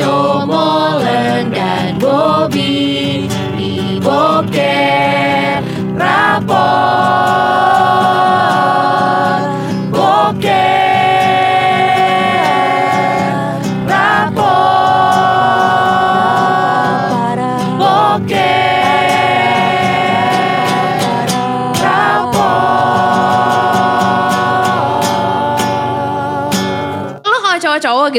Rio 0.00 0.29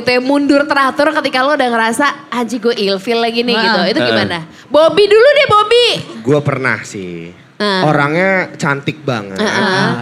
gitu 0.01 0.09
ya 0.17 0.19
mundur 0.19 0.65
teratur 0.65 1.13
ketika 1.21 1.45
lo 1.45 1.53
udah 1.53 1.69
ngerasa 1.69 2.05
anjing 2.33 2.59
gue 2.59 2.75
ilfil 2.75 3.21
lagi 3.21 3.45
nih 3.45 3.55
gitu. 3.55 3.81
Itu 3.95 3.99
gimana? 4.01 4.49
Bobby 4.67 5.05
dulu 5.05 5.27
deh 5.37 5.47
Bobby. 5.47 5.85
Gue 6.25 6.39
pernah 6.41 6.81
sih. 6.81 7.40
Ah. 7.61 7.85
Orangnya 7.85 8.49
cantik 8.57 9.05
banget. 9.05 9.37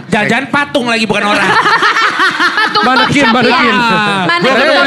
Jangan-jangan 0.08 0.46
patung 0.48 0.88
lagi 0.88 1.04
bukan 1.04 1.28
orang. 1.28 1.44
Patung 2.80 3.12
Manekin, 3.12 3.26
ya? 3.28 3.32
Manekin 3.36 3.74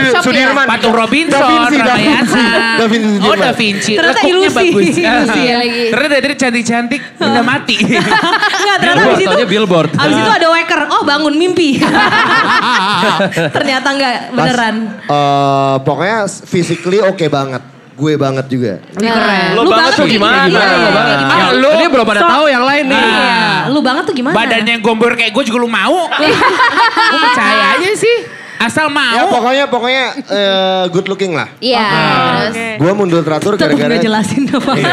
ya? 0.09 0.21
Sudirman. 0.25 0.65
Patung 0.65 0.95
Robinson, 0.97 1.37
Da 1.37 1.69
Vinci, 1.69 1.77
Da 1.77 1.93
Vinci. 1.93 2.33
Ramayana. 2.33 2.73
Da 2.73 2.85
Vinci 2.89 3.17
Oh. 3.21 3.35
Da 3.37 3.51
Vinci. 3.53 3.91
Ternyata 3.93 4.21
ilusi. 4.25 4.55
bagus. 4.57 4.83
Ilusi 4.97 5.41
ya 5.43 5.55
lagi. 5.61 5.83
Ternyata 5.93 6.13
dari 6.17 6.35
cantik-cantik 6.35 7.01
udah 7.19 7.43
mati. 7.45 7.75
Enggak, 7.85 8.77
ternyata 8.81 9.01
abis 9.05 9.19
itu. 9.21 9.45
billboard. 9.45 9.89
Abis 9.93 10.15
itu 10.17 10.31
ada 10.33 10.47
waker. 10.49 10.79
Oh 10.89 11.01
bangun 11.05 11.33
mimpi. 11.37 11.77
ternyata 13.55 13.87
enggak 13.93 14.15
Pas, 14.31 14.37
beneran. 14.41 14.75
eh, 15.05 15.75
pokoknya 15.85 16.17
physically 16.25 16.97
oke 16.97 17.25
banget. 17.29 17.61
Gue 17.93 18.13
banget 18.15 18.45
juga. 18.47 18.81
Keren. 18.91 19.53
Lo 19.53 19.61
banget 19.65 19.91
tuh 19.93 20.03
kayak 20.03 20.15
gimana? 20.15 20.37
Iya, 20.43 20.49
Lo 20.49 20.57
iya, 20.57 20.91
banget. 20.91 21.17
gimana? 21.19 21.39
Ah, 21.39 21.51
lu- 21.53 21.75
Ini 21.75 21.85
belum 21.87 22.05
pada 22.05 22.21
tahu 22.23 22.45
yang 22.47 22.63
lain 22.63 22.85
nih. 22.87 22.97
Iya. 22.99 23.37
Lu 23.69 23.79
banget 23.79 24.03
tuh 24.03 24.13
gimana? 24.13 24.33
Badannya 24.33 24.75
gombor 24.79 25.13
kayak 25.13 25.31
gue 25.31 25.43
juga 25.43 25.57
lu 25.57 25.69
mau. 25.69 26.09
Gue 27.11 27.19
percaya 27.21 27.77
aja 27.77 27.89
sih. 27.93 28.17
Asal 28.55 28.87
Ya 28.87 28.95
mau. 28.95 29.27
pokoknya 29.27 29.65
pokoknya 29.67 30.03
eh, 30.23 30.83
good 30.87 31.05
looking 31.05 31.35
lah. 31.35 31.51
Iya. 31.59 31.83
terus. 31.83 32.55
Gue 32.79 32.91
mundur 32.93 33.19
teratur 33.19 33.53
Tetep 33.53 33.75
gara-gara. 33.75 33.93
gak 33.93 34.01
jelasin 34.01 34.43
apa. 34.47 34.71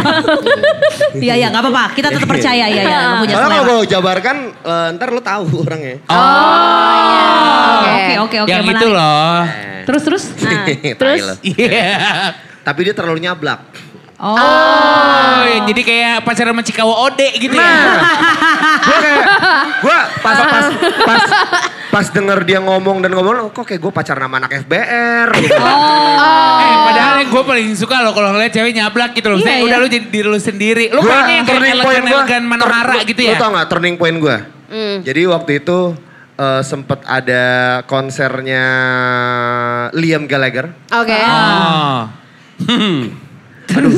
Iya, 1.11 1.35
iya 1.37 1.47
gak 1.49 1.59
apa-apa. 1.61 1.85
Kita 1.93 2.09
tetap 2.09 2.29
percaya 2.29 2.65
ya, 2.67 2.83
ya. 2.83 2.99
Lu 3.15 3.25
punya 3.25 3.35
Soalnya 3.35 3.49
kalau 3.51 3.63
selera. 3.63 3.79
gue 3.79 3.91
jabarkan, 3.91 4.37
eh, 4.61 4.89
ntar 4.95 5.09
lo 5.09 5.21
tahu 5.21 5.45
orangnya. 5.65 5.97
Oh, 6.05 7.79
Oke, 7.81 8.15
oke, 8.19 8.37
oke. 8.43 8.51
Yang 8.51 8.63
menarik. 8.63 8.79
itu 8.79 8.89
loh. 8.91 9.39
Terus, 9.81 10.03
terus. 10.03 10.25
Nah. 10.41 10.65
terus? 10.95 11.21
Iya. 11.43 11.95
Tapi 12.71 12.87
dia 12.87 12.95
terlalu 12.95 13.19
nyablak. 13.27 13.67
Oh. 14.21 14.37
Oh, 14.37 15.41
ya, 15.49 15.65
jadi 15.65 15.81
kayak 15.81 16.17
pacaran 16.29 16.53
sama 16.53 16.61
Cikawa 16.63 16.95
Ode 17.09 17.41
gitu 17.41 17.57
ya. 17.57 17.73
gue 18.85 18.97
kayak, 19.01 19.25
gue 19.81 19.99
pas 20.21 20.37
pas 20.45 20.67
pas 21.09 21.23
pas 21.89 22.07
denger 22.07 22.39
dia 22.45 22.61
ngomong 22.61 23.01
dan 23.01 23.17
ngomong, 23.17 23.49
kok 23.51 23.65
kayak 23.65 23.81
gue 23.81 23.89
pacaran 23.89 24.29
sama 24.29 24.37
anak 24.45 24.61
FBR. 24.61 25.29
Gitu. 25.41 25.57
Eh, 26.61 26.77
padahal 26.85 27.15
yang 27.25 27.31
gue 27.33 27.43
paling 27.43 27.69
suka 27.73 28.05
loh 28.05 28.13
kalau 28.13 28.37
ngeliat 28.37 28.53
cewek 28.53 28.77
nyablak 28.77 29.17
gitu 29.17 29.33
loh. 29.33 29.41
Iya, 29.41 29.47
Saya 29.49 29.57
iya. 29.57 29.65
udah 29.67 29.77
lu 29.81 29.87
jadi 29.89 30.07
diri 30.13 30.29
lu 30.29 30.39
sendiri. 30.39 30.85
Lu 30.93 31.01
Gua 31.01 31.11
kayaknya 31.11 31.35
yang 31.35 31.47
kayak 31.49 31.57
turning 31.57 31.73
point 31.73 31.83
gua, 31.83 31.91
elegan-elegan 31.91 32.43
Manohara 32.45 32.95
gitu 33.03 33.21
Lu 33.25 33.33
ya. 33.33 33.39
tau 33.41 33.51
gak 33.57 33.69
turning 33.73 33.97
point 33.99 34.17
gue? 34.21 34.37
Jadi 35.01 35.23
waktu 35.33 35.51
itu 35.65 35.79
eh, 36.37 36.63
sempet 36.63 37.01
ada 37.09 37.45
konsernya 37.89 38.65
Liam 39.97 40.29
Gallagher. 40.29 40.77
Oke. 40.93 41.19
Oh. 41.25 42.21
Aduh, 43.71 43.95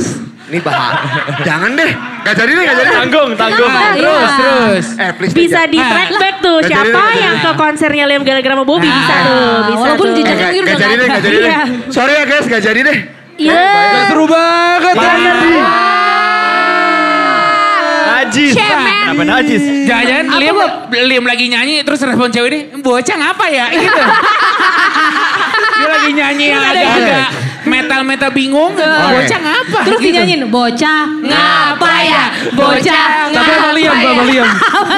ini 0.46 0.58
bahas. 0.60 1.00
Jangan 1.48 1.72
deh, 1.72 1.90
gak 2.22 2.34
jadi 2.36 2.50
deh, 2.50 2.62
gak 2.62 2.76
jadi. 2.76 2.90
Tanggung, 2.92 3.30
tanggung. 3.34 3.66
Kenapa? 3.66 3.96
Terus, 3.96 4.04
Iya. 4.04 4.36
terus. 4.36 4.86
Eh, 4.94 5.10
please 5.16 5.32
Bisa 5.32 5.60
di 5.64 5.78
track 5.80 6.10
back 6.14 6.36
tuh 6.38 6.56
Gak 6.60 6.68
siapa 6.68 7.02
jadi. 7.08 7.18
yang 7.20 7.36
ke 7.40 7.50
konsernya 7.54 8.04
Liam 8.06 8.22
Gallagher 8.22 8.52
sama 8.52 8.64
Bobby 8.64 8.86
bisa 8.86 9.14
tuh, 9.22 9.48
bisa 9.64 9.80
walaupun 9.80 10.06
tuh. 10.06 10.16
Jejaknya 10.18 10.36
gak, 10.36 10.52
udah 10.52 10.72
gak 10.72 10.80
jadi 10.82 10.94
deh, 10.94 11.08
gak 11.08 11.22
jadi 11.22 11.36
deh. 11.36 11.48
Iya. 11.48 11.62
Sorry 11.88 12.12
ya 12.12 12.24
guys, 12.24 12.44
gak 12.46 12.62
jadi 12.62 12.80
deh. 12.82 12.98
Iya. 13.38 13.64
Seru 14.06 14.24
banget. 14.26 14.94
Najis. 18.04 18.52
Kenapa 18.54 19.24
najis? 19.26 19.62
Jangan-jangan 19.84 20.26
Liam, 20.38 20.56
Liam 20.90 21.24
lagi 21.26 21.44
nyanyi 21.48 21.82
terus 21.82 22.00
respon 22.00 22.28
cewek 22.28 22.48
ini, 22.48 22.60
bocah 22.78 23.16
ngapa 23.18 23.46
ya? 23.48 23.66
Gitu. 23.68 24.02
Dia 25.82 25.90
lagi 25.90 26.10
nyanyi 26.14 26.44
yang 26.54 26.62
agak-agak 26.62 27.28
metal-metal 27.62 28.30
bingung. 28.30 28.72
Bocah 28.78 29.38
ngapa? 29.42 29.78
Terus 29.86 29.98
Gitu. 29.98 30.06
dinyanyiin, 30.14 30.42
bocah 30.50 31.02
ngapa 31.22 31.92
ya? 32.02 32.24
Bocah 32.54 33.04
Tapi 33.32 33.50
sama 33.50 33.70
Liam, 33.74 33.94
sama 33.98 34.22
Liam. 34.26 34.48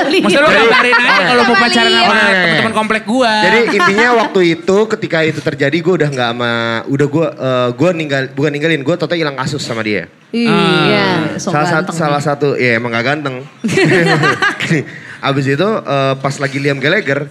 Maksudnya 0.04 0.44
lu 0.44 0.48
kabarin 0.48 0.96
aja 0.96 1.22
kalau 1.24 1.42
mau 1.44 1.56
pacaran 1.56 1.92
sama 1.92 2.14
teman-teman 2.16 2.74
komplek 2.74 3.02
gua. 3.04 3.32
Jadi 3.44 3.58
intinya 3.76 4.08
waktu 4.24 4.40
itu 4.60 4.76
ketika 4.96 5.18
itu 5.24 5.40
terjadi 5.40 5.76
gue 5.76 5.94
udah 6.04 6.08
nggak 6.08 6.30
sama 6.36 6.52
udah 6.88 7.06
gue 7.08 7.26
uh, 7.36 7.68
gue 7.72 7.90
ninggal 7.96 8.22
bukan 8.32 8.50
ninggalin 8.52 8.80
gue 8.80 8.94
total 8.96 9.16
hilang 9.16 9.36
kasus 9.36 9.60
sama 9.60 9.84
dia. 9.84 10.08
Iya, 10.34 11.38
sok 11.38 11.54
salah 11.54 11.68
satu 11.70 11.90
salah 11.94 12.22
satu 12.22 12.48
ya 12.58 12.82
emang 12.82 12.90
gak 12.90 13.06
ganteng. 13.06 13.46
Abis 15.28 15.46
itu 15.46 15.68
eh, 15.68 16.14
pas 16.18 16.34
lagi 16.36 16.58
Liam 16.58 16.82
Gallagher 16.82 17.30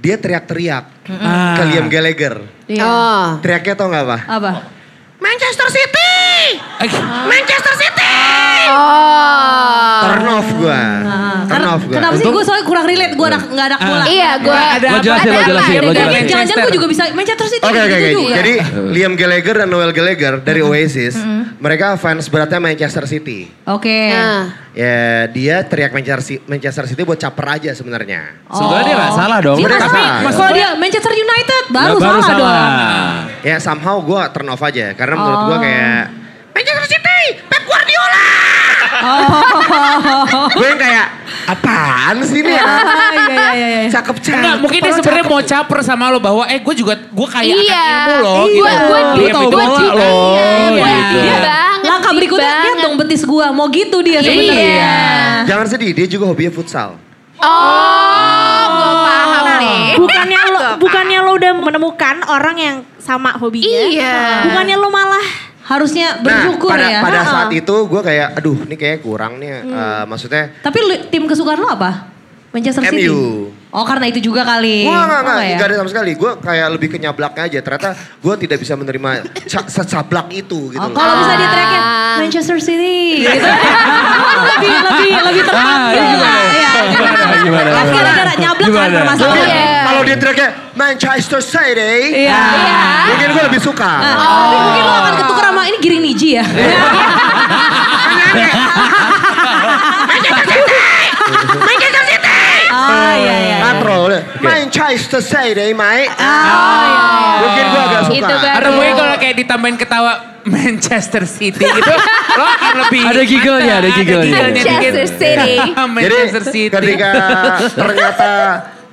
dia 0.00 0.16
teriak-teriak 0.20 0.84
ke 1.56 1.62
Liam 1.72 1.86
Gallagher. 1.88 2.44
Iya. 2.68 2.82
Oh. 2.84 3.26
Teriaknya 3.40 3.74
tau 3.78 3.88
gak 3.88 4.04
apa? 4.04 4.18
Apa? 4.28 4.52
Manchester 5.16 5.68
City, 5.72 6.05
Manchester 7.26 7.74
City. 7.74 8.14
Oh. 8.68 10.00
Turn 10.06 10.26
off 10.28 10.48
gue, 10.50 10.80
turn 10.82 11.46
Karena, 11.48 11.68
off 11.72 11.82
gue. 11.82 11.94
kenapa 11.94 12.14
sih 12.14 12.26
gue 12.26 12.44
soalnya 12.44 12.64
kurang 12.64 12.84
relate, 12.84 13.14
gue 13.14 13.26
anak, 13.26 13.42
gak 13.48 13.66
anak 13.68 13.80
bola. 13.80 14.04
Iya, 14.06 14.30
gue 14.38 14.52
Ada 14.52 14.86
Lo 14.86 14.98
jelasin, 15.00 15.26
lo 15.26 15.40
jelasin, 15.40 15.80
lo 15.80 15.92
jelasin. 15.92 16.24
Jangan-jangan 16.26 16.62
gue 16.62 16.74
juga 16.74 16.86
bisa 16.86 17.02
Manchester 17.10 17.46
City 17.48 17.64
Oke 17.64 17.78
oke 17.78 17.88
gitu 17.88 18.02
oke. 18.02 18.12
juga. 18.20 18.34
Jadi 18.36 18.52
Liam 18.94 19.12
Gallagher 19.14 19.56
dan 19.56 19.68
Noel 19.68 19.92
Gallagher 19.92 20.34
dari 20.40 20.60
Oasis, 20.60 21.14
mereka 21.56 21.96
fans 21.96 22.26
beratnya 22.26 22.60
Manchester 22.60 23.04
City. 23.06 23.48
Oke. 23.64 23.98
Nah. 24.10 24.42
Ya 24.72 24.96
dia 25.26 25.56
teriak 25.62 25.90
Manchester 25.90 26.20
City, 26.20 26.42
Manchester 26.44 26.84
City 26.84 27.02
buat 27.02 27.16
caper 27.16 27.46
aja 27.50 27.70
sebenarnya. 27.72 28.44
Sebetulnya 28.46 28.84
dia 28.84 28.96
gak 28.98 29.14
salah 29.16 29.38
dong. 29.40 29.56
Iya, 29.56 29.64
Sebenarnya 29.64 29.86
tapi 29.86 29.96
nggak 29.96 30.12
salah. 30.20 30.36
kalau 30.36 30.50
dia 30.52 30.68
Manchester 30.76 31.12
United 31.14 31.62
baru, 31.70 31.86
Nah, 31.88 32.02
baru 32.02 32.20
salah, 32.20 32.28
salah. 32.28 32.52
dong. 32.52 32.72
Ya 33.42 33.56
somehow 33.56 33.96
gue 33.98 34.20
turn 34.30 34.48
off 34.48 34.60
aja 34.60 34.86
karena 34.92 35.14
menurut 35.16 35.40
gue 35.44 35.56
Oh. 35.56 35.62
kayak 35.62 36.02
Manchester 36.56 36.86
City, 36.88 37.20
Pep 37.44 37.62
Guardiola. 37.62 38.24
Oh. 38.96 40.48
gue 40.56 40.70
kayak 40.74 41.06
apaan 41.46 42.16
sih 42.24 42.40
ini 42.40 42.48
ya? 42.50 42.64
Iya, 42.64 42.80
iya, 43.28 43.46
iya, 43.52 43.66
iya. 43.78 43.90
Cakep 43.92 44.16
cakep. 44.16 44.34
Enggak, 44.34 44.56
mungkin 44.58 44.78
dia 44.80 44.92
sebenarnya 44.94 45.26
mau 45.26 45.40
caper 45.42 45.78
sama 45.80 46.08
lo 46.08 46.16
bahwa 46.16 46.48
eh 46.48 46.58
gue 46.58 46.74
juga 46.74 46.96
gue 46.96 47.28
kayak 47.28 47.44
Iya. 47.46 47.60
akan 47.76 47.92
ilmu 48.00 48.14
lo 48.16 48.34
Iya, 48.40 48.48
gitu. 48.48 48.64
gue 48.80 48.98
Liam 49.20 49.28
tahu 49.30 49.44
itu- 49.44 49.52
bola 49.52 49.66
juga, 49.68 49.92
lo. 49.92 50.16
iya, 50.32 50.48
iya. 50.72 51.36
banget, 51.36 51.80
Langkah 51.84 52.10
deep 52.10 52.18
berikutnya 52.18 52.50
lihat 52.56 52.78
dong 52.80 52.96
betis 52.96 53.22
gua. 53.22 53.46
Mau 53.52 53.66
gitu 53.68 53.96
dia 54.00 54.18
sebenarnya. 54.18 54.64
Iya. 54.64 54.96
Jangan 55.44 55.66
sedih, 55.68 55.90
dia 55.92 56.06
juga 56.08 56.24
hobinya 56.26 56.50
futsal. 56.50 56.96
Oh, 57.36 58.64
gue 58.66 58.92
paham 59.04 59.44
nih. 59.60 59.80
Bukannya 59.94 60.40
lo 60.48 60.60
bukannya 60.78 61.18
lo 61.20 61.30
udah 61.36 61.52
menemukan 61.54 62.16
orang 62.26 62.56
yang 62.56 62.76
sama 62.96 63.36
hobinya. 63.36 63.68
Iya. 63.86 64.16
Bukannya 64.46 64.74
lo 64.74 64.88
malah 64.88 65.26
Harusnya 65.66 66.06
bersyukur 66.16 66.70
nah, 66.70 66.78
pada, 66.78 66.86
ya. 66.88 67.00
pada 67.02 67.18
Ha-ha. 67.18 67.32
saat 67.36 67.50
itu 67.52 67.74
gue 67.84 68.00
kayak, 68.00 68.28
aduh 68.34 68.56
ini 68.60 68.74
kayak 68.74 68.98
kurang 69.00 69.36
nih. 69.36 69.50
eh, 69.60 70.04
maksudnya 70.04 70.54
Tapi 70.60 70.78
lu- 70.80 71.04
tim 71.06 71.22
kesukaan 71.24 71.58
lo 71.58 71.68
apa? 71.68 72.14
Manchester 72.48 72.86
City? 72.86 73.04
MU. 73.04 73.50
Oh 73.68 73.84
karena 73.84 74.06
itu 74.06 74.16
juga 74.18 74.40
kali. 74.40 74.82
Gue 74.82 74.94
gak, 74.94 75.04
Oh, 75.04 75.28
gak, 75.28 75.44
ya? 75.44 75.56
gak 75.56 75.66
ada 75.66 75.76
sama 75.76 75.90
sekali. 75.90 76.10
Gue 76.14 76.30
kayak 76.38 76.68
lebih 76.70 76.88
ke 76.88 76.96
nyablaknya 76.96 77.42
aja. 77.44 77.58
Ternyata 77.60 77.88
gue 78.16 78.34
tidak 78.38 78.58
bisa 78.58 78.72
menerima 78.72 79.10
ca- 79.44 79.68
secablak 79.68 80.32
itu 80.32 80.70
gitu. 80.70 80.78
Oh, 80.78 80.88
loh. 80.88 80.94
kalau 80.94 81.20
bisa 81.20 81.32
dia 81.34 81.48
teriaknya 81.50 81.80
Ah. 81.82 82.16
Manchester 82.16 82.56
City 82.58 83.20
gitu. 83.20 83.44
lebih 84.48 84.72
lebih 84.72 85.10
lebih 85.20 85.42
tepat. 85.44 85.66
Ah, 85.66 85.92
gimana? 85.92 86.40
Iya, 86.48 86.70
Gimana, 86.86 87.36
gimana, 87.36 87.68
Kan 87.68 87.84
gimana? 87.84 87.92
gara-gara 87.92 88.32
nyablak 88.38 88.56
kan 88.62 88.70
Gimana? 88.70 88.86
Tapi 88.86 88.96
permasalahan. 88.96 89.44
Iya. 89.96 89.98
kalau 89.98 90.12
dia 90.12 90.16
teriaknya 90.20 90.48
Manchester 90.76 91.40
City, 91.40 91.96
Iya. 92.28 92.42
mungkin 93.08 93.28
gue 93.32 93.42
lebih 93.48 93.60
suka. 93.60 93.92
Tapi 93.96 94.56
mungkin 94.58 94.82
lo 94.82 94.92
akan 94.94 95.14
ketukar 95.16 95.44
sama 95.46 95.62
ini 95.64 95.76
Giring 95.80 96.02
Niji 96.04 96.28
ya. 96.36 96.44
Manchester 100.06 100.44
City! 100.46 100.78
Ah 102.68 103.12
iya 103.16 103.36
iya. 103.40 103.56
Katro, 103.62 103.96
udah. 104.06 104.20
Manchester 104.38 105.20
City, 105.22 105.72
mate. 105.72 106.12
Ah 106.12 106.44
iya 106.84 107.00
iya. 107.08 107.36
Mungkin 107.40 107.64
gue 107.64 107.80
agak 107.82 108.02
suka. 108.04 108.16
Itu. 108.18 108.34
Atau 108.36 108.70
mungkin 108.74 108.92
kalau 108.94 109.14
kayak 109.16 109.36
ditambahin 109.36 109.76
ketawa 109.76 110.12
Manchester 110.46 111.22
City 111.26 111.58
gitu, 111.58 111.92
lo 112.38 112.44
akan 112.46 112.74
lebih 112.86 113.00
Ada 113.02 113.22
giggle-nya, 113.24 113.74
ada 113.80 113.88
giggle-nya. 113.90 114.38
dikit. 114.52 114.70
Manchester 114.70 115.06
City. 115.10 115.54
Jadi 115.58 115.88
Manchester 115.88 116.42
City. 116.44 116.70
ketika 116.70 117.10
ternyata 117.74 118.30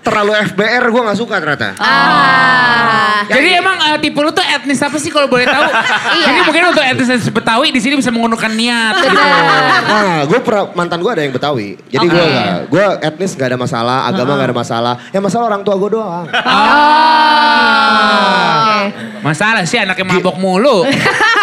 terlalu 0.03 0.31
FBR 0.51 0.83
gue 0.91 1.01
gak 1.07 1.17
suka 1.17 1.35
ternyata. 1.39 1.73
Ah. 1.79 3.23
Jadi 3.23 3.55
emang 3.55 3.79
eh, 3.79 3.97
tipe 4.03 4.19
lu 4.19 4.35
tuh 4.35 4.43
etnis 4.43 4.83
apa 4.83 4.99
sih 4.99 5.07
kalau 5.07 5.31
boleh 5.31 5.47
tahu? 5.47 5.63
Iya. 6.13 6.25
Jadi 6.29 6.39
mungkin 6.45 6.63
untuk 6.69 6.83
etnis 6.83 7.09
etnis 7.09 7.31
Betawi 7.31 7.71
di 7.71 7.79
sini 7.81 7.95
bisa 7.97 8.11
menggunakan 8.11 8.51
niat. 8.53 8.93
gitu. 9.01 9.15
Nah, 9.17 10.27
gue 10.27 10.39
mantan 10.75 10.99
gue 11.01 11.11
ada 11.11 11.23
yang 11.23 11.33
Betawi. 11.33 11.79
Jadi 11.89 12.05
gue 12.05 12.19
Oke. 12.19 12.35
gak, 12.35 12.67
gue 12.69 12.85
etnis 13.01 13.31
gak 13.33 13.47
ada 13.55 13.57
masalah, 13.57 14.05
agama 14.11 14.35
gak 14.37 14.51
ada 14.51 14.57
masalah. 14.59 14.93
Yang 15.15 15.23
masalah 15.31 15.45
orang 15.49 15.63
tua 15.63 15.75
gue 15.79 15.89
doang. 15.95 16.27
Oh. 16.27 17.63
Masalah 19.23 19.63
sih 19.63 19.79
anaknya 19.79 20.05
mabok 20.05 20.35
mulu. 20.35 20.83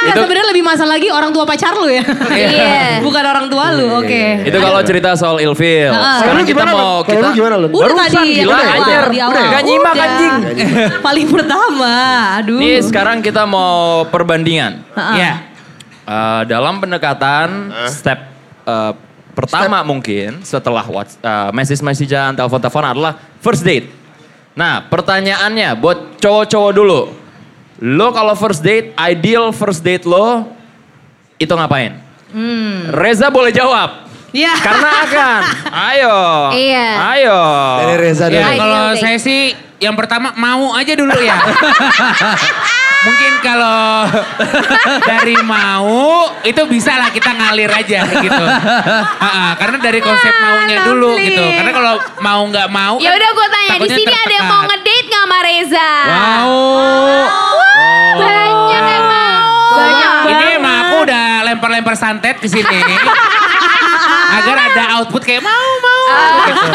Itu 0.00 0.16
sebenarnya 0.16 0.48
lebih 0.48 0.64
masalah 0.64 0.96
lagi 0.96 1.08
orang 1.08 1.30
tua 1.30 1.44
pacar 1.44 1.76
lu 1.76 1.88
ya. 1.88 2.00
Iya. 2.30 2.78
Bukan 3.06 3.20
orang 3.20 3.46
tua 3.46 3.64
lu, 3.72 3.86
oke. 4.00 4.22
Itu 4.42 4.56
kalau 4.56 4.80
cerita 4.80 5.12
soal 5.12 5.38
ilfil. 5.38 5.92
Sekarang 5.92 6.44
kita 6.44 6.64
mau 6.64 7.02
kita 7.02 7.28
gimana 7.30 7.54
lu? 7.58 7.68
Udah 7.68 7.92
Barusan 7.92 8.08
tadi 8.10 8.30
gila, 8.36 8.52
yang 8.52 8.70
anjir. 8.72 8.96
awal, 8.96 9.12
di 9.12 9.18
awal. 9.20 9.34
Gak 9.50 9.62
nyimak, 9.62 9.94
anjing. 9.94 10.34
Paling 10.98 11.26
pertama, 11.28 11.92
aduh. 12.38 12.58
Nih 12.58 12.78
sekarang 12.80 13.20
kita 13.20 13.44
mau 13.44 14.04
perbandingan. 14.08 14.80
Heeh. 14.96 15.16
Ya. 15.16 15.32
Eh, 16.04 16.42
dalam 16.48 16.80
pendekatan 16.80 17.70
step 17.86 18.18
eh, 18.64 18.92
pertama 19.30 19.80
mungkin 19.80 20.42
setelah 20.42 20.82
whats- 20.82 21.20
eh, 21.20 21.50
message-messagean, 21.52 22.34
telepon-telepon 22.34 22.84
adalah 22.88 23.12
first 23.38 23.62
date. 23.62 23.86
Nah 24.50 24.82
pertanyaannya 24.82 25.78
buat 25.78 26.18
cowok-cowok 26.18 26.72
dulu. 26.74 27.00
Lo 27.80 28.12
kalau 28.12 28.36
first 28.36 28.60
date, 28.60 28.92
ideal 29.00 29.56
first 29.56 29.80
date 29.80 30.04
lo 30.04 30.44
itu 31.40 31.48
ngapain? 31.48 31.96
Reza 32.92 33.32
boleh 33.32 33.50
jawab. 33.50 34.04
Ya. 34.30 34.54
Karena 34.62 34.90
akan. 35.08 35.40
Ayo. 35.90 36.16
Iya. 36.54 36.88
Ayo. 37.16 37.40
Dari 37.82 37.96
Reza 37.98 38.26
Ya 38.30 38.46
dulu. 38.46 38.60
kalau 38.60 38.82
Ideal 38.94 39.00
saya 39.02 39.18
sih 39.18 39.56
yang 39.80 39.96
pertama 39.96 40.36
mau 40.36 40.76
aja 40.76 40.92
dulu 40.94 41.16
ya. 41.18 41.34
Mungkin 43.00 43.32
kalau 43.40 44.12
dari 45.10 45.32
mau 45.40 46.28
itu 46.44 46.62
bisa 46.68 47.00
lah 47.00 47.08
kita 47.08 47.32
ngalir 47.32 47.72
aja 47.72 48.04
gitu. 48.04 48.44
Karena 49.56 49.76
dari 49.80 50.04
konsep 50.04 50.36
maunya 50.36 50.84
dulu 50.84 51.16
gitu. 51.16 51.40
Karena 51.40 51.72
kalau 51.72 51.94
mau 52.20 52.40
nggak 52.44 52.68
mau. 52.68 53.00
Ya 53.00 53.16
kan 53.16 53.16
udah 53.16 53.30
gue 53.32 53.48
tanya 53.48 53.76
di 53.80 53.88
sini 53.88 54.12
ada 54.12 54.34
yang 54.36 54.48
mau 54.52 54.62
ngedate 54.68 55.08
nggak 55.08 55.24
sama 55.24 55.38
Reza? 55.48 55.90
Mau. 56.12 56.60
Banyak 56.60 57.56
yang 57.56 57.69
mau. 59.02 59.48
Banyak 59.70 60.10
Ini 60.26 60.44
emang 60.56 60.74
aku 60.82 60.96
udah 61.04 61.24
lempar-lempar 61.44 61.94
santet 61.94 62.36
ke 62.38 62.46
sini. 62.46 62.78
agar 64.30 64.56
ada 64.62 64.82
output 64.98 65.22
kayak 65.22 65.42
mau 65.42 65.70
mau. 65.82 66.04
Gitu. 66.46 66.66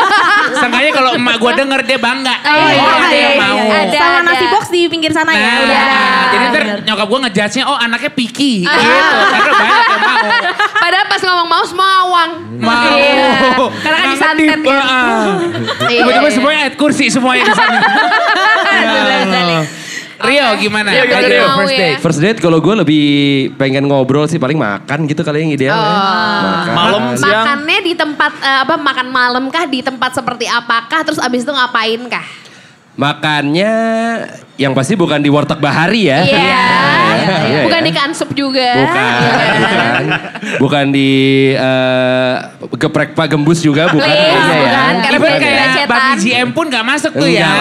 Seenggaknya 0.55 0.91
kalau 0.91 1.09
emak 1.15 1.39
gue 1.39 1.51
denger 1.55 1.79
dia 1.83 1.97
bangga. 1.97 2.35
Oh, 2.43 2.67
iya, 2.67 2.83
ada 2.83 3.15
yang 3.15 3.31
iya, 3.31 3.39
mau. 3.39 3.55
iya. 3.57 3.75
Ada, 3.87 3.97
Sama 3.97 4.11
ada. 4.13 4.27
nasi 4.27 4.45
box 4.47 4.63
di 4.67 4.81
pinggir 4.87 5.11
sana 5.11 5.31
Nah, 5.31 5.39
ya. 5.39 5.55
Udah 5.57 5.83
jadi 6.27 6.45
ntar 6.51 6.63
nyokap 6.83 7.07
gue 7.07 7.19
ngejudge-nya, 7.25 7.63
oh 7.65 7.77
anaknya 7.77 8.11
picky 8.11 8.67
Ah. 8.67 8.75
gitu. 8.75 9.15
Karena 9.31 9.51
banyak 9.55 9.85
yang 9.87 10.01
mau. 10.03 10.17
Padahal 10.75 11.05
pas 11.07 11.21
ngomong 11.23 11.47
mau 11.47 11.63
semua 11.63 11.89
awang. 12.03 12.29
Mau. 12.59 12.95
Iya. 12.95 13.29
Karena 13.79 13.97
kan 13.97 14.07
disantet 14.11 14.59
kan. 14.59 14.75
ah. 14.75 15.25
Iya, 15.87 15.99
Tiba-tiba 16.03 16.27
iya. 16.27 16.35
semuanya 16.35 16.59
ayat 16.67 16.75
kursi 16.75 17.05
semuanya 17.07 17.43
di 17.45 17.53
sana. 17.55 17.79
Ya. 18.75 19.84
Rio 20.21 20.47
gimana? 20.61 20.89
Rio, 20.95 21.03
gimana, 21.11 21.27
Rio? 21.27 21.45
first 21.59 21.73
ya. 21.75 21.79
date. 21.79 21.99
First 21.99 22.19
date 22.23 22.39
kalau 22.39 22.59
gue 22.63 22.75
lebih 22.85 23.05
pengen 23.59 23.83
ngobrol 23.89 24.29
sih 24.31 24.39
paling 24.39 24.55
makan 24.55 25.09
gitu 25.09 25.21
kali 25.25 25.43
yang 25.43 25.51
ideal 25.51 25.75
ya. 25.75 25.91
Makan. 25.91 26.73
Malam 26.75 27.03
siang. 27.19 27.43
Makannya 27.43 27.79
di 27.83 27.93
tempat 27.93 28.31
eh, 28.39 28.59
apa 28.63 28.75
makan 28.79 29.07
malam 29.11 29.43
kah 29.51 29.67
di 29.67 29.83
tempat 29.83 30.15
seperti 30.15 30.47
apakah 30.47 31.03
terus 31.03 31.19
abis 31.19 31.43
itu 31.43 31.51
ngapain 31.51 32.01
kah? 32.07 32.44
Makannya 32.95 33.73
yang 34.55 34.71
pasti 34.71 34.95
bukan 34.95 35.19
di 35.19 35.27
warteg 35.27 35.59
bahari 35.59 36.07
ya. 36.07 36.23
Iya. 36.23 36.63
Iya, 37.25 37.59
Bukan 37.67 37.81
ya. 37.81 37.87
di 37.87 37.91
kansup 37.91 38.29
juga. 38.31 38.69
Bukan, 38.77 39.11
bukan. 39.59 40.03
Bukan 40.61 40.85
di 40.93 41.11
eh, 41.51 42.35
geprek 42.75 43.11
Pak 43.11 43.27
Gembus 43.27 43.59
juga, 43.59 43.91
bukan. 43.91 44.07
Iya, 44.07 44.15
kayaknya 44.15 44.55
ya. 44.55 44.61
bukan. 44.63 44.93
Karena 44.95 45.17
Even 45.17 45.33
kayak. 45.41 45.85
Babi 45.85 46.11
GM 46.17 46.49
pun 46.55 46.65
gak 46.71 46.85
masuk 46.85 47.11
tuh 47.13 47.29
ya. 47.29 47.45
Iya, 47.45 47.53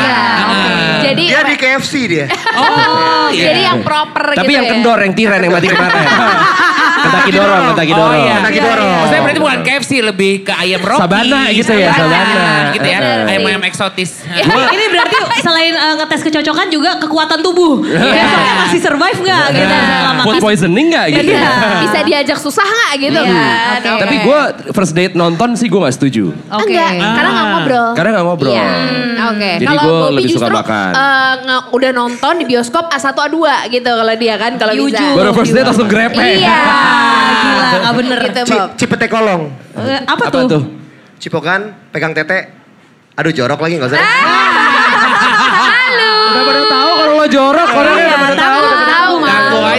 oke. 0.45 0.75
Jadi 1.05 1.25
Dia 1.29 1.41
di 1.45 1.55
KFC 1.59 1.93
dia. 2.07 2.27
Oh, 2.55 3.29
iya. 3.29 3.45
jadi 3.51 3.61
yang 3.69 3.79
proper 3.83 4.25
Tapi 4.33 4.47
gitu 4.47 4.57
yang 4.57 4.67
ya. 4.67 4.71
kendor, 4.73 4.99
yang 5.03 5.15
tiran, 5.19 5.39
yang 5.43 5.53
mati 5.53 5.69
kemarin. 5.69 6.07
Kentaki 7.05 7.31
dorong, 7.31 7.65
Oh 7.65 7.75
dorong. 7.77 8.21
iya. 8.21 8.37
Kaki 8.41 8.61
dorong. 8.61 8.89
Maksudnya 8.97 9.23
berarti 9.23 9.41
bukan 9.41 9.59
KFC, 9.61 9.91
lebih 10.01 10.33
ke 10.43 10.53
ayam 10.53 10.81
Rocky. 10.81 11.01
Sabana 11.05 11.41
gitu 11.51 11.73
ya, 11.73 11.91
Sabana. 11.93 12.47
Gitu 12.73 12.87
ya, 12.87 12.99
ayam-ayam 13.29 13.63
eksotis. 13.65 14.11
Ini 14.27 14.85
berarti 14.89 15.17
selain 15.41 15.75
eh, 15.75 15.95
ngetes 16.01 16.21
kecocokan 16.23 16.67
juga 16.69 16.91
kekuatan 16.99 17.39
tubuh. 17.41 17.85
Besoknya 17.85 18.55
masih 18.61 18.81
survive 18.81 19.19
nggak 19.21 19.47
gitu 19.53 19.75
Food 20.25 20.41
poisoning 20.41 20.87
gak 20.89 21.07
gitu? 21.13 21.33
Iya. 21.37 21.53
Bisa 21.85 21.99
diajak 22.01 22.39
susah 22.41 22.65
nggak 22.65 22.93
gitu 23.03 23.21
Iya, 23.21 23.45
kan? 23.83 23.99
Tapi 24.01 24.17
gue 24.25 24.41
first 24.73 24.97
date 24.97 25.13
nonton 25.13 25.53
sih 25.55 25.69
gue 25.69 25.77
gak 25.77 25.95
setuju. 25.95 26.33
Oke. 26.49 26.73
Enggak, 26.73 26.91
karena 26.97 27.31
nggak 27.31 27.47
ngobrol. 27.51 27.89
Karena 27.93 28.11
gak 28.11 28.25
ngobrol. 28.25 28.53
Iya, 28.55 28.65
hmm, 28.65 29.29
oke. 29.31 29.51
Jadi 29.61 29.67
Kalau 29.67 29.83
gua 29.83 29.99
Bobby 30.01 30.15
lebih 30.17 30.31
suka 30.33 30.49
makan. 30.49 30.91
eh, 30.95 31.63
udah 31.71 31.91
nonton 31.93 32.33
di 32.41 32.45
bioskop 32.47 32.85
A1 32.89 33.07
A2 33.13 33.37
gitu 33.69 33.91
kalau 33.91 34.15
dia 34.17 34.35
kan 34.37 34.53
kalau 34.57 34.73
bisa. 34.73 35.05
Baru 35.13 35.31
first 35.37 35.53
date 35.53 35.67
langsung 35.67 35.89
grepe. 35.91 36.17
Iya. 36.17 36.59
Gila, 37.37 37.69
nggak 37.77 37.95
bener. 37.95 38.19
Gitu, 38.23 38.41
Ci- 38.45 38.55
Bob. 38.55 38.69
Cipete 38.77 39.07
kolong. 39.07 39.43
Eh, 39.77 40.01
apa, 40.03 40.25
Apa 40.25 40.33
tuh? 40.33 40.47
tuh? 40.49 40.63
Cipokan, 41.17 41.61
pegang 41.89 42.13
tete. 42.13 42.51
Aduh 43.15 43.31
jorok 43.31 43.61
lagi 43.61 43.79
gak 43.79 43.89
usah. 43.89 43.97
deh. 43.97 44.11
Udah 46.25 46.43
pada 46.43 46.63
tahu 46.67 46.91
kalau 46.93 47.15
lo 47.15 47.27
jorok 47.27 47.69
orangnya 47.71 48.05
udah 48.05 48.19
pada 48.19 48.37
tahu, 48.37 48.54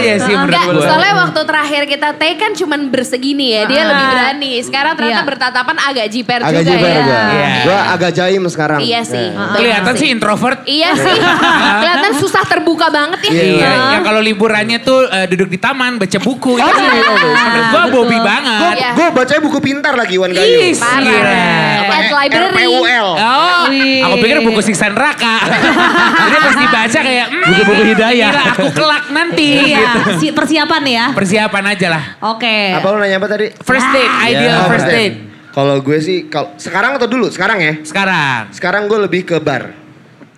Aja 0.08 0.22
sih 0.22 0.32
menurut 0.32 0.46
Enggak, 0.48 0.64
gue. 0.70 0.84
soalnya 0.84 1.14
waktu 1.18 1.40
terakhir 1.42 1.82
kita 1.86 2.08
take 2.14 2.36
kan 2.36 2.52
cuman 2.52 2.80
bersegini 2.86 3.46
ya. 3.52 3.62
Dia 3.64 3.82
lebih 3.84 4.06
berani. 4.06 4.52
Sekarang 4.60 4.92
ternyata 4.94 5.14
Iya. 5.16 5.26
bertatapan 5.26 5.76
agak 5.80 6.06
jiper 6.08 6.40
Agak 6.40 6.62
juga 6.62 6.70
jiper 6.72 6.88
ya. 6.88 7.02
gue. 7.02 7.22
Iya. 7.32 7.48
Gue 7.60 7.78
agak 7.90 8.10
jaim 8.12 8.42
sekarang. 8.46 8.80
Iya 8.80 9.00
sih. 9.02 9.26
Bener 9.28 9.56
Kelihatan 9.56 9.94
sih 9.94 10.08
introvert. 10.08 10.58
Iya 10.64 10.90
sih. 10.94 11.16
Kelihatan 11.80 12.12
susah 12.16 12.42
terbuka 12.44 12.86
banget 12.88 13.18
ya. 13.22 13.30
Iya, 13.32 13.70
yang 13.92 14.02
kalau 14.02 14.20
liburannya 14.20 14.78
tuh 14.80 15.06
eh, 15.06 15.26
duduk 15.26 15.48
di 15.48 15.58
taman 15.58 15.96
baca 15.96 16.18
buku. 16.18 16.56
Itu 16.56 16.62
iya, 16.62 16.92
iya. 16.92 17.10
menurut 17.12 17.66
gua 17.68 17.82
Bobby 17.88 18.18
banget. 18.18 18.74
Iya. 18.76 18.90
Gue 18.92 19.06
bacanya 19.12 19.40
buku 19.40 19.58
pintar 19.58 19.94
lagi 19.94 20.14
Wan 20.16 20.30
Gayu. 20.30 20.58
Parah. 20.76 21.96
At 21.96 22.10
library. 22.14 22.54
RPUL. 22.56 23.08
Oh, 23.16 23.64
aku 24.04 24.14
pikir 24.18 24.38
buku 24.40 24.60
siksa 24.60 24.86
neraka. 24.86 25.36
Jadi 26.20 26.36
pas 26.38 26.56
dibaca 26.56 26.98
kayak 27.00 27.26
hmm, 27.26 27.44
Buku-buku 27.46 27.82
hidayah. 27.86 28.30
aku 28.52 28.68
kelak 28.70 29.04
nanti. 29.08 29.48
Iya, 29.66 29.80
gitu. 29.80 29.95
Si- 30.18 30.32
persiapan 30.32 30.82
ya. 30.84 31.04
Persiapan 31.12 31.64
aja 31.68 31.86
lah. 31.88 32.04
Oke. 32.26 32.72
Apa 32.72 32.86
lu 32.90 32.98
nanya 32.98 33.16
apa 33.16 33.28
tadi? 33.28 33.52
First 33.56 33.88
date, 33.90 34.12
ideal 34.26 34.56
Oh, 34.58 34.68
first 34.68 34.86
date. 34.86 35.16
Kalau 35.50 35.80
gue 35.80 35.98
sih, 35.98 36.28
kalau 36.28 36.52
sekarang 36.56 36.96
atau 36.96 37.08
dulu? 37.08 37.32
Sekarang 37.32 37.56
ya. 37.58 37.80
Sekarang. 37.80 38.52
Sekarang 38.52 38.84
gue 38.86 38.98
lebih 39.00 39.24
ke 39.24 39.40
bar. 39.40 39.85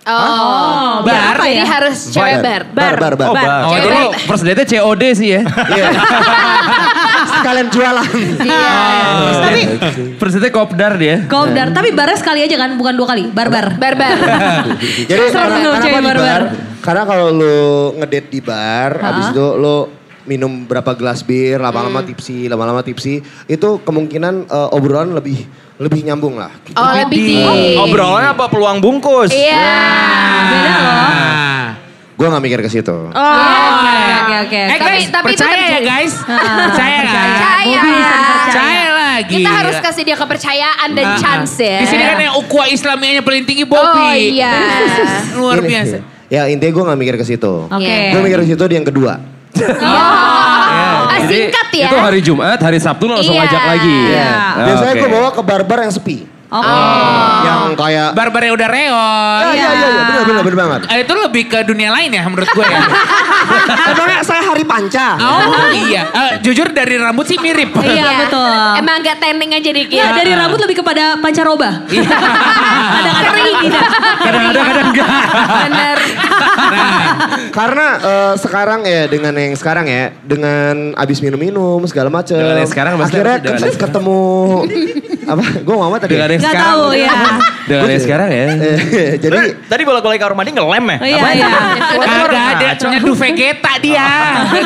Oh, 0.07 1.03
bar 1.03 1.35
apa 1.35 1.43
Jadi 1.43 1.59
ya? 1.59 1.65
harus 1.67 1.97
cewek 2.09 2.39
bar. 2.39 2.61
Bar, 2.71 2.93
bar, 2.95 3.13
bar. 3.13 3.27
Oh, 3.29 3.35
bar. 3.35 3.49
Oh, 3.67 3.73
itu 3.75 3.83
jadi- 3.83 3.99
lo 3.99 4.11
first 4.25 4.43
date-nya 4.43 4.65
COD 4.79 5.03
sih 5.11 5.27
ya. 5.29 5.41
Iya. 5.75 5.87
Sekalian 7.29 7.67
jualan. 7.67 8.09
Tapi 9.43 9.61
First 10.17 10.33
date-nya 10.35 10.51
kopdar 10.51 10.91
dia. 10.95 11.15
Kopdar, 11.25 11.67
tapi 11.71 11.91
barnya 11.91 12.15
sekali 12.15 12.39
aja 12.41 12.55
kan, 12.55 12.73
bukan 12.75 12.93
dua 12.95 13.07
kali. 13.07 13.27
Bar-bar. 13.29 13.75
Barbar. 13.75 14.17
Jadi 15.09 15.23
Serem 15.29 15.35
karena, 15.51 15.57
tuh 15.59 15.71
karena 15.77 15.99
barbar. 16.01 16.17
bar? 16.17 16.43
Karena 16.79 17.03
kalau 17.03 17.27
lu 17.29 17.59
ngedate 17.99 18.29
di 18.29 18.39
bar, 18.39 18.91
habis 18.97 19.25
itu 19.29 19.45
lu 19.55 19.77
minum 20.29 20.63
berapa 20.63 20.93
gelas 20.93 21.19
bir, 21.19 21.57
lama-lama 21.57 21.99
tipsi, 21.99 22.45
lama-lama 22.45 22.79
tipsi, 22.79 23.17
itu 23.43 23.69
kemungkinan 23.81 24.45
eh, 24.45 24.69
obrolan 24.71 25.11
lebih 25.11 25.41
lebih 25.75 26.05
nyambung 26.05 26.37
lah. 26.37 26.53
Oh, 26.71 26.91
lebih 26.93 27.41
di. 27.41 27.73
Obrolannya 27.75 28.29
apa 28.31 28.45
peluang 28.45 28.77
bungkus? 28.77 29.31
Iya. 29.31 29.73
Beda 30.45 30.71
loh. 30.77 31.67
Gue 32.13 32.27
nggak 32.27 32.43
mikir 32.43 32.59
ke 32.59 32.69
situ. 32.69 32.91
Oh, 32.91 33.15
oke, 33.15 33.95
oke, 34.19 34.35
oke. 34.43 34.59
Eh 34.59 34.67
Tapi- 34.69 34.83
guys, 34.83 35.05
tapi 35.07 35.25
itu 35.25 35.39
percaya 35.39 35.55
ya 35.55 35.63
terjadi. 35.71 35.87
guys? 35.87 36.13
Ah, 36.19 36.35
Percaya 36.67 36.99
kan? 36.99 37.27
Percaya. 37.31 37.79
Bisa 37.79 37.87
dipercaya. 37.87 38.43
Percaya 38.43 38.83
lagi. 38.91 39.33
Kita 39.33 39.49
harus 39.49 39.75
kasih 39.79 40.03
dia 40.03 40.17
kepercayaan 40.19 40.89
dan 40.93 41.05
Ah, 41.05 41.09
ah. 41.09 41.17
chance 41.17 41.55
ya. 41.57 41.79
Di 41.79 41.87
sini 41.87 42.03
kan 42.03 42.17
yang 42.19 42.35
ukhuwah 42.37 42.67
Islamianya 42.67 43.23
paling 43.23 43.43
tinggi 43.43 43.63
Bobby. 43.63 44.03
Oh 44.03 44.13
iya. 44.13 44.51
Luar 45.39 45.63
biasa. 45.63 46.03
Ya 46.27 46.45
intinya 46.45 46.69
gue 46.69 46.83
nggak 46.85 46.99
mikir 46.99 47.15
ke 47.15 47.25
situ. 47.25 47.53
Oke. 47.65 47.81
Iya. 47.81 48.11
Gue 48.11 48.21
mikir 48.21 48.37
ke 48.37 48.51
situ 48.51 48.63
di 48.67 48.75
yang 48.75 48.85
kedua. 48.85 49.38
Ah, 49.81 51.19
Jadi, 51.19 51.49
singkat 51.49 51.67
ya. 51.71 51.87
Itu 51.87 51.97
hari 51.97 52.19
Jumat, 52.21 52.59
hari 52.59 52.79
Sabtu 52.79 53.03
lo 53.05 53.13
langsung 53.15 53.33
Iya. 53.33 53.41
ngajak 53.43 53.63
lagi. 53.67 53.97
Iya. 54.07 54.29
Ah, 54.29 54.65
Biasanya 54.65 54.93
oke. 54.93 54.99
gue 54.99 55.09
bawa 55.11 55.29
ke 55.29 55.41
bar-bar 55.41 55.79
yang 55.81 55.91
sepi. 55.91 56.17
Oke. 56.49 56.77
Yang 57.45 57.61
kayak 57.77 58.09
Barbarnya 58.17 58.51
udah 58.57 58.67
reot. 58.73 58.97
Ah, 58.97 59.53
iya 59.53 59.69
iya 59.69 59.69
iya 59.69 60.01
benar 60.01 60.23
benar 60.25 60.41
benar 60.41 60.57
banget. 60.57 60.79
Eh, 60.89 60.99
itu 61.05 61.13
lebih 61.13 61.43
ke 61.45 61.59
dunia 61.61 61.93
lain 61.93 62.09
ya 62.09 62.25
menurut 62.25 62.49
gue 62.49 62.65
ya. 62.65 62.81
Emangnya 63.93 64.19
saya 64.25 64.41
hari 64.41 64.65
panca. 64.65 65.13
Oh 65.21 65.69
iya, 65.69 66.09
Eh, 66.09 66.31
jujur 66.41 66.73
dari 66.73 66.97
rambut 66.97 67.29
sih 67.29 67.37
mirip. 67.37 67.69
Iya, 67.77 68.25
betul. 68.25 68.49
Emang 68.81 68.97
agak 68.97 69.21
tending 69.21 69.53
aja 69.53 69.69
dikit. 69.69 69.93
Iya, 69.93 70.17
dari 70.17 70.33
rambut 70.33 70.57
lebih 70.65 70.81
kepada 70.81 71.21
pancaroba. 71.21 71.85
Iya. 71.85 72.09
Kadang-kadang 72.89 73.35
tidak. 73.61 73.87
Kadang-kadang 74.17 74.63
kadang 74.65 74.87
enggak. 74.89 75.09
Bener. 75.69 75.97
Karena 77.53 77.87
eh, 78.01 78.33
sekarang 78.41 78.79
ya 78.89 79.05
dengan 79.05 79.33
yang 79.37 79.53
sekarang 79.53 79.85
ya 79.85 80.09
dengan 80.25 80.97
abis 80.97 81.21
minum-minum 81.21 81.85
segala 81.85 82.09
macem. 82.09 82.41
Dengan 82.41 82.57
yang 82.65 82.71
sekarang 82.73 82.93
akhirnya 82.97 83.37
ketemu 83.77 84.21
apa? 85.29 85.43
Gue 85.61 85.75
apa 85.75 85.97
tadi? 85.97 86.11
Dengan 86.15 86.29
yang 86.29 86.41
sekarang. 86.41 86.65
tahu, 86.65 86.83
ya. 86.93 87.13
Dengan 87.65 87.87
yang 87.89 88.03
sekarang 88.03 88.29
ya. 88.29 88.43
Eh, 88.49 89.09
Jadi 89.19 89.37
Tadi 89.65 89.81
bolak-balik 89.85 90.19
kamar 90.19 90.33
mandi 90.33 90.51
ngelem 90.53 90.85
ya? 90.85 90.97
Oh, 90.97 91.05
Iya, 91.05 91.21
iya. 91.33 91.49
Kagak 91.99 92.45
ada, 92.57 92.69
nyeduh 92.89 93.15
Vegeta 93.15 93.73
dia. 93.77 94.07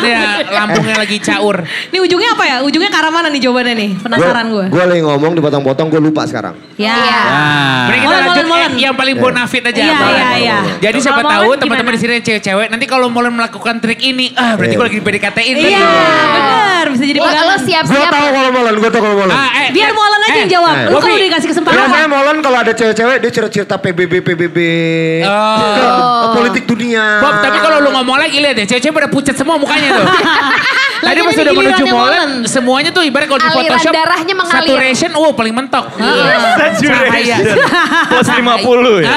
Dia 0.03 0.21
lambungnya 0.49 0.95
lagi 0.97 1.17
caur. 1.19 1.55
Ini 1.63 1.97
ujungnya 1.99 2.29
apa 2.33 2.43
ya? 2.43 2.55
Ujungnya 2.63 2.89
ke 2.89 2.97
arah 2.97 3.11
mana 3.11 3.27
nih 3.27 3.41
jawabannya 3.43 3.75
nih? 3.75 3.89
Penasaran 3.99 4.45
gue. 4.49 4.65
Gue 4.71 4.83
lagi 4.83 5.01
ngomong 5.01 5.31
dipotong-potong 5.35 5.87
gue 5.89 6.01
lupa 6.01 6.23
sekarang. 6.23 6.55
Ya. 6.75 6.95
Iya. 6.95 7.19
Nah. 7.23 7.83
Mending 7.87 8.01
kita 8.01 8.15
lanjut 8.17 8.45
eh, 8.47 8.69
yang 8.79 8.95
paling 8.95 9.15
bonafit 9.17 9.63
aja. 9.63 9.81
Iya, 9.81 9.97
iya, 10.07 10.27
iya. 10.39 10.57
Jadi 10.79 10.97
siapa 10.99 11.21
tahu 11.21 11.49
teman-teman 11.55 11.91
di 11.93 11.99
sini 11.99 12.11
yang 12.17 12.25
cewek-cewek, 12.25 12.67
nanti 12.69 12.85
kalau 12.87 13.07
molen 13.07 13.33
melakukan 13.33 13.77
trik 13.79 13.99
ini, 13.99 14.31
ah 14.33 14.55
berarti 14.55 14.73
Iya. 14.73 14.79
gue 14.79 14.85
lagi 14.87 14.97
di 14.97 15.03
PDKT-in. 15.03 15.55
Iya, 15.59 15.85
benar. 16.33 16.85
Bisa 16.89 17.03
jadi 17.05 17.19
Lo, 17.19 17.23
lo 17.23 17.29
pegangan. 17.29 17.47
Gue 17.53 17.67
siap-siap. 17.67 18.09
tahu 18.09 18.27
kalau 18.31 18.49
molen, 18.51 18.73
gue 18.75 18.89
tahu 18.89 19.01
kalau 19.03 19.17
molen. 19.17 19.35
Ah, 19.35 19.49
eh, 19.53 19.67
Biar 19.71 19.89
eh, 19.89 19.93
Molen 19.93 20.19
aja 20.19 20.33
eh, 20.33 20.37
yang 20.41 20.49
jawab. 20.53 20.73
eh. 20.75 20.87
Lu 20.87 20.97
kalau 20.97 21.17
dikasih 21.17 21.49
kesempatan. 21.49 21.77
Biasanya 21.79 22.07
molen 22.07 22.37
kalau 22.39 22.57
ada 22.59 22.71
cewek-cewek 22.71 23.17
dia 23.17 23.31
cerita-cerita 23.31 23.75
PBB 23.75 24.13
PBB 24.21 24.57
Oh. 25.23 26.33
politik 26.33 26.63
dunia. 26.65 27.19
Bob, 27.19 27.35
tapi 27.39 27.57
kalau 27.57 27.77
lu 27.79 27.89
ngomong 27.91 28.17
lagi 28.17 28.37
lihat 28.37 28.55
deh, 28.55 28.65
cewek-cewek 28.65 28.95
pada 28.95 29.09
pucat 29.09 29.33
semua 29.33 29.55
mukanya 29.55 29.89
tuh. 29.95 30.07
Tadi 31.03 31.19
pas 31.19 31.35
udah 31.35 31.53
menuju 31.53 31.83
molen, 31.85 32.29
semuanya 32.47 32.89
tuh 32.89 33.03
ibarat 33.03 33.27
kalau 33.27 33.35
di 33.37 33.51
Photoshop, 33.51 33.91
darahnya 33.91 34.33
mengalir. 34.33 34.55
saturation, 34.63 35.11
oh 35.13 35.35
paling 35.35 35.51
mentok. 35.51 35.91
Cahaya. 36.79 37.37
Plus 38.09 38.29
50 38.29 39.03
ya. 39.03 39.11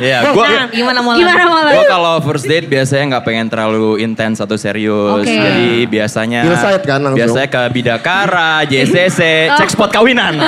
Iya, 0.00 0.18
gua 0.32 0.46
Nah, 0.48 0.66
Gimana 0.72 1.00
Molen? 1.00 1.18
Gimana 1.20 1.42
Molen? 1.44 1.72
Gua 1.74 1.84
kalau 1.86 2.14
first 2.24 2.48
date 2.48 2.66
biasanya 2.66 3.16
nggak 3.16 3.24
pengen 3.26 3.46
terlalu 3.46 4.00
intens 4.00 4.40
atau 4.40 4.56
serius. 4.56 5.22
Jadi 5.22 5.84
biasanya 5.84 6.40
kan? 6.42 7.12
Biasanya 7.12 7.48
ke 7.48 7.62
Bidakara, 7.70 8.50
JCC, 8.64 9.20
cek 9.52 9.68
spot 9.68 9.92
kawinan. 9.92 10.40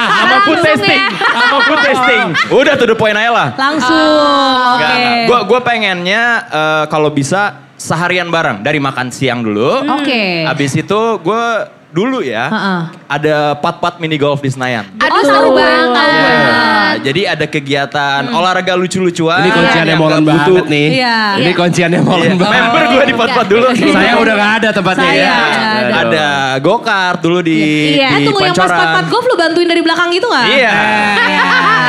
Sama 0.00 0.36
food 0.46 0.58
Langsung 0.60 0.78
testing, 0.80 1.02
ya. 1.02 1.28
sama 1.34 1.58
food 1.66 1.80
testing. 1.84 2.24
Udah 2.54 2.74
to 2.76 2.84
the 2.88 2.96
point 2.96 3.16
aja 3.16 3.30
lah. 3.32 3.48
Langsung. 3.56 3.96
Oke. 3.96 4.80
Nggak, 4.80 4.94
nggak. 4.96 5.16
Gua 5.28 5.38
gua 5.44 5.60
pengennya 5.60 6.22
eh, 6.48 6.84
kalau 6.88 7.10
bisa 7.12 7.70
seharian 7.80 8.28
bareng 8.28 8.60
dari 8.60 8.76
makan 8.76 9.08
siang 9.08 9.40
dulu. 9.40 9.88
Oke. 9.88 10.44
Habis 10.44 10.76
itu 10.76 11.00
gue 11.24 11.44
dulu 11.90 12.18
ya 12.20 12.46
Heeh. 12.46 12.80
ada 13.04 13.36
pat-pat 13.54 13.98
mini 13.98 14.14
golf 14.14 14.38
di 14.38 14.48
Senayan. 14.48 14.86
Aduh 14.96 15.20
seru 15.20 15.50
banget. 15.50 15.90
Nah, 15.90 16.92
jadi 16.96 17.22
ada 17.28 17.44
kegiatan 17.44 18.30
olahraga 18.30 18.74
lucu-lucuan. 18.74 19.40
Ini 19.40 19.50
kunciannya 19.50 19.92
yang 19.92 20.00
butuh- 20.00 20.22
banget 20.22 20.66
nih. 20.66 20.86
Iya. 20.96 21.18
Ini 21.36 21.50
kunciannya 21.52 22.00
molen 22.00 22.26
Iya, 22.28 22.34
banget. 22.36 22.54
Member 22.56 22.84
gue 22.88 23.04
di 23.04 23.14
pat-pat 23.14 23.46
dulu. 23.46 23.66
Saya 23.74 24.12
udah 24.16 24.34
gak 24.36 24.52
ada 24.56 24.68
tempatnya 24.70 25.04
Saya 25.04 25.18
ya. 25.20 25.34
ada. 25.34 25.96
Ada 26.00 26.26
go-kart 26.58 27.18
dulu 27.20 27.38
di, 27.40 27.58
Iya. 27.94 28.08
Eh 28.08 28.16
di 28.16 28.24
tunggu 28.24 28.40
yang 28.40 28.52
pas 28.52 28.62
Pancoran. 28.64 28.80
pat-pat 28.80 29.06
golf 29.08 29.24
lu 29.24 29.34
bantuin 29.36 29.66
dari 29.66 29.82
belakang 29.82 30.08
gitu 30.10 30.26
gak? 30.26 30.46
Iya. 30.48 30.74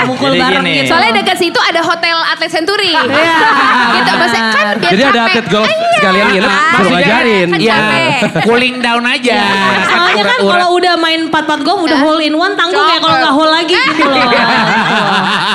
Iya. 0.02 0.10
Mukul 0.10 0.30
Jadi 0.30 0.42
bareng 0.42 0.64
gini. 0.64 0.74
gitu. 0.78 0.90
Soalnya 0.90 1.12
dekat 1.16 1.38
situ 1.38 1.60
ada 1.62 1.82
hotel 1.82 2.18
atlet 2.26 2.50
Century. 2.50 2.92
Iya. 2.92 3.38
gitu 3.96 4.12
maksudnya 4.12 4.44
kan 4.50 4.66
biar 4.74 4.92
Jadi 4.92 5.02
ada 5.04 5.12
capek. 5.12 5.26
atlet 5.28 5.48
golf 5.48 5.64
Ah, 5.64 5.72
iya. 5.72 5.90
sekalian 5.96 6.26
nginep, 6.28 6.50
suruh 6.50 6.72
Maksudnya, 6.72 6.98
ngajarin. 6.98 7.48
kan 7.48 7.60
Ya, 7.60 7.76
capek. 7.76 8.20
cooling 8.48 8.76
down 8.80 9.04
aja. 9.06 9.40
Soalnya 9.86 10.24
kan 10.26 10.40
kalau 10.42 10.68
udah 10.74 10.94
main 10.98 11.22
pat-pat 11.28 11.62
golf 11.62 11.80
udah 11.82 11.98
hole 11.98 12.20
in 12.20 12.34
one 12.34 12.54
tanggung 12.54 12.82
kayak 12.82 13.00
kalau 13.00 13.18
nggak 13.18 13.34
hole 13.34 13.52
lagi 13.52 13.76
gitu 13.76 14.04
loh. 14.10 14.32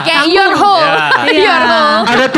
Kayak 0.02 0.24
your 0.28 0.52
hole. 0.52 0.86
Iya. 1.26 1.42
Your 1.42 1.62
hole. 1.62 1.95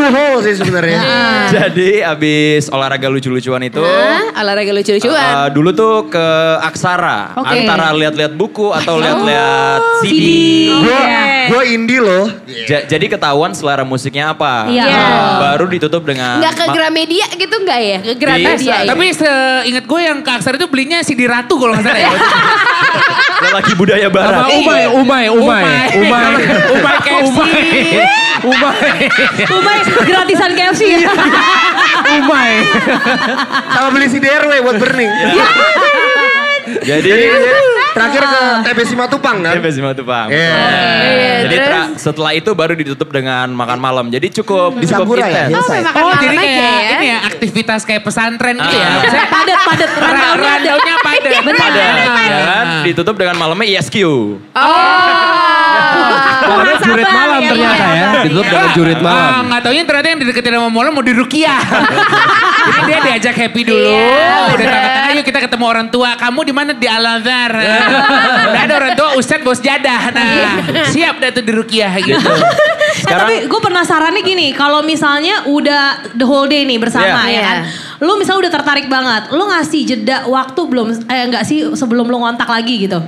Hole 0.09 0.41
sih 0.45 0.55
sebenarnya. 0.57 1.01
Jadi 1.57 2.01
abis 2.01 2.73
olahraga 2.73 3.09
lucu-lucuan 3.13 3.63
itu. 3.65 3.81
Hah? 3.81 4.33
olahraga 4.39 4.73
lucu-lucuan. 4.73 5.19
uh, 5.19 5.49
dulu 5.53 5.71
tuh 5.75 6.09
ke 6.09 6.27
Aksara. 6.65 7.37
Oke. 7.37 7.65
Antara 7.65 7.93
lihat-lihat 7.93 8.33
buku 8.35 8.71
atau 8.73 9.01
lihat-lihat 9.03 9.81
CD. 10.03 10.13
CD. 10.13 10.29
Gue 10.79 10.99
Oke. 10.99 11.25
gue 11.49 11.63
indie 11.75 12.01
loh. 12.01 12.27
Ja- 12.69 12.85
jadi 12.87 13.07
ketahuan 13.09 13.53
selera 13.53 13.83
musiknya 13.85 14.33
apa. 14.33 14.69
Iya. 14.69 14.85
Uh, 14.87 15.33
Baru 15.43 15.65
ditutup 15.69 16.03
dengan... 16.07 16.41
Enggak 16.41 16.55
ke 16.57 16.65
Gramedia 16.73 17.27
gitu 17.35 17.55
enggak 17.61 17.81
ya? 17.81 17.99
Ke 18.01 18.13
Bisa, 18.15 18.21
Gramedia 18.21 18.77
ya? 18.85 18.89
Tapi 18.89 19.05
seingat 19.13 19.85
gue 19.85 20.01
yang 20.01 20.19
ke 20.23 20.31
Aksara 20.31 20.57
itu 20.57 20.69
belinya 20.71 20.99
CD 21.03 21.27
Ratu 21.29 21.55
kalau 21.59 21.77
nggak 21.77 21.85
salah 21.85 22.01
ya. 22.01 22.11
Lelaki 23.39 23.73
budaya 23.79 24.09
barat. 24.11 24.51
Sama 24.51 24.51
umai, 24.51 24.83
umai, 24.91 25.25
umai, 25.31 25.65
umai. 25.95 26.33
Umai 26.75 26.97
KFC. 27.07 27.39
Umai. 28.43 28.99
Umay 29.47 29.79
gratisan 30.07 30.51
KFC 30.59 30.83
ya. 30.99 31.11
Umai. 32.19 32.53
Sama 33.75 33.89
beli 33.95 34.07
si 34.11 34.19
DRW 34.19 34.53
buat 34.63 34.77
burning. 34.83 35.13
Jadi... 36.83 37.11
Terakhir 37.99 38.23
ke 38.23 38.41
TB 38.65 38.79
Simatupang 38.87 39.37
kan? 39.41 39.53
TB 39.55 39.67
Simatupang. 39.69 40.27
Iya. 40.31 40.55
Iya, 41.03 41.35
Jadi 41.41 41.57
terus? 41.57 41.69
tra- 41.69 41.91
setelah 41.99 42.33
itu 42.33 42.51
baru 42.53 42.73
ditutup 42.73 43.09
dengan 43.09 43.51
makan 43.51 43.79
malam. 43.79 44.07
Jadi 44.07 44.31
cukup 44.33 44.79
Di 44.79 44.87
cukup 44.87 45.03
Sampura 45.05 45.27
ya? 45.27 45.51
makan 45.51 45.93
Oh 45.95 46.07
malam 46.07 46.21
jadi 46.21 46.37
kayak 46.37 46.55
ya? 46.55 46.91
ini 46.95 47.07
ya 47.07 47.19
aktivitas 47.25 47.81
kayak 47.83 48.03
pesantren 48.03 48.55
gitu 48.57 48.71
ya. 48.73 48.87
Ah. 48.87 48.95
Maksudnya 48.97 49.27
Padat, 49.29 49.59
padat. 49.61 49.89
Rundownnya 49.91 50.31
ada. 50.31 50.39
rundownnya 50.39 50.97
padat. 51.01 51.43
Benar. 51.43 51.67
Ada, 51.69 51.83
Ah. 51.83 52.25
ya 52.25 52.39
kan? 52.45 52.67
Ditutup 52.83 53.15
dengan 53.15 53.37
malamnya 53.37 53.67
ISQ. 53.69 53.97
Oh, 56.49 56.59
ada 56.59 56.75
jurit 56.81 57.07
malam 57.07 57.39
Iya, 57.39 57.51
ternyata 57.51 57.85
iya. 57.85 57.93
ya. 57.93 58.09
Ditutup 58.23 58.45
dengan 58.47 58.69
jurit 58.73 58.99
Ah, 58.99 59.05
malam. 59.05 59.43
nggak 59.49 59.61
taunya 59.61 59.83
ternyata 59.85 60.09
yang 60.09 60.19
dideketin 60.19 60.53
sama 60.55 60.69
Mola 60.69 60.89
mau 60.89 61.03
dirukiah. 61.03 61.61
Jadi 62.69 62.81
dia 62.85 62.99
diajak 63.03 63.35
happy 63.37 63.63
dulu. 63.65 63.89
Iya. 63.89 64.33
Udah 64.51 64.67
tengah-tengah 64.67 65.11
yuk 65.15 65.25
kita 65.25 65.39
ketemu 65.41 65.65
orang 65.67 65.87
tua. 65.89 66.11
Kamu 66.15 66.41
di 66.43 66.53
mana 66.53 66.71
di 66.73 66.87
Al 66.87 67.05
Azhar. 67.17 67.53
Udah 68.49 68.63
ada 68.65 68.75
orang 68.77 68.95
tua 68.95 69.09
Ustadz 69.17 69.45
bos 69.45 69.61
jadah. 69.61 70.13
Nah 70.13 70.27
siap 70.91 71.21
dah 71.21 71.31
tuh 71.33 71.45
dirukiah 71.45 71.93
gitu. 72.01 72.33
Eh, 72.99 73.15
tapi 73.15 73.47
gue 73.47 73.61
penasarannya 73.63 74.23
gini, 74.27 74.51
kalau 74.57 74.83
misalnya 74.83 75.47
udah 75.47 76.13
the 76.19 76.27
whole 76.27 76.51
day 76.51 76.67
nih 76.67 76.83
bersama 76.83 77.31
Iya. 77.31 77.31
ya 77.31 77.41
kan, 77.45 77.59
lu 78.03 78.19
misalnya 78.19 78.49
udah 78.49 78.53
tertarik 78.59 78.87
banget, 78.91 79.31
lu 79.31 79.45
ngasih 79.47 79.81
jeda 79.87 80.27
waktu 80.27 80.61
belum, 80.67 80.87
eh 81.07 81.23
enggak 81.31 81.45
sih 81.47 81.73
sebelum 81.79 82.11
lu 82.11 82.19
ngontak 82.19 82.49
lagi 82.51 82.89
gitu? 82.89 82.99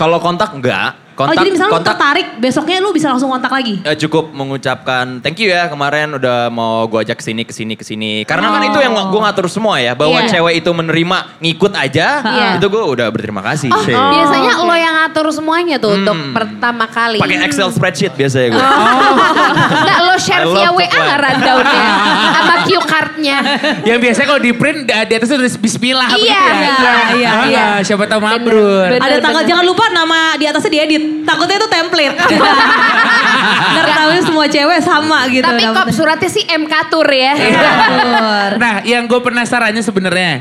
Kalau 0.00 0.16
kontak 0.16 0.56
enggak. 0.56 0.96
Kontak, 1.12 1.28
oh 1.28 1.36
jadi 1.36 1.50
misalnya 1.50 1.68
lu 1.68 1.76
kontak 1.76 1.94
tertarik, 1.94 2.26
besoknya 2.36 2.76
lu 2.78 2.90
bisa 2.90 3.06
langsung 3.08 3.28
kontak 3.28 3.48
lagi? 3.48 3.74
eh, 3.80 3.96
cukup 3.98 4.32
mengucapkan 4.32 5.20
thank 5.20 5.36
you 5.36 5.48
ya 5.48 5.68
kemarin 5.68 6.12
udah 6.12 6.48
mau 6.48 6.84
gue 6.84 7.00
ajak 7.02 7.16
ke 7.16 7.24
sini 7.24 7.42
ke 7.42 7.52
sini 7.52 7.74
ke 7.74 7.84
sini. 7.84 8.24
Karena 8.24 8.48
kan 8.50 8.62
itu 8.64 8.78
yang 8.78 8.92
gue 8.94 9.20
ngatur 9.20 9.46
semua 9.46 9.76
ya. 9.76 9.92
Bahwa 9.92 10.18
Iya. 10.18 10.28
cewek 10.30 10.54
itu 10.58 10.70
menerima 10.70 11.18
ngikut 11.38 11.72
aja. 11.72 12.06
Iya. 12.22 12.48
Itu 12.56 12.66
gue 12.66 12.82
udah 12.82 13.06
berterima 13.08 13.42
kasih. 13.42 13.68
Oh, 13.68 13.82
biasanya 13.84 14.52
lo 14.58 14.72
yang 14.72 14.94
ngatur 14.98 15.26
semuanya 15.30 15.76
tuh 15.76 15.94
untuk 15.94 16.16
pertama 16.32 16.84
kali. 16.86 17.18
Pakai 17.18 17.44
Excel 17.44 17.68
spreadsheet 17.68 18.12
biasanya 18.12 18.48
gue. 18.50 18.62
Enggak 18.62 19.98
lo 20.06 20.14
share 20.16 20.44
via 20.46 20.70
WA 20.70 20.86
nggak 20.88 21.18
rundownnya 21.20 21.84
sama 22.36 22.54
cue 22.64 22.82
cardnya. 22.82 23.36
Yang 23.82 23.98
biasanya 24.00 24.26
kalau 24.28 24.40
di 24.40 24.52
print 24.52 24.78
di 24.82 24.92
di 24.92 25.14
atas 25.14 25.28
tulis 25.28 25.54
Bismillah. 25.54 26.08
Iya, 26.12 26.24
ya. 26.24 26.42
iya, 26.54 26.94
iya, 27.12 27.30
Ah, 27.32 27.44
iya. 27.46 27.64
Siapa 27.82 28.04
tahu 28.06 28.20
mabrur. 28.20 28.88
Ada 28.92 29.18
tanggal, 29.18 29.42
bener. 29.42 29.50
jangan 29.50 29.64
lupa 29.64 29.84
nama 29.88 30.18
di 30.36 30.44
atasnya 30.44 30.70
diedit. 30.72 31.01
Takutnya 31.22 31.56
itu 31.56 31.68
template. 31.68 32.16
Ntar 33.72 33.86
tahunya 33.94 34.22
semua 34.22 34.46
cewek 34.46 34.80
sama 34.80 35.18
gitu. 35.26 35.42
Tapi 35.42 35.62
kok 35.62 35.74
dapetnya. 35.74 35.94
suratnya 35.94 36.30
sih 36.30 36.44
MK 36.44 36.74
Tour 36.88 37.08
ya. 37.08 37.32
Betul. 37.38 38.48
Nah 38.58 38.74
yang 38.82 39.04
gue 39.04 39.20
penasarannya 39.20 39.80
sebenarnya. 39.80 40.32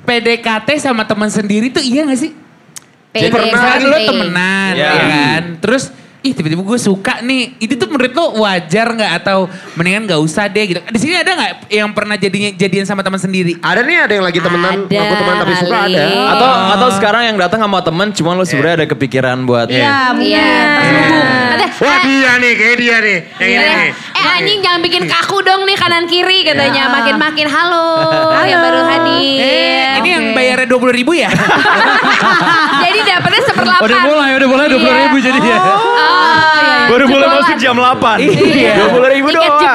PDKT 0.00 0.68
sama 0.80 1.04
teman 1.04 1.28
sendiri 1.28 1.68
tuh 1.68 1.80
iya 1.80 2.02
gak 2.02 2.18
sih? 2.18 2.32
PDKT. 3.10 3.52
Misalnya 3.52 3.86
lo 3.86 3.98
temenan 4.02 4.72
Iya. 4.72 4.88
ya 4.88 5.02
kan. 5.04 5.42
Terus 5.60 5.84
ih 6.22 6.30
tiba-tiba 6.30 6.62
gue 6.62 6.78
suka 6.78 7.18
nih. 7.20 7.58
Itu 7.58 7.74
tuh 7.74 7.90
menurut 7.90 8.14
lo 8.14 8.38
wajar 8.38 8.86
gak 8.94 9.12
atau 9.20 9.50
mendingan 9.74 10.06
gak 10.06 10.20
usah 10.22 10.46
deh 10.46 10.62
gitu. 10.62 10.80
Di 10.86 10.96
sini 10.96 11.18
ada 11.18 11.34
gak 11.34 11.50
yang 11.68 11.90
pernah 11.90 12.14
jadinya 12.14 12.54
jadian 12.54 12.86
sama 12.86 13.02
teman 13.02 13.18
sendiri? 13.18 13.58
Ada 13.58 13.82
nih 13.82 13.96
ada 13.98 14.12
yang 14.14 14.24
lagi 14.24 14.38
temenan, 14.38 14.86
Ada 14.86 14.94
ngaku 14.94 15.14
teman 15.18 15.34
tapi 15.34 15.54
suka 15.58 15.76
ada. 15.90 16.04
Atau 16.30 16.48
atau 16.70 16.88
sekarang 16.94 17.22
yang 17.26 17.36
datang 17.36 17.60
sama 17.60 17.82
temen 17.82 18.14
cuma 18.14 18.30
lo 18.38 18.46
sebenarnya 18.46 18.84
ada 18.84 18.88
kepikiran 18.88 19.42
buat 19.42 19.66
Iya. 19.66 20.14
Iya. 20.14 20.50
Ada, 21.50 21.66
Wah 21.82 21.98
dia 22.06 22.30
nih, 22.38 22.52
kayak 22.54 22.76
dia 22.78 22.96
nih. 23.02 23.18
Kayak 23.34 23.50
Iya. 23.50 23.74
nih. 23.74 23.90
Eh 24.20 24.28
anjing 24.38 24.58
jangan 24.62 24.80
bikin 24.84 25.02
kaku 25.08 25.42
dong 25.42 25.66
nih 25.66 25.74
kanan 25.74 26.06
kiri 26.06 26.46
katanya. 26.46 26.86
Iya. 26.86 26.94
Makin-makin 26.94 27.48
halo, 27.50 27.88
yang 28.44 28.60
baru 28.62 28.80
hadir. 28.86 29.38
Eh, 29.40 29.98
ini 29.98 30.08
yang 30.12 30.24
bayar 30.36 30.60
gara-gara 30.60 30.92
20 30.92 30.92
ribu 30.92 31.12
ya? 31.16 31.30
Jadi 32.84 32.98
dapetnya 33.00 33.42
seperlapan. 33.48 33.84
Udah 33.88 33.98
mulai, 34.04 34.30
udah 34.36 34.48
mulai 34.48 34.66
20 34.68 34.76
ribu 35.00 35.16
Iya. 35.16 35.24
jadinya. 35.32 35.56
Oh, 35.56 35.80
Baru 36.90 37.04
mulai 37.06 37.28
masuk 37.30 37.56
jam 37.62 37.74
8. 37.78 38.18
Iya. 38.18 38.90
20 38.90 39.14
ribu 39.14 39.28
doang. 39.30 39.69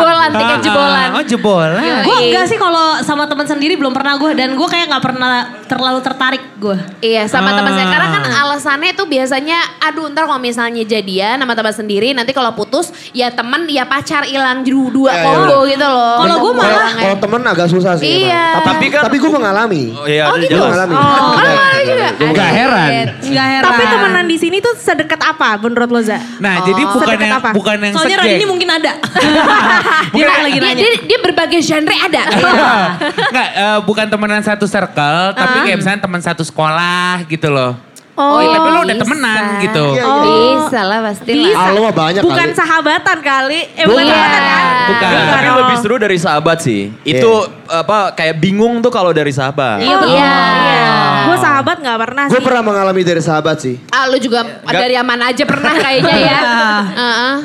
Jebolan. 1.28 1.70
Oh 1.72 1.78
jebolan. 1.78 2.04
Gue 2.04 2.18
enggak 2.26 2.46
sih 2.46 2.58
kalau 2.58 2.86
sama 3.02 3.26
teman 3.26 3.44
sendiri 3.44 3.74
belum 3.74 3.92
pernah 3.92 4.16
gue 4.16 4.32
dan 4.34 4.52
gue 4.52 4.68
kayak 4.68 4.86
nggak 4.88 5.04
pernah 5.04 5.32
terlalu 5.64 6.00
tertarik 6.00 6.44
gue. 6.56 6.78
Iya 7.00 7.26
sama 7.26 7.52
teman 7.52 7.72
saya. 7.72 7.88
Karena 7.88 8.08
kan 8.10 8.24
Ah. 8.26 8.42
alasannya 8.46 8.90
itu 8.92 9.04
biasanya, 9.04 9.58
aduh 9.80 10.08
ntar 10.08 10.24
kalau 10.24 10.38
misalnya 10.38 10.82
jadian 10.82 11.38
sama 11.38 11.54
teman 11.54 11.72
sendiri, 11.72 12.12
nanti 12.12 12.32
kalau 12.32 12.52
putus 12.52 12.90
ya 13.12 13.30
teman 13.30 13.66
ya 13.66 13.84
pacar 13.84 14.24
hilang 14.24 14.62
dua, 14.62 14.90
dua 14.90 15.12
Iya, 15.12 15.24
combo 15.24 15.58
gitu 15.66 15.84
loh. 15.84 16.16
Kalau 16.20 16.36
gua 16.38 16.52
Combo 16.52 16.62
malah-. 16.62 16.94
Kalau 16.96 17.18
temen 17.18 17.42
agak 17.44 17.68
susah 17.68 17.94
sih. 17.96 18.26
Iya. 18.26 18.46
emang. 18.56 18.66
Tapi 18.68 18.86
kan- 18.88 19.04
tapi 19.04 19.18
gue 19.18 19.32
mengalami. 19.32 19.84
Oh 19.92 20.06
iya, 20.06 20.24
Oh, 20.26 20.36
gitu? 20.36 20.52
Gue 20.52 20.64
mengalami. 20.64 20.94
Oh, 20.94 21.32
malah 21.34 21.80
juga. 21.82 22.08
Nggak 22.18 22.50
heran. 22.52 22.90
Nggak 23.20 23.48
heran. 23.50 23.64
Tapi 23.66 23.84
temenan 23.88 24.26
di 24.26 24.38
sini 24.38 24.58
tuh 24.58 24.74
sedekat 24.76 25.22
apa 25.22 25.50
menurut 25.58 25.90
lo 25.90 26.02
Za? 26.02 26.18
Nah 26.38 26.62
jadi 26.62 26.82
Oh. 26.82 26.94
bukan 26.96 27.18
yang, 27.18 27.34
apa? 27.36 27.50
bukan 27.52 27.76
yang 27.80 27.94
Soalnya 27.94 28.18
sejek. 28.18 28.30
Radini 28.32 28.46
mungkin 28.46 28.70
ada. 28.72 28.92
Dia, 30.16 30.28
lagi 30.28 30.52
dia, 30.54 30.64
nanya. 30.64 30.84
dia, 31.04 31.15
dia 31.16 31.24
berbagai 31.24 31.60
genre 31.62 31.96
ada. 31.96 32.24
Enggak, 33.08 33.50
eh, 33.56 33.80
bukan 33.82 34.06
temenan 34.06 34.44
satu 34.44 34.68
circle, 34.68 35.32
tapi 35.32 35.58
kayak 35.64 35.78
misalnya 35.80 36.02
teman 36.02 36.20
satu 36.20 36.44
sekolah 36.44 37.24
gitu 37.26 37.48
loh. 37.48 37.80
Oh, 38.16 38.40
iya, 38.40 38.56
tapi 38.56 38.70
lo 38.70 38.80
udah 38.82 38.96
bisa. 38.96 39.04
temenan 39.04 39.44
gitu. 39.60 39.86
Iya, 39.92 40.04
Oh. 40.06 40.24
iya. 40.24 40.56
Bisa 40.56 40.82
lah 40.82 41.00
pasti 41.04 41.32
Bisa. 41.36 41.52
lah. 41.52 41.60
Ah, 41.60 41.68
lo 41.70 41.80
mah 41.82 41.92
banyak 41.94 42.22
Bukan 42.24 42.48
kali. 42.48 42.56
sahabatan 42.56 43.18
kali. 43.20 43.60
Eh 43.76 43.84
bukan 43.84 44.00
Iya. 44.02 44.16
sahabatan 44.16 44.40
kan? 44.42 44.64
Bukan. 44.88 45.04
Enggak, 45.06 45.26
tapi 45.28 45.46
Oh. 45.46 45.58
lebih 45.60 45.76
seru 45.78 45.96
dari 45.98 46.18
sahabat 46.18 46.58
sih. 46.58 46.82
Itu 47.04 47.32
apa 47.68 47.98
kayak 48.14 48.36
bingung 48.40 48.80
tuh 48.80 48.88
kalau 48.88 49.12
dari 49.12 49.36
sahabat. 49.36 49.84
Iya. 49.84 50.00
Iya. 50.08 50.36
Gue 51.28 51.38
sahabat 51.38 51.76
gak 51.78 51.98
pernah 52.00 52.24
Gue 52.28 52.40
sih. 52.40 52.46
pernah 52.46 52.64
mengalami 52.64 53.02
dari 53.04 53.20
sahabat 53.20 53.58
sih. 53.60 53.76
Ah 53.90 54.08
lu 54.08 54.16
juga 54.18 54.48
dari 54.64 54.96
mana 54.98 55.24
aja 55.28 55.44
pernah 55.44 55.74
kayaknya 55.76 56.16
ya. 56.18 56.40
Heeh. 57.04 57.36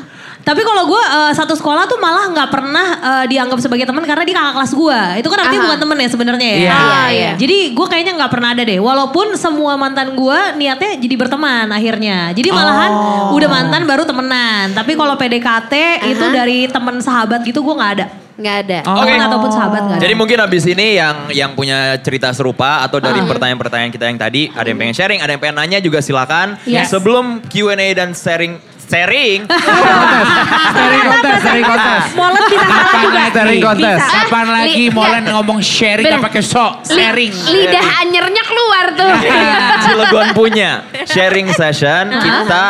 Tapi 0.40 0.62
kalau 0.64 0.88
gue 0.88 1.02
eh, 1.02 1.32
satu 1.36 1.54
sekolah 1.54 1.84
tuh 1.86 2.00
malah 2.00 2.32
nggak 2.32 2.48
pernah 2.48 2.86
eh, 2.98 3.24
dianggap 3.30 3.58
sebagai 3.60 3.84
teman 3.86 4.02
karena 4.08 4.24
dia 4.24 4.36
kakak 4.36 4.54
kelas 4.56 4.72
gue. 4.72 5.00
Itu 5.20 5.28
kan 5.28 5.38
artinya 5.46 5.60
Aha. 5.60 5.68
bukan 5.70 5.80
temen 5.84 5.96
ya 6.00 6.08
sebenarnya 6.08 6.48
ya. 6.48 6.56
Iya, 6.56 6.72
iya, 6.74 7.02
iya. 7.10 7.30
Jadi 7.36 7.58
gue 7.76 7.86
kayaknya 7.86 8.12
nggak 8.16 8.32
pernah 8.32 8.48
ada 8.56 8.62
deh. 8.64 8.78
Walaupun 8.80 9.36
semua 9.36 9.76
mantan 9.76 10.16
gue 10.16 10.38
niatnya 10.56 10.96
jadi 10.96 11.14
berteman 11.14 11.68
akhirnya. 11.70 12.32
Jadi 12.32 12.48
malahan 12.50 12.90
udah 13.36 13.48
mantan 13.48 13.82
baru 13.84 14.02
temenan. 14.08 14.72
Tapi 14.72 14.92
kalau 14.96 15.14
PDKT 15.14 15.74
itu 16.08 16.24
Aha. 16.24 16.34
dari 16.34 16.58
temen 16.66 16.96
sahabat 17.04 17.44
gitu 17.44 17.60
gue 17.60 17.74
nggak 17.76 17.92
ada. 18.00 18.06
Nggak 18.40 18.56
ada. 18.66 18.78
Oh. 18.88 19.04
Temen 19.04 19.20
Oke. 19.20 19.28
ataupun 19.28 19.50
sahabat 19.52 19.80
nggak 19.84 19.96
ada. 20.00 20.02
Jadi 20.08 20.14
mungkin 20.16 20.38
abis 20.40 20.64
ini 20.64 20.86
yang 20.96 21.16
yang 21.30 21.50
punya 21.52 22.00
cerita 22.00 22.32
serupa 22.32 22.80
atau 22.80 22.96
dari 22.96 23.20
pertanyaan-pertanyaan 23.20 23.92
kita 23.92 24.04
yang 24.08 24.16
tadi, 24.18 24.48
ada 24.48 24.64
yang 24.64 24.80
pengen 24.80 24.96
sharing, 24.96 25.20
ada 25.20 25.36
yang 25.36 25.42
pengen 25.44 25.56
nanya 25.60 25.78
juga 25.84 26.00
silakan. 26.00 26.56
Yes. 26.64 26.88
Sebelum 26.88 27.44
Q&A 27.52 27.92
dan 27.92 28.16
sharing 28.16 28.56
sharing, 28.90 29.46
Sharing 30.74 31.02
kontes, 31.04 31.38
sharing 31.40 31.64
kontes. 31.64 32.02
Molen 32.12 32.42
bisa 32.44 32.60
salah 32.60 32.82
Kapan 32.82 33.00
juga. 33.00 33.14
lagi? 33.16 33.30
Sharing 33.32 33.60
kontes. 33.62 34.00
Kapan 34.02 34.46
lagi 34.48 34.74
Li- 34.82 34.90
Molen 34.90 35.24
ngomong 35.30 35.58
sharing 35.60 36.06
gak 36.08 36.22
pakai 36.22 36.42
sok, 36.42 36.72
sharing. 36.84 37.30
lidah 37.30 37.86
anyernya 38.00 38.42
keluar 38.42 38.84
tuh. 38.92 39.12
Cilegon 39.84 40.28
punya 40.32 40.70
sharing 41.04 41.48
session, 41.50 42.10
kita 42.12 42.64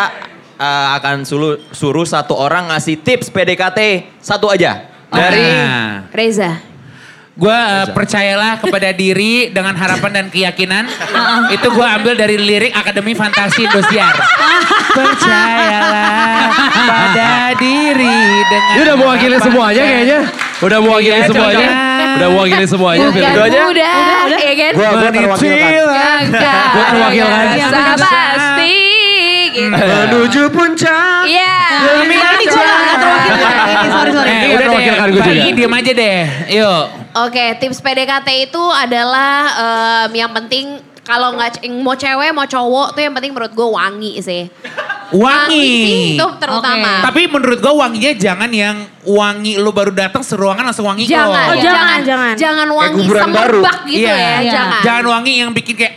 uh, 0.54 0.88
akan 0.94 1.24
suruh, 1.24 1.56
suruh 1.70 2.04
satu 2.04 2.34
orang 2.34 2.68
ngasih 2.68 3.00
tips 3.00 3.28
PDKT 3.28 3.78
satu 4.18 4.46
aja. 4.46 4.86
Dari 5.08 5.42
Nah. 5.42 6.06
Reza. 6.12 6.69
Gue 7.32 7.60
percayalah 7.92 8.58
kepada 8.58 8.90
diri 9.00 9.48
dengan 9.48 9.72
harapan 9.72 10.10
dan 10.12 10.26
keyakinan. 10.28 10.84
itu 11.50 11.66
gue 11.66 11.86
ambil 11.86 12.14
dari 12.14 12.36
lirik 12.36 12.72
Akademi 12.72 13.12
Fantasi 13.12 13.64
Indosiar. 13.64 14.12
percayalah 14.90 16.50
pada 16.82 17.30
diri 17.54 18.18
dengan 18.42 18.72
Dia 18.74 18.82
udah 18.82 18.96
mewakili 18.96 19.36
semuanya 19.38 19.78
dan- 19.78 19.90
kayaknya. 19.90 20.20
Udah 20.60 20.78
mewakili 20.78 21.16
Iya, 21.16 21.26
semuanya. 21.26 21.68
coba. 21.72 22.04
Udah 22.10 22.28
mewakili 22.28 22.64
semuanya. 22.66 23.06
Firman. 23.08 23.32
Itu 23.32 23.40
aja? 23.40 23.60
muda, 23.64 23.92
ya 24.36 24.52
kan? 24.52 24.72
Gue 24.74 24.86
gue 24.90 25.10
terwakilkan. 25.10 26.22
Gua 26.28 26.84
terwakilkan. 26.90 27.46
Pasti. 27.96 28.79
Gitu. 29.50 29.70
Menuju 29.72 30.42
puncak. 30.48 31.22
Iya. 31.24 31.56
Ini 32.00 32.14
gue 32.14 32.28
nggak 32.48 32.96
terwakilkan 32.96 33.66
ini 33.66 33.88
sorry 33.88 34.10
sorry. 34.10 34.28
Eh, 34.28 34.38
Iya, 34.40 34.46
udah 34.50 34.66
terwakilkan 34.66 35.06
gue 35.08 35.22
juga. 35.22 35.32
diem 35.52 35.74
aja 35.74 35.92
deh. 35.92 36.20
Yuk. 36.52 36.84
Oke, 37.20 37.44
tips 37.56 37.78
PDKT 37.78 38.28
itu 38.46 38.62
adalah 38.64 39.32
em, 40.06 40.10
yang 40.16 40.30
penting 40.32 40.66
kalau 41.00 41.34
nggak 41.34 41.58
mau 41.76 41.92
cewek 41.92 42.30
mau 42.30 42.44
cowok 42.44 42.94
tuh 42.94 43.02
yang 43.02 43.12
penting 43.12 43.30
menurut 43.30 43.50
gue 43.50 43.68
wangi 43.68 44.12
sih. 44.20 44.46
Wangi. 45.10 45.50
sih 45.50 46.14
itu 46.14 46.26
terutama. 46.38 47.02
Tapi 47.02 47.26
menurut 47.26 47.58
gue 47.58 47.72
wanginya 47.72 48.12
jangan 48.14 48.46
yang 48.48 48.76
wangi 49.02 49.58
lu 49.58 49.70
baru 49.70 49.90
datang 49.90 50.22
seruangan 50.22 50.62
langsung 50.62 50.86
wangi 50.86 51.02
Jangan, 51.04 51.26
kok. 51.26 51.50
Oh, 51.50 51.56
jangan, 51.58 51.98
jangan. 52.00 52.34
jangan 52.38 52.68
wangi 52.70 53.02
kuburan 53.02 53.26
baru. 53.28 53.58
semerbak 53.58 53.78
gitu 53.84 54.06
Iya. 54.06 54.14
ya, 54.14 54.30
Iya. 54.38 54.52
jangan. 54.52 54.80
Jangan 54.80 55.04
wangi 55.08 55.32
yang 55.36 55.50
bikin 55.50 55.74
kayak 55.74 55.94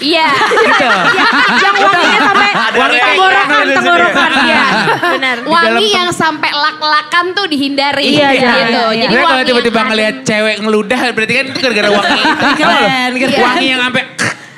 Iya. 0.00 0.26
gitu. 0.32 0.88
Yang 1.60 1.76
wanginya 1.80 2.20
sampai 2.24 2.48
Wangi 2.70 2.98
tenggorokan, 2.98 3.62
gitu. 3.62 3.76
tenggorokan. 3.80 4.30
Iya, 4.40 4.62
benar. 5.14 5.36
Wangi 5.44 5.86
yang 5.92 6.08
sampai 6.10 6.50
lak-lakan 6.50 7.24
tuh 7.36 7.46
dihindari 7.46 8.02
Iya, 8.04 8.28
gitu. 8.34 8.46
iya, 8.46 8.66
iya, 8.66 9.02
Jadi 9.06 9.14
kalau 9.20 9.42
tiba-tiba 9.44 9.76
yang 9.78 9.90
ngelihat 9.92 10.16
cewek 10.24 10.56
ngeludah 10.64 11.00
berarti 11.12 11.32
kan 11.36 11.44
itu 11.50 11.58
gara-gara 11.60 11.88
wangi 11.92 12.20
itu. 12.20 12.30
Tau 12.40 12.50
nggak 12.56 12.66
lo? 12.66 12.78
Keren, 12.80 13.10
keren. 13.20 13.40
Wangi 13.44 13.66
yang 13.68 13.80
sampai 13.84 14.02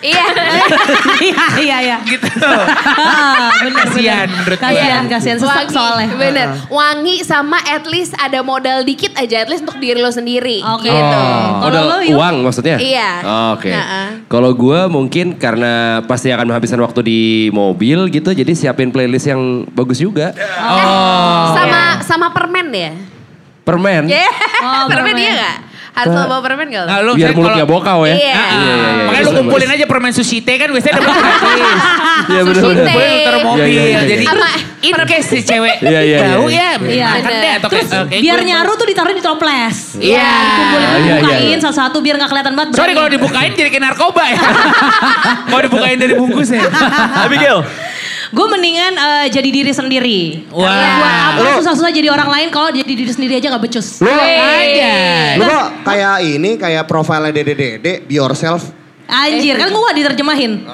Iya. 0.03 0.25
Iya 1.23 1.45
iya 1.63 1.77
iya. 1.79 1.99
gitu. 2.03 2.27
Ah, 2.27 3.55
bener, 3.63 3.87
Kasian 3.87 4.27
bener. 4.27 4.29
menurut 4.35 4.59
gue. 4.59 4.67
Kasian, 4.67 5.03
kasian. 5.07 5.37
Sesak 5.39 5.69
soalnya. 5.71 6.09
Bener. 6.19 6.49
Wangi 6.67 7.23
sama 7.23 7.63
at 7.63 7.87
least 7.87 8.13
ada 8.19 8.43
modal 8.43 8.83
dikit 8.83 9.15
aja. 9.15 9.47
At 9.47 9.49
least 9.49 9.63
untuk 9.63 9.79
diri 9.79 10.03
lo 10.03 10.11
sendiri. 10.11 10.59
Oke. 10.61 10.91
Gitu. 10.91 11.21
Oh, 11.63 11.71
Yuk? 12.03 12.19
uang 12.19 12.37
maksudnya? 12.43 12.77
Iya. 12.83 13.11
Oh, 13.23 13.49
Oke. 13.55 13.71
Heeh. 13.71 14.07
Kalau 14.27 14.51
gue 14.53 14.81
mungkin 14.91 15.39
karena 15.39 16.03
pasti 16.11 16.35
akan 16.35 16.51
menghabiskan 16.51 16.83
waktu 16.83 17.01
di 17.07 17.21
mobil 17.55 18.11
gitu, 18.11 18.35
jadi 18.35 18.53
siapin 18.59 18.91
playlist 18.91 19.31
yang 19.31 19.63
bagus 19.71 20.03
juga. 20.03 20.35
Oh. 20.59 21.55
Sama 21.55 22.03
sama 22.03 22.27
permen 22.35 22.69
ya? 22.75 22.93
Permen. 23.63 24.11
Yeah. 24.11 24.33
Oh, 24.67 24.91
permen 24.91 25.15
permen. 25.15 25.23
iya 25.23 25.33
gak? 25.39 25.72
Harus 25.93 26.09
lo 26.11 26.25
bawa 26.25 26.41
permen 26.41 26.67
gak? 26.67 26.83
lo? 26.83 26.89
Nah, 26.89 26.99
lu 26.99 27.13
Biar 27.13 27.13
misalnya 27.13 27.37
mulutnya 27.37 27.57
kalau- 27.63 27.73
bokau 27.77 28.01
ya. 28.03 28.15
Iya. 28.15 28.33
Ah. 28.33 28.33
Iya, 28.33 28.49
iya, 28.57 28.75
iya. 28.89 29.05
Makanya 29.05 29.23
lu 29.23 29.33
kumpulin 29.37 29.69
aja 29.69 29.85
permen 29.85 30.13
susite 30.13 30.53
kan 30.57 30.69
biasanya 30.69 30.95
dapat 30.97 31.13
gratis. 31.21 31.81
Iya 32.23 32.41
benar 32.43 32.55
Sushi 32.57 32.73
benar. 32.73 32.87
teh. 32.87 32.95
Gue 32.95 33.07
muter 33.13 33.37
mobil. 33.43 33.61
Iya, 33.63 33.67
iya, 33.69 33.83
iya. 33.85 34.01
Jadi 34.09 34.25
Sama 34.25 34.51
in 34.83 34.95
case 35.05 35.27
si 35.29 35.39
cewek 35.43 35.77
Iya, 35.79 36.01
iya, 36.03 36.17
iya. 36.25 36.37
ya. 36.49 36.71
Iya. 36.81 37.09
Makan 37.15 37.33
deh 37.37 37.53
atau 37.61 37.69
biar 38.09 38.41
nyaru 38.43 38.73
tuh 38.75 38.87
ditaruh 38.89 39.13
di 39.13 39.21
toples. 39.21 39.77
Iya. 39.97 40.33
Kumpulin 40.57 40.87
Ah, 40.87 40.97
iya, 40.99 41.15
bukain 41.19 41.45
iya. 41.45 41.59
satu-satu 41.61 41.99
biar 42.01 42.15
gak 42.17 42.31
kelihatan 42.31 42.55
banget. 42.55 42.73
Sorry 42.73 42.93
kalau 42.93 43.09
dibukain 43.09 43.51
jadi 43.53 43.69
kayak 43.69 43.85
narkoba 43.85 44.25
ya. 44.25 44.41
Mau 45.53 45.61
dibukain 45.61 45.97
dari 45.97 46.15
bungkusnya. 46.15 46.63
Abigail. 47.21 47.61
Gue 48.33 48.47
mendingan 48.49 48.93
eh, 48.97 49.27
jadi 49.29 49.49
diri 49.53 49.73
sendiri. 49.77 50.21
Wah. 50.49 50.65
Buat 50.73 51.13
apa 51.37 51.41
Lu- 51.45 51.57
susah-susah 51.61 51.93
jadi 51.93 52.09
orang 52.09 52.33
lain 52.33 52.49
kalau 52.49 52.73
jadi 52.73 52.89
diri 52.89 53.13
sendiri 53.13 53.37
aja 53.37 53.53
gak 53.53 53.63
becus. 53.63 54.01
Lu, 54.01 54.09
Aja. 54.09 54.95
lu 55.37 55.45
kok 55.45 55.69
kayak 55.85 56.17
ini, 56.25 56.57
kayak 56.57 56.89
profilnya 56.89 57.29
Dede 57.29 57.53
Dede, 57.53 58.01
be 58.03 58.17
yourself. 58.17 58.73
Anjir, 59.05 59.61
kan 59.61 59.69
gue 59.69 59.91
diterjemahin. 60.01 60.65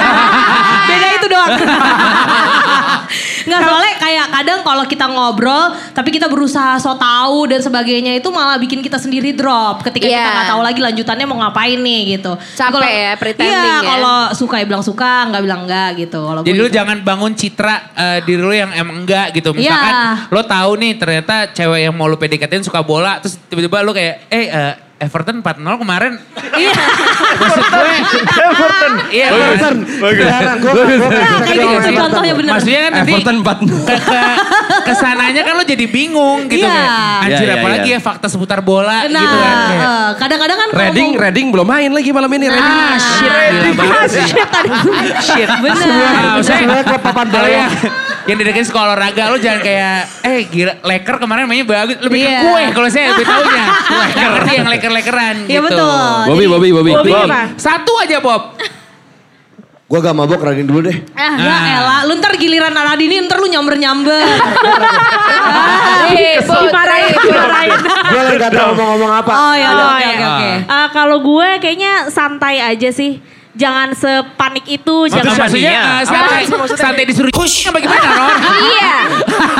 Beda 0.88 1.08
itu 1.16 1.26
doang. 1.32 1.48
Nggak 3.44 3.60
soalnya 3.60 3.94
kayak 3.96 4.26
kadang 4.32 4.60
kalau 4.62 4.84
kita 4.84 5.06
ngobrol 5.06 5.64
tapi 5.92 6.08
kita 6.08 6.26
berusaha 6.26 6.74
so 6.76 6.94
tahu 6.94 7.46
dan 7.46 7.60
sebagainya 7.60 8.14
itu 8.14 8.28
malah 8.28 8.56
bikin 8.56 8.80
kita 8.80 8.96
sendiri 8.96 9.30
drop 9.30 9.82
ketika 9.82 10.04
kita 10.04 10.18
Iya. 10.18 10.32
nggak 10.32 10.50
tahu 10.50 10.62
lagi 10.62 10.80
lanjutannya 10.80 11.26
mau 11.26 11.38
ngapain 11.38 11.76
nih 11.76 12.16
gitu. 12.16 12.32
Capek 12.54 12.72
Kalau- 12.74 12.88
ya, 12.88 13.12
pretending 13.14 13.52
Iya, 13.52 13.76
ya. 13.76 13.88
kalau 13.88 14.18
suka 14.32 14.54
ya 14.56 14.64
bilang 14.64 14.82
suka, 14.82 15.12
nggak 15.28 15.42
bilang 15.42 15.60
enggak 15.62 15.90
gitu. 15.98 16.20
Kalau 16.20 16.40
Jadi 16.40 16.54
lu 16.54 16.66
gitu. 16.66 16.74
jangan 16.74 16.96
bangun 17.00 17.32
citra 17.32 17.74
eh, 17.92 18.18
diri 18.22 18.40
lu 18.40 18.50
yang 18.50 18.70
emang 18.72 19.02
enggak 19.02 19.30
gitu. 19.32 19.52
Misalkan 19.52 19.92
Iya. 19.92 20.28
lo 20.28 20.40
tahu 20.42 20.70
nih 20.76 20.92
ternyata 20.94 21.34
cewek 21.48 21.80
yang 21.82 21.94
mau 21.94 22.06
lu 22.06 22.16
PDKT 22.16 22.64
suka 22.64 22.80
bola 22.80 23.18
terus 23.18 23.36
tiba-tiba 23.44 23.82
lu 23.82 23.92
kayak 23.92 24.26
eh 24.28 24.46
eh, 24.48 24.72
Everton 24.98 25.38
4-0 25.38 25.62
kemarin. 25.78 26.12
Iya. 26.52 26.74
Maksud 27.38 27.64
gue 27.64 27.94
Everton. 28.42 28.92
Iya 29.08 29.26
Everton. 29.30 29.76
Gitu 29.86 30.22
tuh 31.62 31.78
gua- 31.86 32.00
contohnya 32.00 32.34
bener. 32.34 32.50
Maksudnya 32.52 32.80
kan 32.80 32.92
nanti 32.92 33.12
Everton 33.14 33.36
4 33.38 33.58
ke, 33.62 33.94
ke, 33.94 34.20
ke 34.82 34.92
sananya 34.92 35.42
kan 35.42 35.54
lo 35.54 35.62
jadi 35.62 35.86
bingung 35.86 36.46
gitu 36.46 36.66
Iya. 36.66 36.82
anjir 37.20 37.38
Iya, 37.40 37.46
iya, 37.46 37.54
apalagi 37.56 37.88
iya. 37.88 37.96
ya 37.96 38.04
fakta 38.04 38.26
seputar 38.26 38.58
bola 38.60 39.06
Nah, 39.06 39.22
gitu 39.22 39.36
kan. 39.36 39.56
Eh, 39.70 40.08
kadang-kadang 40.16 40.58
kan 40.58 40.68
Reading, 40.74 41.10
Reading 41.14 41.46
belum 41.48 41.66
main 41.68 41.90
lagi 41.90 42.10
malam 42.10 42.30
ini. 42.30 42.46
Reading. 42.48 42.78
Ah 42.82 42.98
shit 42.98 43.32
banget 43.72 44.08
sih. 44.14 44.26
Shit. 45.24 45.48
Bener. 45.54 45.78
Maksudnya 46.34 46.58
Sebenarnya 46.58 46.84
klub 46.84 47.02
papan 47.02 47.26
kalau 47.28 47.46
bawah. 47.46 47.70
Yang 48.28 48.36
dideketin 48.36 48.62
sekolah 48.62 48.92
olahraga 48.92 49.32
lu 49.32 49.40
jangan 49.40 49.60
kayak 49.60 49.96
eh 50.22 50.40
gila 50.44 50.72
leker 50.82 51.16
kemarin 51.16 51.44
mainnya 51.44 51.64
bagus 51.64 51.96
lebih 51.98 52.18
Iya. 52.20 52.28
ke 52.28 52.44
kue 52.44 52.62
kalau 52.70 52.88
saya 52.88 53.06
lebih 53.10 53.24
taunya 53.24 53.64
leker 54.04 54.52
yang 54.54 54.68
leker-lekeran 54.68 55.36
Iya 55.42 55.58
gitu. 55.58 55.66
betul. 55.66 56.20
Bobby, 56.28 56.44
Bobby, 56.46 56.68
Bobby. 56.70 56.92
Bobby 56.92 57.10
Bob. 57.10 57.28
Satu 57.56 57.92
aja 57.98 58.20
Bob. 58.20 58.42
Gue 59.88 59.98
gak 59.98 60.12
mabok, 60.12 60.44
Radin 60.44 60.68
dulu 60.68 60.84
deh. 60.84 60.92
Ah, 61.16 61.32
ya 61.32 61.48
Nah. 61.48 61.64
elah, 61.74 62.00
lu 62.04 62.12
ntar 62.14 62.36
giliran 62.36 62.68
Aladini 62.70 63.24
ntar 63.24 63.40
lu 63.40 63.48
nyamber-nyamber. 63.48 64.20
Ribut, 66.08 66.60
Dimarahin, 66.62 67.08
ribut. 67.08 67.24
dimarahin. 67.24 67.70
Gue 68.04 68.20
lagi 68.22 68.36
gak 68.36 68.52
tau 68.52 68.66
ngomong-ngomong 68.70 69.12
apa. 69.14 69.32
oh 69.32 69.54
ya 69.54 69.68
udah, 69.70 69.80
Oh, 69.82 69.90
oke 69.90 70.02
iya. 70.02 70.12
oke 70.12 70.26
oke. 70.28 70.50
Eh, 70.68 70.88
kalau 70.92 71.16
gue 71.22 71.48
kayaknya 71.58 71.92
santai 72.08 72.60
aja 72.60 72.88
sih. 72.90 73.16
Jangan 73.58 73.90
sepanik 73.90 74.62
itu, 74.64 74.96
Maksud, 75.02 75.18
jangan 75.18 75.34
maksudnya 75.36 75.72
Iya. 75.74 75.82
eh, 75.82 76.02
santai, 76.06 76.42
santai 76.72 77.02
disuruh 77.02 77.32
kush 77.34 77.66
apa 77.66 77.82
gimana 77.82 78.06
Ron? 78.08 78.38
Iya. 78.70 78.94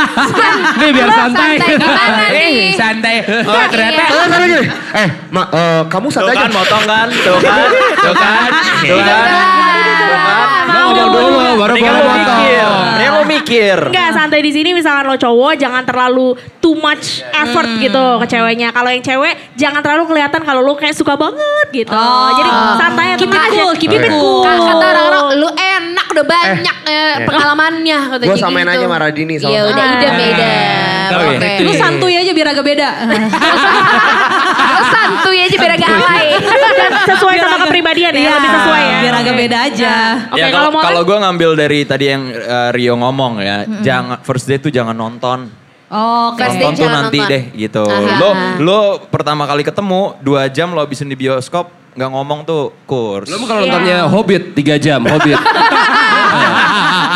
Nih 0.79 0.91
biar 0.95 1.11
santai. 1.11 1.53
Gimana 1.59 2.25
Eh 2.31 2.31
nih? 2.31 2.55
santai. 2.73 3.17
Oh 3.43 3.65
ternyata. 3.67 4.03
Eh. 4.39 4.67
Eh, 4.97 5.09
ma, 5.29 5.43
eh, 5.51 5.83
kamu 5.85 6.07
Tuh 6.07 6.15
santai 6.15 6.35
kan 6.37 6.47
aja. 6.47 6.55
motong 6.55 6.85
kan, 6.87 7.09
tuh 7.11 7.39
kan, 7.39 7.69
tuh 7.99 8.15
kan, 8.15 8.51
tuh 8.81 9.01
kan. 9.03 9.27
Lo 10.69 10.81
ngomong 10.87 11.11
dulu 11.11 11.29
baru 11.59 11.75
boleh 11.75 11.91
lo 11.91 12.01
potong. 12.01 12.41
Mikir. 13.29 13.77
Enggak, 13.87 14.09
santai 14.11 14.41
di 14.41 14.51
sini 14.51 14.73
misalkan 14.73 15.05
lo 15.05 15.15
cowok 15.15 15.53
jangan 15.55 15.85
terlalu 15.85 16.33
too 16.59 16.75
much 16.75 17.21
effort 17.29 17.69
gitu 17.79 18.05
ke 18.19 18.27
ceweknya. 18.27 18.69
Kalau 18.71 18.89
yang 18.89 19.01
cewek 19.01 19.35
jangan 19.55 19.81
terlalu 19.81 20.09
kelihatan 20.09 20.41
kalau 20.41 20.61
lo 20.61 20.73
kayak 20.73 20.93
suka 20.93 21.15
banget 21.15 21.67
gitu. 21.75 21.93
Oh. 21.93 22.33
Jadi 22.35 22.51
santai 22.77 23.07
Keep 23.15 23.29
it 23.29 23.43
cool, 23.51 23.73
keep 23.75 23.93
it 23.93 24.05
cool. 24.07 24.41
Kan 24.41 24.57
kata 24.59 24.85
orang-orang 24.89 25.25
lu 25.37 25.49
enak 25.51 26.07
udah 26.09 26.25
banyak 26.25 26.77
eh, 26.85 27.15
pengalamannya 27.23 27.99
kata 28.09 28.23
Gue 28.23 28.35
gitu. 28.35 28.43
samain 28.43 28.65
aja 28.65 28.81
sama 28.81 28.97
Radini 28.97 29.35
sama 29.37 29.51
Ya 29.51 29.63
udah 29.67 29.85
Ah. 29.85 29.95
idem 29.95 30.15
idem. 30.17 31.09
Oke. 31.09 31.51
Lu 31.65 31.73
santuy 31.73 32.15
aja 32.15 32.31
biar 32.31 32.49
agak 32.49 32.65
beda. 32.65 32.89
Lu 34.71 34.85
santuy 34.87 35.39
aja 35.41 35.57
biar 35.57 35.73
agak 35.75 35.89
alay. 35.91 36.27
Dan 36.79 36.93
sesuai 37.11 37.37
sama 37.39 37.57
kepribadian 37.65 38.13
ya, 38.13 38.21
Iya, 38.21 38.31
lebih 38.37 38.51
sesuai 38.53 38.83
ya. 38.83 38.99
Biar 39.01 39.15
agak 39.17 39.35
beda 39.35 39.57
aja. 39.65 39.93
Oke, 40.31 40.39
ya 40.39 40.47
kalau 40.49 40.69
kalau 40.69 40.71
mau 40.71 40.83
kalau 40.85 41.03
gue 41.03 41.17
ngambil 41.19 41.51
dari 41.57 41.81
tadi 41.83 42.05
yang 42.07 42.23
eh, 42.31 42.71
Rio 42.71 42.95
ngomong 42.95 43.18
ya, 43.43 43.67
jangan 43.83 44.19
first 44.23 44.47
date 44.47 44.63
tuh 44.63 44.73
jangan 44.73 44.95
nonton. 44.95 45.51
Oh. 45.89 46.37
First 46.37 46.61
nonton 46.61 46.85
tuh 46.85 46.89
nanti 46.89 47.19
nonton. 47.19 47.33
deh 47.33 47.43
gitu. 47.57 47.85
Aha. 47.85 48.21
Lo 48.21 48.31
lo 48.61 48.81
pertama 49.09 49.49
kali 49.49 49.65
ketemu 49.65 50.21
dua 50.21 50.47
jam 50.53 50.71
lo 50.77 50.85
habisin 50.85 51.09
di 51.09 51.17
bioskop 51.17 51.73
nggak 51.99 52.11
ngomong 52.15 52.47
tuh 52.47 52.71
kurs. 52.87 53.27
Lo 53.27 53.43
kalau 53.43 53.67
nontonnya 53.67 54.07
Hobbit 54.07 54.55
3 54.55 54.79
jam, 54.79 55.03
Hobbit. 55.03 55.35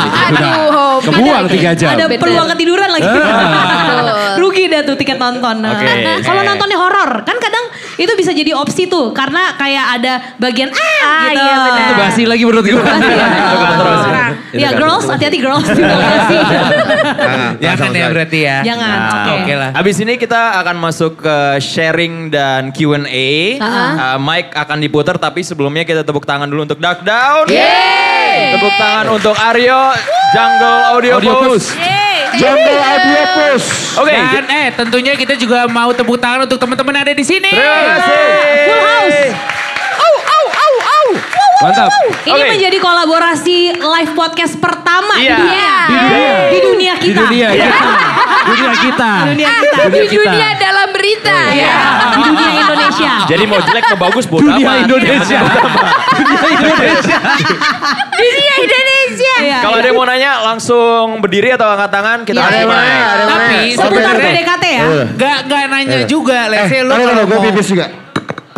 Aduh, 0.03 0.99
Kebuang 1.07 1.47
3 1.47 1.79
jam. 1.79 1.95
Ada 1.95 2.11
peluang 2.19 2.49
ketiduran 2.51 2.91
lagi. 2.91 3.07
Betul. 3.07 4.07
Rugi 4.43 4.65
dah 4.67 4.81
tuh 4.83 4.97
tiket 4.99 5.19
nonton. 5.23 5.63
Oke. 5.63 5.87
Kalau 6.27 6.43
nontonnya 6.43 6.79
horor, 6.83 7.11
kan 7.23 7.37
kadang 7.39 7.65
itu 8.03 8.13
bisa 8.19 8.35
jadi 8.35 8.51
opsi 8.53 8.91
tuh 8.91 9.15
karena 9.15 9.55
kayak 9.55 9.85
ada 9.97 10.13
bagian 10.37 10.69
ah, 10.69 10.81
Ah, 11.03 11.23
gitu. 11.31 11.39
iya, 11.39 11.55
benar. 11.63 11.83
Itu 11.83 11.95
basi 11.99 12.23
lagi 12.27 12.43
menurut 12.43 12.65
gue. 12.65 12.75
Terus. 12.75 14.03
Orang. 14.03 14.33
Ya 14.53 14.71
girls, 14.75 15.07
hati-hati 15.07 15.39
girls. 15.39 15.65
Terima 15.65 15.97
kasih. 15.97 16.39
Nah, 17.23 17.51
Jangan 17.57 17.91
ya 17.93 18.07
berarti 18.11 18.39
ya. 18.43 18.57
Jangan. 18.63 18.91
Nah, 18.93 19.13
Oke. 19.15 19.33
Oke 19.43 19.55
lah. 19.55 19.71
Abis 19.73 19.97
ini 19.99 20.15
kita 20.17 20.41
akan 20.61 20.77
masuk 20.77 21.13
ke 21.23 21.37
sharing 21.59 22.29
dan 22.29 22.69
Q&A. 22.71 23.31
Uh, 23.59 24.19
mic 24.19 24.51
akan 24.53 24.79
diputar 24.79 25.17
tapi 25.17 25.41
sebelumnya 25.41 25.83
kita 25.83 26.03
tepuk 26.03 26.27
tangan 26.27 26.47
dulu 26.47 26.67
untuk 26.67 26.83
Duck 26.83 27.01
Down. 27.03 27.47
Tepuk 27.49 28.75
tangan 28.77 29.07
untuk 29.13 29.35
Aryo, 29.37 29.95
Jungle 30.33 30.81
Audio, 30.91 31.13
Audio 31.19 31.33
Boost. 31.39 31.77
Boost. 31.77 32.02
Jungle 32.35 32.79
Audio 32.79 33.23
Push. 33.35 33.67
Oke. 33.97 34.13
Dan 34.13 34.45
eh 34.49 34.67
tentunya 34.73 35.13
kita 35.15 35.35
juga 35.35 35.67
mau 35.67 35.91
tepuk 35.91 36.17
tangan 36.17 36.45
untuk 36.45 36.57
teman-teman 36.57 36.95
ada 36.99 37.13
di 37.13 37.23
sini. 37.23 37.49
Terima 37.49 37.81
kasih. 37.93 38.21
Full 38.67 38.83
house. 38.83 39.21
Mantap. 41.63 41.95
Ini 42.27 42.35
Oke. 42.35 42.49
menjadi 42.51 42.79
kolaborasi 42.83 43.59
live 43.79 44.13
podcast 44.19 44.59
pertama 44.59 45.15
Iya. 45.15 45.31
di 45.31 45.39
dunia. 45.39 45.71
Di 45.79 45.95
dunia. 45.95 46.35
Di 46.51 46.59
dunia 46.59 46.93
Di 46.99 47.07
kita. 47.07 47.21
dunia 47.23 47.49
kita. 47.55 47.79
Dunia 48.45 48.73
kita. 48.75 49.13
Dunia 49.25 49.51
kita. 49.57 49.77
Di 49.79 49.89
Dunia 49.89 50.03
kita. 50.05 50.23
dunia 50.25 50.49
dalam 50.57 50.89
berita. 50.91 51.37
Iya. 51.49 51.77
Di 52.11 52.19
dunia 52.23 52.51
Indonesia. 52.63 53.13
Jadi 53.25 53.45
mau 53.45 53.61
jelek 53.61 53.85
mau 53.89 53.99
bagus 54.03 54.25
bodo 54.27 54.43
Dunia 54.45 54.67
amat. 54.67 54.77
Indonesia. 54.83 55.39
Dunia 56.13 56.49
Indonesia. 56.49 57.19
Dunia 58.13 58.55
Indonesia. 58.59 59.35
Iya. 59.39 59.59
Kalau 59.61 59.77
ada 59.77 59.87
yang 59.87 59.97
mau 59.97 60.07
nanya 60.07 60.31
langsung 60.43 61.05
berdiri 61.19 61.49
atau 61.51 61.67
angkat 61.67 61.91
tangan 61.91 62.19
kita 62.23 62.35
Iya. 62.35 62.43
kasih 62.43 62.53
Ada 62.53 62.59
yang 62.59 62.69
mic. 62.69 62.77
mana? 62.77 62.91
Ada 62.93 63.23
yang 63.23 63.31
Tapi? 63.33 63.59
Seputar 63.73 63.89
sebenarnya 63.89 64.29
PDKT 64.29 64.65
ya. 64.67 64.85
Gak, 65.15 65.39
gak 65.47 65.63
nanya 65.69 65.99
juga. 66.05 66.39
Let's 66.47 66.69
say 66.69 66.81
lu 66.81 66.91
kalau 66.91 67.07
taruh, 67.09 67.25
gue 67.25 67.37
mau. 67.37 67.45
pipis 67.47 67.67
juga. 67.69 67.87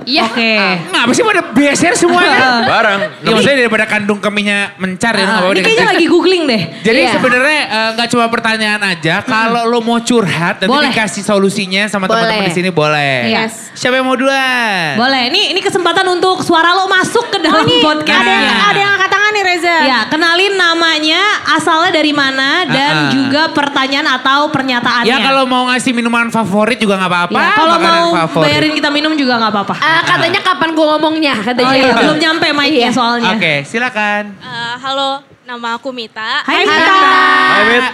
Iya. 0.05 0.23
Oke. 0.27 0.53
Ngapa 0.87 1.11
sih 1.11 1.23
pada 1.23 1.43
beser 1.51 1.93
semuanya? 1.95 2.39
Bareng. 2.71 3.01
Ya 3.21 3.31
maksudnya 3.31 3.59
daripada 3.59 3.85
kandung 3.85 4.19
keminya 4.19 4.73
mencar 4.77 5.13
ya. 5.13 5.25
nggak 5.25 5.35
apa-apa 5.35 5.49
ini 5.49 5.57
deh. 5.57 5.65
kayaknya 5.65 5.87
lagi 5.91 6.07
googling 6.07 6.43
deh. 6.45 6.63
Jadi 6.81 7.01
Iya. 7.01 7.13
sebenarnya 7.13 7.61
eh, 7.67 7.89
nggak 7.95 8.09
cuma 8.09 8.25
pertanyaan 8.29 8.81
aja. 8.83 9.15
Kalau 9.21 9.63
lo 9.65 9.81
mau 9.81 9.99
curhat, 9.99 10.61
nanti 10.61 10.71
Boleh. 10.71 10.89
dikasih 10.89 11.23
solusinya 11.23 11.87
sama 11.87 12.05
teman-teman 12.05 12.45
di 12.45 12.55
sini 12.55 12.71
boleh. 12.71 13.17
Yes. 13.27 13.73
Siapa 13.73 13.95
yang 13.95 14.05
mau 14.05 14.15
duluan? 14.15 14.95
Boleh. 14.97 15.23
Ini 15.27 15.51
ini 15.51 15.61
kesempatan 15.61 16.07
untuk 16.11 16.41
suara 16.41 16.73
lo 16.73 16.87
masuk 16.87 17.29
ke 17.29 17.39
dalam 17.41 17.65
podcast. 17.83 18.21
Ada 18.21 18.31
yang, 18.31 18.47
ada 18.65 18.79
yang 18.79 18.93
angkat 18.93 19.11
tangan 19.11 19.31
nih 19.31 19.45
Reza. 19.45 19.77
Ya, 19.83 19.99
kenalin 20.07 20.55
namanya, 20.55 21.23
asalnya 21.51 21.91
dari 21.91 22.13
mana, 22.13 22.51
dan 22.65 22.83
Ah, 22.87 23.01
ah. 23.01 23.11
juga 23.11 23.43
pertanyaan 23.51 24.07
atau 24.13 24.47
pernyataannya. 24.49 25.09
Ya 25.09 25.19
kalau 25.19 25.45
mau 25.45 25.67
ngasih 25.67 25.91
minuman 25.91 26.29
favorit 26.29 26.77
juga 26.77 26.95
nggak 26.97 27.11
apa-apa. 27.11 27.35
Ya, 27.35 27.49
kalau 27.53 27.77
mau 27.77 28.07
favorit. 28.23 28.45
bayarin 28.47 28.73
kita 28.73 28.89
minum 28.89 29.13
juga 29.15 29.35
nggak 29.37 29.51
apa-apa. 29.51 29.75
Katanya 30.03 30.41
kapan 30.43 30.71
gue 30.75 30.87
ngomongnya 30.91 31.35
katanya. 31.39 31.71
Oh 31.71 31.75
iya, 31.79 31.95
belum 31.95 32.19
nyampe 32.19 32.47
mic-nya 32.51 32.91
soalnya. 32.91 33.39
Oke, 33.39 33.63
silakan. 33.63 34.35
Eh, 34.43 34.75
halo, 34.83 35.23
nama 35.47 35.79
aku 35.79 35.95
Mita. 35.95 36.43
Hai, 36.43 36.65
Hai, 36.65 36.67
Mita. 36.67 36.97
Hai, 36.99 37.63
Mit. 37.71 37.85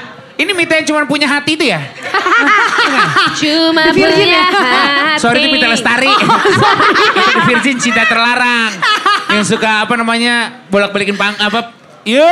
Ini 0.41 0.57
Mita 0.57 0.73
yang 0.81 0.87
cuma 0.89 1.05
punya 1.05 1.29
hati 1.29 1.53
itu 1.53 1.69
ya? 1.69 1.85
Cuma 3.37 3.93
punya 3.93 4.09
ya? 4.25 4.49
hati. 4.49 5.21
Sorry 5.21 5.45
itu 5.45 5.53
Mita 5.53 5.69
Lestari. 5.69 6.09
itu 6.09 7.21
di 7.21 7.41
Virgin 7.45 7.77
cinta 7.77 8.09
terlarang. 8.09 8.73
Yang 9.37 9.53
suka 9.53 9.85
apa 9.85 9.95
namanya 10.01 10.65
bolak-balikin 10.73 11.21
pang 11.21 11.37
apa? 11.37 11.77
Yo. 12.09 12.25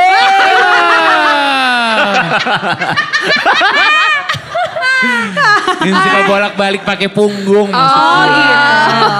Yang 5.85 5.95
suka 6.01 6.19
bolak-balik 6.27 6.81
pakai 6.83 7.07
punggung. 7.07 7.71
Oh 7.71 8.21
gitu. 8.27 8.59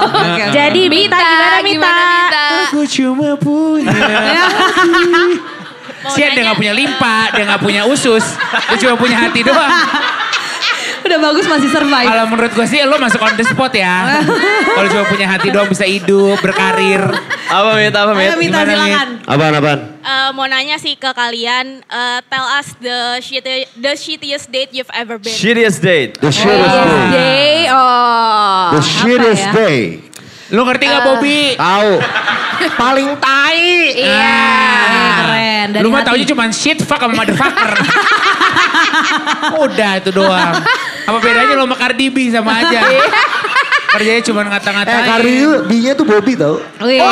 Oke. 0.10 0.44
Jadi 0.52 0.82
Mita, 0.92 1.20
gimana 1.20 1.60
Mita? 1.64 1.98
Aku 2.70 2.82
cuma 2.86 3.30
punya 3.40 3.90
Sian 6.16 6.32
dia 6.32 6.48
gak 6.48 6.56
punya 6.56 6.72
limpa, 6.72 7.28
dia 7.36 7.44
gak 7.44 7.62
punya 7.62 7.84
usus. 7.84 8.24
Dia 8.72 8.78
cuma 8.88 8.96
punya 8.96 9.20
hati 9.20 9.44
doang. 9.44 9.68
Udah 11.06 11.20
bagus 11.20 11.46
masih 11.48 11.70
survive. 11.72 12.08
Kalau 12.08 12.26
menurut 12.28 12.52
gue 12.56 12.68
sih 12.68 12.80
lo 12.84 12.96
masuk 13.00 13.20
on 13.24 13.36
the 13.36 13.44
spot 13.44 13.74
ya. 13.76 14.24
Kalau 14.76 14.88
cuma 14.92 15.04
punya 15.08 15.28
hati 15.28 15.48
doang 15.52 15.68
bisa 15.68 15.84
hidup, 15.88 16.40
berkarir. 16.40 17.04
Apa 17.50 17.70
Mit? 17.82 17.94
Apa 17.98 18.12
Mit? 18.14 18.30
Ayo 18.30 18.36
Mita 18.38 18.62
Gimana, 18.62 18.70
silakan. 18.70 19.10
Apaan, 19.26 19.54
apaan? 19.58 19.80
Eh, 20.06 20.30
mau 20.38 20.46
nanya 20.46 20.78
sih 20.78 20.94
ke 20.94 21.10
kalian, 21.10 21.82
eh, 21.82 22.20
tell 22.30 22.46
us 22.46 22.78
the 22.78 23.18
shitty, 23.26 23.66
the 23.74 23.94
shittiest 23.98 24.54
date 24.54 24.70
you've 24.70 24.94
ever 24.94 25.18
been. 25.18 25.34
Shittiest 25.34 25.82
date. 25.82 26.22
The 26.22 26.30
shittiest 26.30 26.78
day. 26.78 27.10
Day, 27.10 27.58
oh. 27.74 28.78
The 28.78 28.82
shittiest 28.86 29.46
ya? 29.50 29.54
day. 29.58 29.80
Lo 30.54 30.62
ngerti 30.66 30.86
gak 30.86 31.02
Bobby? 31.06 31.58
Tahu. 31.58 31.92
Paling 32.82 33.10
tai. 33.18 33.98
Iya. 33.98 34.46
Eh, 34.86 35.10
keren. 35.18 35.68
Dari 35.74 35.84
Lu 35.86 35.90
mah 35.90 36.06
taunya 36.06 36.26
cuma 36.30 36.46
shit, 36.54 36.78
fuck 36.86 37.02
sama 37.02 37.18
motherfucker. 37.18 37.72
Udah 39.66 39.92
itu 39.98 40.10
doang. 40.14 40.54
Apa 41.10 41.18
bedanya 41.18 41.58
lo 41.58 41.66
sama 41.66 41.76
Cardi 41.82 42.14
B 42.14 42.30
sama 42.30 42.62
aja. 42.62 42.82
Kerjanya 43.90 44.22
cuma 44.22 44.42
Eh, 44.42 44.48
ngata-ngatain. 44.48 45.04
Cardi 45.04 45.32
itu 45.34 45.50
B-nya 45.66 45.92
tuh 45.94 46.06
Bobby 46.06 46.34
tau. 46.34 46.62
Oh 46.62 46.88
iya, 46.88 47.04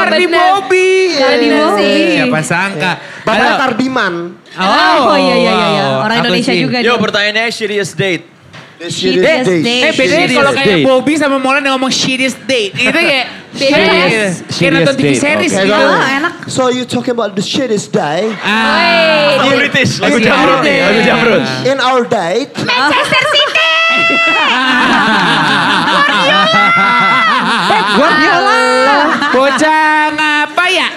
Cardi 0.00 0.24
bener. 0.24 0.40
Bobby. 0.56 0.88
Cardi 1.12 1.46
Bener 1.46 1.60
Bobby. 1.60 1.82
sih. 1.84 2.00
Siapa 2.16 2.40
sangka. 2.40 2.92
Bapaknya 3.20 3.44
Halo. 3.46 3.60
Cardiman. 3.60 4.14
Oh, 4.50 5.14
iya 5.14 5.36
iya 5.36 5.52
iya 5.52 5.66
iya. 5.70 5.84
Orang 6.00 6.16
Aku 6.16 6.24
Indonesia 6.26 6.52
juga 6.56 6.76
Yo 6.80 6.94
pertanyaannya 6.96 7.44
shittiest 7.48 7.94
date. 7.94 8.24
The 8.80 8.88
Shittiest 8.88 9.60
day. 9.60 9.80
Eh 9.84 9.92
bedanya 9.92 10.26
kalau 10.32 10.52
kayak 10.56 10.68
date. 10.72 10.86
Bobby 10.88 11.12
sama 11.14 11.36
Molan 11.36 11.60
yang 11.60 11.76
ngomong 11.76 11.92
shittiest 11.92 12.40
date. 12.48 12.72
Itu 12.74 12.96
kayak. 12.96 13.26
Shittiest. 13.52 14.36
Kayak 14.56 14.70
nonton 14.72 14.94
TV 14.96 15.04
date, 15.04 15.20
series 15.20 15.52
gitu. 15.52 15.74
Ah, 15.76 16.08
enak. 16.16 16.34
So 16.48 16.72
you 16.72 16.88
talking 16.88 17.12
about 17.12 17.36
the 17.36 17.44
shittiest 17.44 17.92
day? 17.92 18.32
Ah. 18.40 19.44
British. 19.52 20.00
Lagu 20.00 20.16
Iya. 20.16 20.32
Jamrut. 20.32 20.60
Lagu 20.64 21.00
Jamrut. 21.04 21.42
In 21.68 21.76
our 21.78 22.02
date, 22.08 22.56
Manchester 22.56 23.24
City. 23.28 23.49
Guardiola. 27.90 28.58
Bocah 29.30 29.84
ngapa 30.14 30.64
ya? 30.70 30.88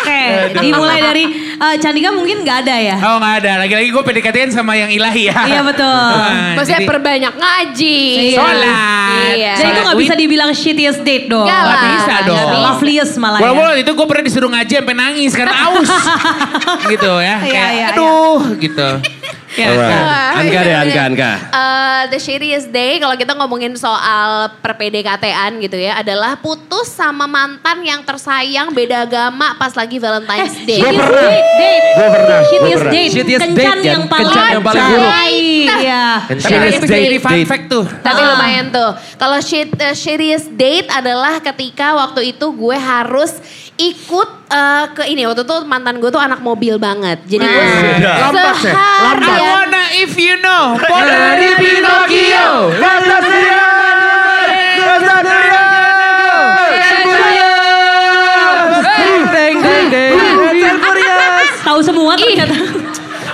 Oke, 0.00 0.20
dimulai 0.58 0.98
dari 1.00 1.24
eh, 1.54 1.76
Candika 1.78 2.10
mungkin 2.10 2.42
nggak 2.42 2.58
ada 2.66 2.76
ya? 2.78 2.96
Oh 2.98 3.16
nggak 3.20 3.34
ada, 3.44 3.52
lagi-lagi 3.60 3.88
gue 3.90 4.02
PDKT 4.02 4.36
sama 4.50 4.74
yang 4.74 4.90
ilahi 4.90 5.28
ya. 5.30 5.36
Iya 5.46 5.60
betul. 5.62 5.88
Nah, 6.30 6.56
Maksudnya 6.56 6.82
jadi- 6.82 6.90
perbanyak 6.90 7.34
ngaji. 7.36 8.00
Iya. 8.32 8.38
Sholat. 8.38 9.34
Iya. 9.34 9.52
Jadi 9.56 9.68
itu 9.70 9.80
nggak 9.82 9.98
bisa 9.98 10.14
dibilang 10.14 10.50
shittiest 10.52 11.00
date 11.02 11.26
dong. 11.26 11.46
Nggak 11.46 11.64
lah, 11.64 11.82
bisa 11.84 12.14
dong. 12.24 12.36
bisa. 12.38 12.60
Loveliest 12.60 13.14
malah 13.18 13.38
ya. 13.40 13.50
Waktu 13.50 13.80
itu 13.82 13.90
gue 13.92 14.06
pernah 14.06 14.24
disuruh 14.24 14.50
ngaji 14.50 14.72
sampai 14.78 14.94
nangis 14.96 15.32
karena 15.34 15.54
aus. 15.68 15.90
gitu 16.92 17.12
ya. 17.18 17.36
Iya, 17.40 17.50
Kayak, 17.50 17.70
iya, 17.74 17.86
aduh 17.94 18.38
gitu. 18.58 18.88
Ya, 19.60 19.68
Alright. 19.70 19.92
Ah, 19.92 20.40
Anka 20.40 20.60
deh, 20.62 20.72
Anka, 20.74 20.88
iya. 20.90 21.02
Anka. 21.04 21.32
Eh, 21.52 22.02
the 22.08 22.18
shittiest 22.18 22.68
day 22.68 22.96
kalau 22.96 23.12
kita 23.12 23.36
ngomongin 23.36 23.76
soal 23.76 24.48
perpdkt-an 24.58 25.60
gitu 25.60 25.76
ya 25.76 26.00
adalah 26.00 26.40
putus 26.40 26.88
sama 26.88 27.28
mantan 27.28 27.84
yang 27.84 28.00
tersayang 28.00 28.72
beda 28.72 29.04
agama 29.04 29.52
pas 29.54 29.76
lagi 29.76 30.00
Valentine's 30.00 30.56
Day. 30.64 30.80
Gua 30.80 30.88
Shittiest 30.88 31.04
pernah. 31.04 31.30
Gua 31.92 32.08
pernah. 32.08 32.38
Shittiest 32.42 32.84
date. 32.86 33.10
Shittiest 33.12 33.42
Kencan 33.42 33.76
date, 33.76 33.84
yang 33.84 34.02
paling 34.08 34.26
Kencan 34.26 34.48
yang 34.48 34.62
paling 34.64 34.84
buruk. 34.86 35.12
Iya. 35.80 36.04
Tapi 36.24 36.40
Shittiest 36.40 36.82
date, 36.82 37.04
jadi 37.04 37.18
fun 37.20 37.40
fact 37.44 37.64
tuh. 37.68 37.84
Tapi 38.00 38.20
Ah. 38.20 38.28
lumayan 38.32 38.66
tuh. 38.70 38.90
Kalau 39.14 39.38
shit, 39.40 39.68
eh, 39.76 39.92
shittiest 39.92 40.48
date 40.54 40.88
adalah 40.88 41.36
ketika 41.38 41.92
waktu 41.94 42.32
itu 42.32 42.46
gue 42.48 42.76
harus 42.76 43.36
ikut 43.78 44.28
eh, 44.50 44.84
ke 44.96 45.02
ini. 45.06 45.28
Waktu 45.28 45.42
itu 45.46 45.56
mantan 45.68 46.02
gue 46.02 46.10
tuh 46.10 46.18
anak 46.18 46.40
mobil 46.42 46.80
banget. 46.80 47.22
Jadi 47.28 47.44
gue 47.44 47.64
Lambat, 48.00 48.56
Seth. 48.58 48.74
I 48.74 49.14
seharian. 49.20 49.38
wanna 49.38 49.82
if 50.00 50.12
you 50.18 50.34
know. 50.42 50.74
Dari 50.80 51.48
Pinocchio. 51.60 52.48
Deng, 59.30 59.86
deng. 59.90 60.14
Tahu 61.62 61.80
semua 61.86 62.12
ternyata. 62.18 62.56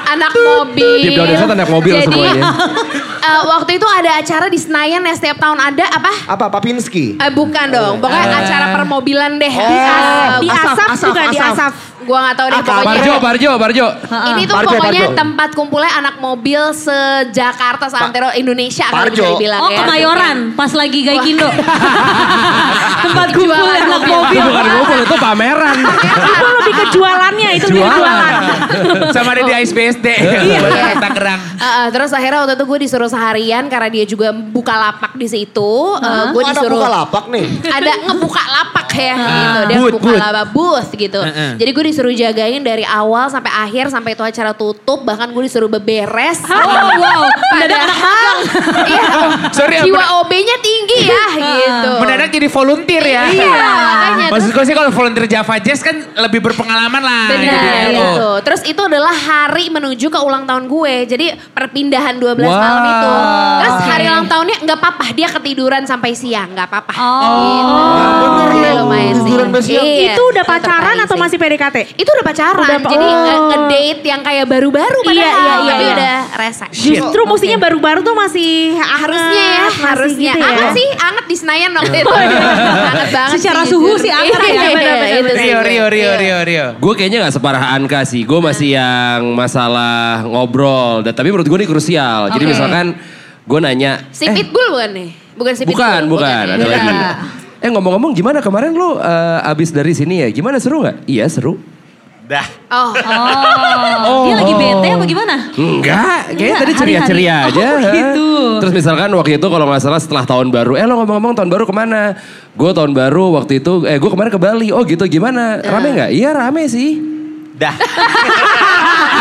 anak 0.06 0.32
mobil. 0.32 1.12
Down 1.12 1.28
inside 1.34 1.52
anak 1.56 1.68
mobil 1.68 1.92
Jadi, 1.98 2.06
semuanya. 2.06 2.42
eh, 3.26 3.40
waktu 3.46 3.70
itu 3.78 3.86
ada 3.86 4.10
acara 4.22 4.46
di 4.46 4.58
Senayan 4.58 5.02
ya 5.02 5.14
setiap 5.14 5.38
tahun 5.38 5.58
ada 5.58 5.84
apa? 5.90 6.12
Apa 6.30 6.46
Papinski? 6.48 7.18
Eh, 7.18 7.32
bukan 7.34 7.66
dong, 7.68 7.94
pokoknya 7.98 8.38
acara 8.46 8.66
permobilan 8.72 9.36
deh. 9.36 9.50
Di, 9.50 9.76
Eh, 9.76 10.28
di 10.42 10.48
asap, 10.48 10.88
juga 11.02 11.22
di 11.28 11.38
asap. 11.38 11.72
Gua 12.06 12.18
gak 12.22 12.36
tahu 12.38 12.48
deh 12.48 12.60
pokoknya. 12.62 12.86
Barjo, 12.86 13.12
Barjo, 13.18 13.50
Barjo. 13.58 13.86
Ini 14.06 14.42
tuh 14.46 14.54
Parjo, 14.54 14.68
pokoknya 14.78 15.04
Parjo. 15.10 15.18
tempat 15.18 15.50
kumpulnya 15.52 15.90
anak 15.98 16.14
mobil 16.18 16.62
se-Jakarta, 16.70 17.90
seantero 17.90 18.30
Indonesia 18.32 18.86
kalau 18.86 19.10
bisa 19.10 19.26
dibilang 19.34 19.60
Oh 19.60 19.68
ya. 19.68 19.78
Kemayoran 19.82 20.36
pas 20.54 20.70
lagi 20.70 21.02
Gaikindo. 21.02 21.48
Tempat 23.06 23.28
kumpul 23.32 23.54
anak 23.66 23.86
mobil. 24.06 24.18
Itu 24.36 24.46
bukan 24.46 24.64
ngumpul, 24.66 24.98
itu 25.02 25.16
pameran. 25.16 25.76
Itu 25.80 26.46
lebih 26.60 26.72
ke 26.72 26.84
jualannya, 26.92 27.50
itu 27.56 27.66
lebih 27.70 27.82
Jualan. 27.82 27.98
jualan. 27.98 28.42
Sama 29.16 29.34
ada 29.34 29.42
di 29.42 29.52
ISBSD. 29.52 30.06
Iya. 30.06 30.58
Tangerang. 31.02 31.40
Uh, 31.56 31.64
uh, 31.64 31.86
terus 31.90 32.10
akhirnya 32.12 32.44
waktu 32.44 32.54
itu 32.54 32.64
gue 32.66 32.78
disuruh 32.86 33.08
seharian 33.08 33.64
karena 33.66 33.88
dia 33.88 34.04
juga 34.04 34.28
buka 34.30 34.74
lapak 34.76 35.16
di 35.16 35.26
situ. 35.26 35.72
Uh, 35.96 36.30
gue 36.30 36.42
Ada 36.42 36.50
disuruh 36.52 36.78
buka 36.78 36.88
lapak 36.88 37.24
nih. 37.32 37.46
ada 37.66 37.92
ngebuka 38.06 38.42
lapak 38.46 38.88
ya 38.92 39.14
gitu. 39.16 39.60
Dia 39.66 39.78
buka 39.92 40.10
lapak 40.14 40.46
booth 40.52 40.90
gitu. 40.92 41.20
Jadi 41.56 41.70
gue 41.72 41.84
disuruh 41.84 41.95
jagain 42.06 42.60
dari 42.60 42.82
awal 42.82 43.26
sampai 43.26 43.48
akhir 43.48 43.88
sampai 43.88 44.12
itu 44.12 44.22
acara 44.22 44.52
tutup. 44.52 45.00
Bahkan 45.00 45.30
gue 45.30 45.42
disuruh 45.42 45.68
beberes. 45.68 46.42
Oh 46.42 46.60
wow, 46.94 47.22
magang. 47.52 47.88
Iya. 48.86 49.04
Sorry, 49.50 49.80
Jiwa 49.80 49.96
men- 49.96 50.10
OB-nya 50.18 50.56
tinggi 50.58 50.98
ya 51.02 51.24
gitu. 51.56 51.90
Mendadak 51.98 52.28
jadi 52.28 52.46
volunteer 52.46 53.02
ya. 53.02 53.22
Iya, 53.26 53.48
makanya. 53.48 54.26
Maksud 54.28 54.50
gue 54.52 54.64
sih 54.64 54.74
kalau 54.74 54.90
volunteer 54.90 55.26
Java 55.26 55.56
Jazz 55.56 55.80
kan 55.80 55.96
lebih 56.18 56.40
berpengalaman 56.40 57.00
lah. 57.00 57.26
Benar 57.26 57.42
gitu 57.42 57.56
ya. 57.56 57.82
gitu. 57.90 58.26
Oh. 58.26 58.36
Terus 58.38 58.60
itu 58.62 58.78
adalah 58.78 59.10
hari 59.10 59.68
menuju 59.68 60.06
ke 60.06 60.18
ulang 60.18 60.44
tahun 60.44 60.66
gue. 60.66 60.94
Jadi 61.06 61.26
perpindahan 61.50 62.14
12 62.14 62.44
malam 62.44 62.54
Wow. 62.76 62.92
itu. 62.92 63.10
Terus 63.56 63.76
hari 63.86 64.04
ulang 64.06 64.26
tahunnya 64.26 64.56
nggak 64.62 64.78
apa-apa. 64.78 65.06
Dia 65.12 65.28
ketiduran 65.30 65.82
sampai 65.84 66.12
siang. 66.12 66.48
nggak 66.48 66.66
apa-apa. 66.66 66.92
Oh. 66.94 67.14
Gitu. 67.16 67.74
bener 68.16 68.46
Jadi 68.46 68.60
loh, 68.68 68.74
lumayan 68.82 69.14
sih. 69.14 69.24
tiduran 69.24 69.46
sampai 69.48 69.62
siang. 69.64 69.84
Iya, 69.86 70.12
Itu 70.12 70.22
udah 70.26 70.44
pacaran 70.44 70.96
atau 71.00 71.16
masih 71.16 71.36
PDKT? 71.36 71.76
Itu 71.94 72.08
udah 72.10 72.24
pacaran. 72.24 72.58
Udah 72.58 72.78
Jadi 72.82 73.06
oh. 73.06 73.14
nge- 73.22 73.42
ngedate 73.46 74.02
yang 74.02 74.20
kayak 74.20 74.46
baru-baru 74.46 74.98
padahal. 75.00 75.14
Iya, 75.14 75.30
iya, 75.30 75.54
iya, 75.54 75.70
Tapi 75.70 75.84
iya. 75.84 75.94
udah 75.94 76.14
rese. 76.36 76.66
Justru 76.74 77.20
mustinya 77.22 77.58
baru-baru 77.60 78.00
tuh 78.02 78.12
masih 78.12 78.74
Harusnya 78.74 79.44
ya, 79.46 79.66
harusnya. 79.86 80.32
gitu 80.34 80.42
ya. 80.42 80.48
Anget 80.50 80.68
sih, 80.74 80.88
anget 80.92 81.24
di 81.24 81.36
Senayan 81.36 81.70
waktu 81.72 81.96
itu. 82.02 82.10
anget 82.90 83.08
banget 83.10 83.32
Secara 83.38 83.60
sih, 83.62 83.70
suhu 83.70 83.92
sih 83.96 84.10
anget 84.10 84.40
ya, 84.40 84.50
Iya, 84.50 85.20
sih. 85.22 85.34
Rio, 85.36 85.60
Rio, 85.62 85.86
Rio, 85.86 85.86
Iya. 85.92 86.12
Rio, 86.16 86.38
Rio. 86.42 86.66
Gue 86.76 86.92
kayaknya 86.94 87.28
gak 87.28 87.34
separah 87.34 87.72
Anka 87.72 88.02
sih. 88.02 88.22
Gue 88.22 88.40
masih 88.40 88.74
yang 88.74 89.32
masalah 89.32 90.24
ngobrol. 90.24 91.00
Dan, 91.00 91.14
tapi 91.14 91.30
menurut 91.30 91.46
gue 91.46 91.58
ini 91.58 91.66
krusial. 91.66 92.28
Jadi 92.30 92.44
misalkan 92.44 92.96
gue 93.42 93.58
nanya. 93.60 94.02
Si 94.10 94.26
eh, 94.26 94.32
Pitbull 94.32 94.68
bukan 94.72 94.90
nih? 94.92 95.08
Bukan 95.36 95.52
si 95.52 95.62
Pitbull? 95.62 95.78
bukan, 95.78 96.00
bukan. 96.10 96.44
ya? 96.48 96.54
Ada 96.56 96.66
lagi. 96.66 96.94
Eh 97.56 97.70
ngomong-ngomong 97.72 98.12
gimana 98.12 98.38
kemarin 98.40 98.72
lo 98.72 98.96
eh, 98.96 99.40
abis 99.44 99.70
dari 99.70 99.92
sini 99.92 100.20
ya? 100.20 100.28
Gimana 100.28 100.56
seru 100.56 100.82
gak? 100.82 101.04
Iya 101.04 101.24
seru. 101.26 101.56
Oh, 102.26 102.90
Oh. 104.06 104.24
Dia 104.26 104.34
lagi 104.34 104.54
bete 104.58 104.88
apa 104.90 105.04
gimana? 105.06 105.34
Enggak, 105.54 106.22
kayaknya 106.34 106.56
tadi 106.58 106.72
ceria-ceria 106.74 107.36
aja. 107.46 107.66
Oh, 107.70 107.78
gitu. 107.78 108.28
Terus 108.62 108.72
misalkan 108.74 109.10
waktu 109.14 109.38
itu 109.38 109.46
kalau 109.46 109.66
nggak 109.66 109.82
salah 109.82 110.00
setelah 110.02 110.24
tahun 110.26 110.50
baru, 110.50 110.74
eh 110.74 110.84
lo 110.84 110.98
ngomong-ngomong 110.98 111.38
tahun 111.38 111.50
baru 111.50 111.64
ke 111.64 111.74
mana? 111.74 112.18
Gue 112.58 112.70
tahun 112.74 112.92
baru 112.92 113.30
waktu 113.38 113.62
itu, 113.62 113.86
eh 113.86 113.96
gue 113.96 114.10
kemarin 114.10 114.30
ke 114.34 114.40
Bali. 114.42 114.68
Oh 114.74 114.82
gitu, 114.82 115.06
gimana? 115.06 115.62
Rame 115.62 115.88
nggak? 115.94 116.10
Iya 116.10 116.30
rame 116.34 116.66
sih. 116.66 116.98
Dah. 117.56 117.74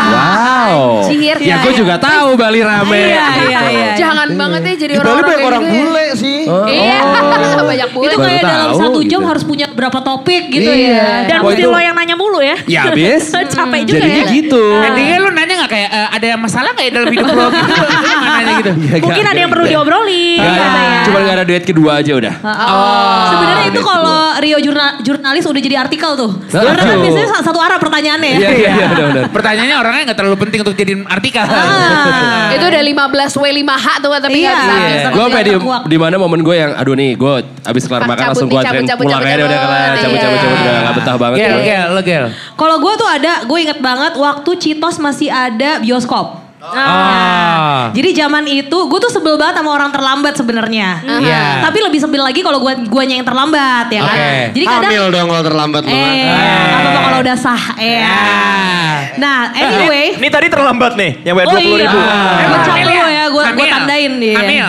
Wow. 0.06 1.02
Cihir. 1.02 1.34
Ya 1.42 1.58
gue 1.66 1.74
juga 1.74 1.98
tahu 1.98 2.38
Bali 2.38 2.62
rame. 2.62 3.10
Iya, 3.10 3.26
iya, 3.48 3.60
iya. 3.74 3.88
Jangan 3.98 4.28
banget 4.38 4.60
ya 4.62 4.74
jadi 4.86 4.92
Di 4.94 4.98
Bali 5.02 5.08
orang-orang 5.08 5.26
banyak 5.26 5.46
orang 5.46 5.62
gitu 5.62 5.66
ya. 5.66 5.82
bule 5.82 6.06
sih. 6.14 6.40
Iya, 6.46 6.98
banyak 7.70 7.88
bule. 7.90 8.06
Itu 8.06 8.16
kayak 8.22 8.42
dalam 8.46 8.68
tahu, 8.70 8.78
satu 8.78 9.00
jam 9.02 9.20
gitu. 9.20 9.30
harus 9.30 9.42
punya 9.42 9.65
berapa 9.76 9.98
topik 10.00 10.48
gitu 10.48 10.66
Iya. 10.66 10.96
ya. 10.96 11.08
Dan 11.28 11.38
mesti 11.44 11.62
lo 11.62 11.76
yang 11.76 11.92
nanya 11.92 12.16
mulu 12.16 12.40
ya. 12.40 12.56
Ya 12.64 12.88
abis. 12.88 13.28
Capek 13.54 13.84
juga 13.84 14.00
Jadinya 14.00 14.24
ya. 14.24 14.32
gitu. 14.32 14.62
Endingnya 14.82 15.16
lu 15.20 15.28
nanya 15.30 15.54
gak 15.60 15.70
kayak 15.70 15.88
eh, 15.90 16.08
ada 16.10 16.28
masalah 16.36 16.70
gak 16.72 16.84
ya 16.84 16.92
dalam 16.92 17.08
hidup 17.08 17.28
lo 17.28 17.46
gitu? 17.46 17.72
Nanya 18.16 18.52
gitu. 18.58 18.70
Ya, 18.72 18.94
Mungkin 18.98 19.22
nggak, 19.22 19.32
ada 19.32 19.40
yang 19.40 19.50
perlu 19.52 19.64
nggak. 19.64 19.74
diobrolin. 19.76 20.38
Nggak, 20.40 20.56
gitu 20.56 20.80
ya. 20.80 21.00
Cuma 21.04 21.18
gak 21.20 21.34
ada 21.34 21.44
duet 21.44 21.64
kedua 21.64 21.90
aja 22.00 22.12
udah. 22.14 22.34
Oh. 22.40 23.24
Sebenarnya 23.28 23.66
itu 23.68 23.80
kalau 23.82 24.18
Rio 24.36 24.58
jurnal, 24.60 24.90
jurnalis 25.00 25.44
udah 25.44 25.62
jadi 25.62 25.76
artikel 25.78 26.10
tuh. 26.14 26.30
Karena 26.48 26.82
kan 26.82 26.96
biasanya 26.98 27.28
satu 27.40 27.58
arah 27.58 27.76
pertanyaannya 27.76 28.30
ya. 28.30 28.38
Iya, 28.38 28.50
iya, 28.50 28.70
iya, 28.72 28.86
benar-benar. 28.88 29.24
Pertanyaannya 29.30 29.76
orangnya 29.76 30.02
gak 30.06 30.18
terlalu 30.18 30.36
penting 30.38 30.58
untuk 30.64 30.74
jadiin 30.74 31.00
artikel. 31.06 31.44
Ah. 31.44 32.52
Itu 32.52 32.64
udah 32.64 32.82
15 32.82 33.34
W 33.34 33.46
5H 33.56 33.86
tuh 34.00 34.10
tapi 34.16 34.38
Iya. 34.38 34.46
nggak 34.46 34.56
bisa 34.56 34.72
habis. 34.72 34.96
Iya. 34.96 35.08
Gue 35.08 35.22
sampai 35.26 35.42
di, 35.42 35.52
di 35.86 35.96
mana 35.96 36.14
momen 36.16 36.40
gue 36.40 36.54
yang, 36.54 36.72
aduh 36.72 36.94
nih 36.94 37.10
gue 37.14 37.32
abis 37.64 37.82
kelar 37.84 38.02
makan 38.04 38.24
langsung 38.30 38.48
gue 38.48 38.60
pulang 38.96 39.20
aja 39.22 39.44
udah 39.44 39.58
kelar. 39.66 39.90
cabut, 39.92 39.98
Cabut, 39.98 40.18
cabut, 40.18 40.32
iya. 40.32 40.40
cabut, 40.40 40.58
udah 40.58 40.74
gak 40.80 40.94
betah 40.94 41.16
banget. 41.16 41.36
Gel, 41.36 41.50
gue. 41.52 41.64
gel, 41.64 41.86
lo 41.90 42.00
gel. 42.00 42.24
Kalau 42.54 42.76
gue 42.78 42.92
tuh 42.94 43.08
ada, 43.08 43.32
gue 43.42 43.58
inget 43.60 43.78
banget 43.78 44.12
waktu 44.14 44.50
Citos 44.56 44.96
masih 44.96 45.28
ada 45.28 45.78
bioskop. 45.78 46.26
Ah. 46.58 47.94
Jadi 47.94 48.10
zaman 48.12 48.42
itu 48.44 48.64
gue 48.74 48.98
tuh 48.98 49.06
sebel 49.06 49.38
banget 49.38 49.60
sama 49.60 49.70
orang 49.70 49.86
terlambat 49.88 50.34
sebenarnya. 50.34 50.98
Iya. 50.98 51.62
Tapi 51.62 51.78
lebih 51.78 52.00
sebel 52.00 52.18
lagi 52.18 52.42
kalau 52.42 52.58
gua 52.58 52.74
guanya 52.74 53.14
yang 53.14 53.22
terlambat 53.22 53.86
ya 53.86 54.02
kan. 54.02 54.16
Oke. 54.18 54.34
Jadi 54.50 54.64
kadang 54.66 54.90
Hamil 54.90 55.04
dong 55.14 55.26
kalau 55.30 55.44
terlambat 55.46 55.82
lu 55.86 55.94
kan. 55.94 56.10
eh 56.10 56.26
apa 56.74 56.98
kalau 57.06 57.18
udah 57.22 57.36
sah 57.38 57.62
eh. 57.78 58.02
Ah. 58.02 58.98
Nah, 59.14 59.38
anyway. 59.54 60.18
Ini 60.18 60.26
tadi 60.26 60.50
terlambat 60.50 60.98
nih, 60.98 61.22
yang 61.22 61.38
bayar 61.38 61.46
Oh 61.46 61.54
20 61.54 61.62
ribu. 61.62 61.70
iya, 61.70 61.86
Emang 61.86 62.42
Emang 62.42 62.60
hamil 62.66 62.66
capek 62.82 62.98
ya? 62.98 63.06
ya, 63.06 63.24
gue 63.30 63.66
tandain 63.70 64.12
dia. 64.18 64.36
Hamil. 64.36 64.68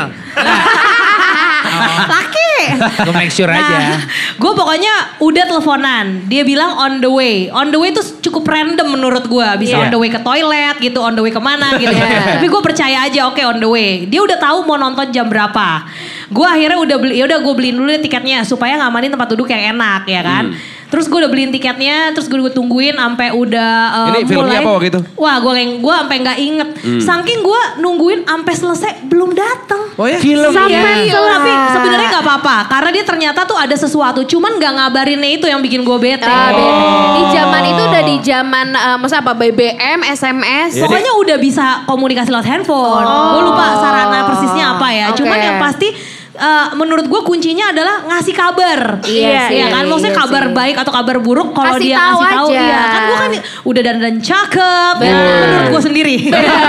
Laki. 2.07 2.46
Gue 3.05 3.13
make 3.13 3.29
sure 3.29 3.47
aja. 3.47 4.01
gue 4.33 4.51
pokoknya 4.51 5.19
udah 5.19 5.43
teleponan. 5.45 6.05
Dia 6.25 6.41
bilang 6.41 6.73
on 6.75 6.93
the 6.97 7.07
way. 7.07 7.47
On 7.49 7.67
the 7.67 7.77
way 7.77 7.89
itu 7.89 8.01
cukup 8.21 8.45
random 8.45 8.87
menurut 8.89 9.25
gue. 9.25 9.47
Bisa 9.57 9.75
Iya. 9.75 9.83
on 9.83 9.89
the 9.89 9.99
way 9.99 10.07
ke 10.07 10.19
toilet 10.19 10.75
gitu, 10.77 10.99
on 10.99 11.13
the 11.13 11.21
way 11.21 11.29
ke 11.29 11.37
mana 11.37 11.75
gitu. 11.81 11.91
Iya. 11.91 12.37
Tapi 12.37 12.47
gue 12.47 12.61
percaya 12.61 12.97
aja 13.03 13.19
oke 13.25 13.41
on 13.41 13.57
the 13.57 13.67
way. 13.67 14.05
Dia 14.05 14.19
udah 14.19 14.37
tahu 14.37 14.63
mau 14.63 14.75
nonton 14.75 15.09
jam 15.09 15.25
berapa. 15.25 15.85
Gue 16.27 16.43
akhirnya 16.43 16.77
udah 16.77 16.97
beli, 16.97 17.13
ya 17.15 17.23
udah 17.23 17.39
gue 17.39 17.53
beliin 17.53 17.75
dulu 17.75 17.89
tiketnya 17.97 18.43
supaya 18.43 18.75
ngamanin 18.77 19.09
tempat 19.09 19.27
duduk 19.31 19.47
yang 19.47 19.73
enak 19.73 20.03
ya 20.05 20.21
kan. 20.21 20.51
Terus 20.87 21.11
gue 21.11 21.19
udah 21.19 21.27
beliin 21.27 21.51
tiketnya, 21.51 22.15
terus 22.15 22.31
gue 22.31 22.39
tungguin 22.55 22.95
sampai 22.95 23.35
udah 23.35 23.71
uh, 23.91 24.07
Ini 24.15 24.23
filmnya 24.23 24.59
mulai. 24.59 24.63
apa 24.63 24.71
waktu 24.71 24.87
itu? 24.87 24.99
Wah, 25.19 25.35
gue 25.43 25.53
gue 25.83 25.93
sampai 25.99 26.17
nggak 26.23 26.37
inget. 26.39 26.69
Saking 27.03 27.39
gue 27.43 27.61
nungguin 27.83 28.19
sampai 28.23 28.53
selesai 28.55 28.91
belum 29.03 29.35
datang. 29.35 29.81
Oh 29.99 30.07
ya? 30.07 30.15
Film 30.21 30.53
Sampai 30.53 31.03
Iya, 31.07 31.19
tapi 31.19 31.51
sebenarnya 31.75 32.07
nggak 32.07 32.25
apa-apa 32.25 32.57
karena 32.71 32.89
dia 32.95 33.03
ternyata 33.03 33.39
tuh 33.43 33.57
ada 33.59 33.75
sesuatu, 33.75 34.23
cuman 34.23 34.55
nggak 34.55 34.73
ngabarinnya 34.79 35.29
itu 35.35 35.45
yang 35.49 35.59
bikin 35.59 35.83
gue 35.83 35.97
bete. 35.99 36.23
Ah, 36.23 36.55
beda. 36.55 36.71
Di 37.17 37.23
zaman 37.35 37.61
itu 37.67 37.81
udah 37.83 38.03
di 38.07 38.15
zaman 38.23 38.67
eh, 38.71 38.97
maksudnya 39.01 39.21
apa 39.27 39.33
BBM, 39.35 39.99
SMS. 40.07 40.71
Pokoknya 40.79 41.11
udah 41.19 41.37
bisa 41.37 41.65
komunikasi 41.83 42.31
lewat 42.31 42.47
handphone. 42.47 43.05
Gue 43.35 43.41
lupa 43.43 43.75
sarana 43.75 44.23
persisnya 44.23 44.65
apa 44.79 44.87
ya. 44.95 45.05
Oke. 45.11 45.19
Cuman 45.19 45.37
yang 45.37 45.57
pasti 45.59 45.91
eh, 46.37 46.67
menurut 46.73 47.05
gue 47.05 47.21
kuncinya 47.23 47.69
adalah 47.69 48.05
ngasih 48.05 48.31
kabar. 48.31 49.01
Iya 49.01 49.49
sih, 49.49 49.57
Iya 49.57 49.65
kan, 49.69 49.83
maksudnya 49.85 50.13
iya 50.13 50.19
kabar 50.19 50.43
sih. 50.43 50.53
baik 50.53 50.75
atau 50.77 50.91
kabar 50.91 51.17
buruk 51.17 51.49
kalau 51.51 51.75
dia 51.75 51.95
tahu 51.95 52.19
ngasih 52.19 52.31
tahu. 52.31 52.47
aja. 52.47 52.61
Iya 52.61 52.81
kan 52.85 53.01
gue 53.01 53.17
kan 53.17 53.31
udah 53.63 53.81
dandan 53.83 54.15
cakep. 54.19 54.95
Menurut 55.01 55.67
gue 55.69 55.81
sendiri. 55.83 56.15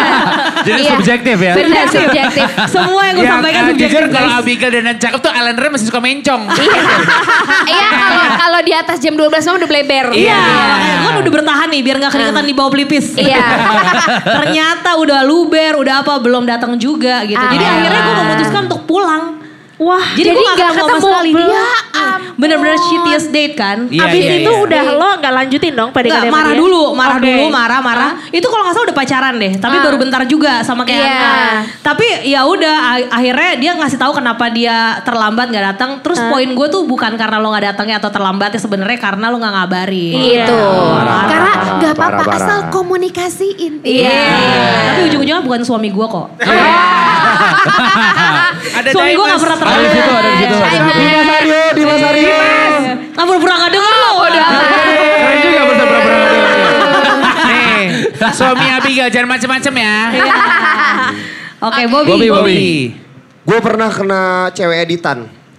Jadi 0.69 0.81
Iya. 0.81 0.91
subjektif 0.91 1.37
ya. 1.39 1.53
Benar 1.55 1.87
subjektif. 1.87 2.47
Semua 2.75 3.03
yang 3.05 3.15
gue 3.15 3.23
Yang, 3.23 3.35
sampaikan 3.35 3.61
eh, 3.61 3.69
subjektif. 3.69 3.93
jujur 3.95 4.05
kalau. 4.11 4.31
Abigail 4.39 4.71
dan 4.73 4.97
cakep 4.97 5.19
tuh 5.21 5.31
Alan 5.31 5.55
Ray 5.55 5.69
masih 5.69 5.87
suka 5.87 6.01
mencong. 6.01 6.43
Iya 7.69 7.89
kalau 7.91 8.23
kalau 8.39 8.61
di 8.63 8.73
atas 8.73 8.97
jam 8.99 9.13
12 9.13 9.29
malam 9.45 9.59
udah 9.59 9.69
bleber. 9.69 10.07
Iya, 10.11 10.39
makanya 10.39 10.97
gue 10.99 11.11
udah 11.21 11.33
bertahan 11.35 11.69
nih 11.69 11.81
biar 11.83 11.97
gak 11.99 12.13
keringetan 12.13 12.45
di 12.45 12.55
bawah 12.55 12.71
pelipis. 12.71 13.07
Iya. 13.15 13.45
Ternyata 14.25 14.91
udah 14.97 15.21
luber, 15.23 15.77
udah 15.77 15.95
apa 16.01 16.17
belum 16.19 16.45
datang 16.45 16.77
juga 16.77 17.23
gitu. 17.25 17.39
Jadi 17.39 17.61
Ah. 17.61 17.73
akhirnya 17.75 18.01
gue 18.01 18.15
memutuskan 18.17 18.61
untuk 18.67 18.83
pulang. 18.85 19.38
Wah, 19.79 20.03
Jadi, 20.19 20.35
Jadi 20.35 20.43
gue 20.43 20.59
gak 20.59 20.75
ketemu 20.75 20.99
sekali. 20.99 21.31
Ya. 21.39 21.67
Bener-bener 22.35 22.77
shittiest 22.79 23.29
date 23.29 23.55
kan. 23.55 23.87
Iya, 23.89 24.05
abis 24.05 24.23
iya, 24.23 24.35
itu 24.39 24.49
iya. 24.49 24.61
udah 24.61 24.83
lo 24.95 25.09
nggak 25.17 25.33
lanjutin 25.35 25.73
dong 25.73 25.91
PDKT 25.91 26.09
Nggak, 26.09 26.23
sama 26.23 26.35
marah 26.35 26.49
dia? 26.49 26.59
dulu, 26.59 26.83
marah 26.93 27.17
Oke. 27.17 27.27
dulu, 27.27 27.45
marah, 27.49 27.81
marah. 27.81 28.11
Itu 28.29 28.47
kalau 28.47 28.63
nggak 28.63 28.75
salah 28.75 28.87
udah 28.87 28.97
pacaran 28.97 29.35
deh, 29.37 29.53
tapi 29.55 29.77
Ah. 29.77 29.83
baru 29.83 29.97
bentar 29.97 30.23
juga 30.25 30.53
sama 30.61 30.83
kayak 30.83 30.99
Iya. 30.99 31.19
Anna. 31.19 31.59
Tapi 31.81 32.07
ya 32.25 32.41
udah, 32.43 32.77
akhirnya 33.09 33.51
dia 33.57 33.73
ngasih 33.75 33.97
tahu 33.97 34.13
kenapa 34.15 34.45
dia 34.49 34.77
terlambat 35.03 35.47
nggak 35.49 35.65
datang. 35.69 35.91
Terus 36.01 36.19
poin 36.25 36.49
gue 36.49 36.67
tuh 36.69 36.83
bukan 36.85 37.13
karena 37.15 37.37
lo 37.37 37.49
nggak 37.49 37.67
datangnya 37.69 37.97
atau 37.97 38.09
terlambatnya 38.09 38.59
sebenarnya 38.59 38.99
karena 38.99 39.27
lo 39.27 39.37
nggak 39.37 39.55
ngabarin. 39.55 40.15
Gitu. 40.19 40.61
Parah, 40.95 41.25
Karena 41.27 41.53
nggak 41.77 41.93
apa-apa 41.95 42.23
asal 42.33 42.59
komunikasiin. 42.69 43.81
Iya. 43.81 44.23
Tapi 44.89 45.01
ujung-ujungnya 45.07 45.41
bukan 45.41 45.61
suami 45.63 45.89
gue 45.89 46.07
kok. 46.07 46.27
Ada 48.71 48.89
suami 48.91 49.13
gue 49.13 49.25
nggak 49.25 49.35
Dimas. 49.35 49.43
pernah 49.43 49.57
Ada 49.59 49.79
di 49.79 49.89
situ, 49.89 50.01
terlambat. 50.01 50.19
ada 50.19 50.31
di 50.31 50.39
situ. 50.39 50.55
ada 50.59 50.69
di 50.69 50.81
situ. 50.81 50.99
Dimas 50.99 51.29
Aryo, 51.31 51.61
Dimas 51.75 52.03
Aryo. 52.09 52.37
Nggak 53.13 53.25
pura-pura 53.27 53.55
nggak 53.59 53.73
denger 53.73 53.95
lo. 53.99 54.11
Keren 54.29 55.39
juga 55.43 55.63
bersama 55.69 55.97
Nih, 57.49 57.85
suami 58.35 58.67
Abigail 58.77 59.09
jangan 59.13 59.29
macem-macem 59.37 59.75
ya. 59.77 59.97
Oke, 61.59 61.83
Bobby. 61.91 62.11
Bobby, 62.11 62.29
Bobby. 62.31 62.63
Gue 63.49 63.59
pernah 63.65 63.89
kena 63.89 64.23
cewek 64.53 64.85
editan. 64.85 65.19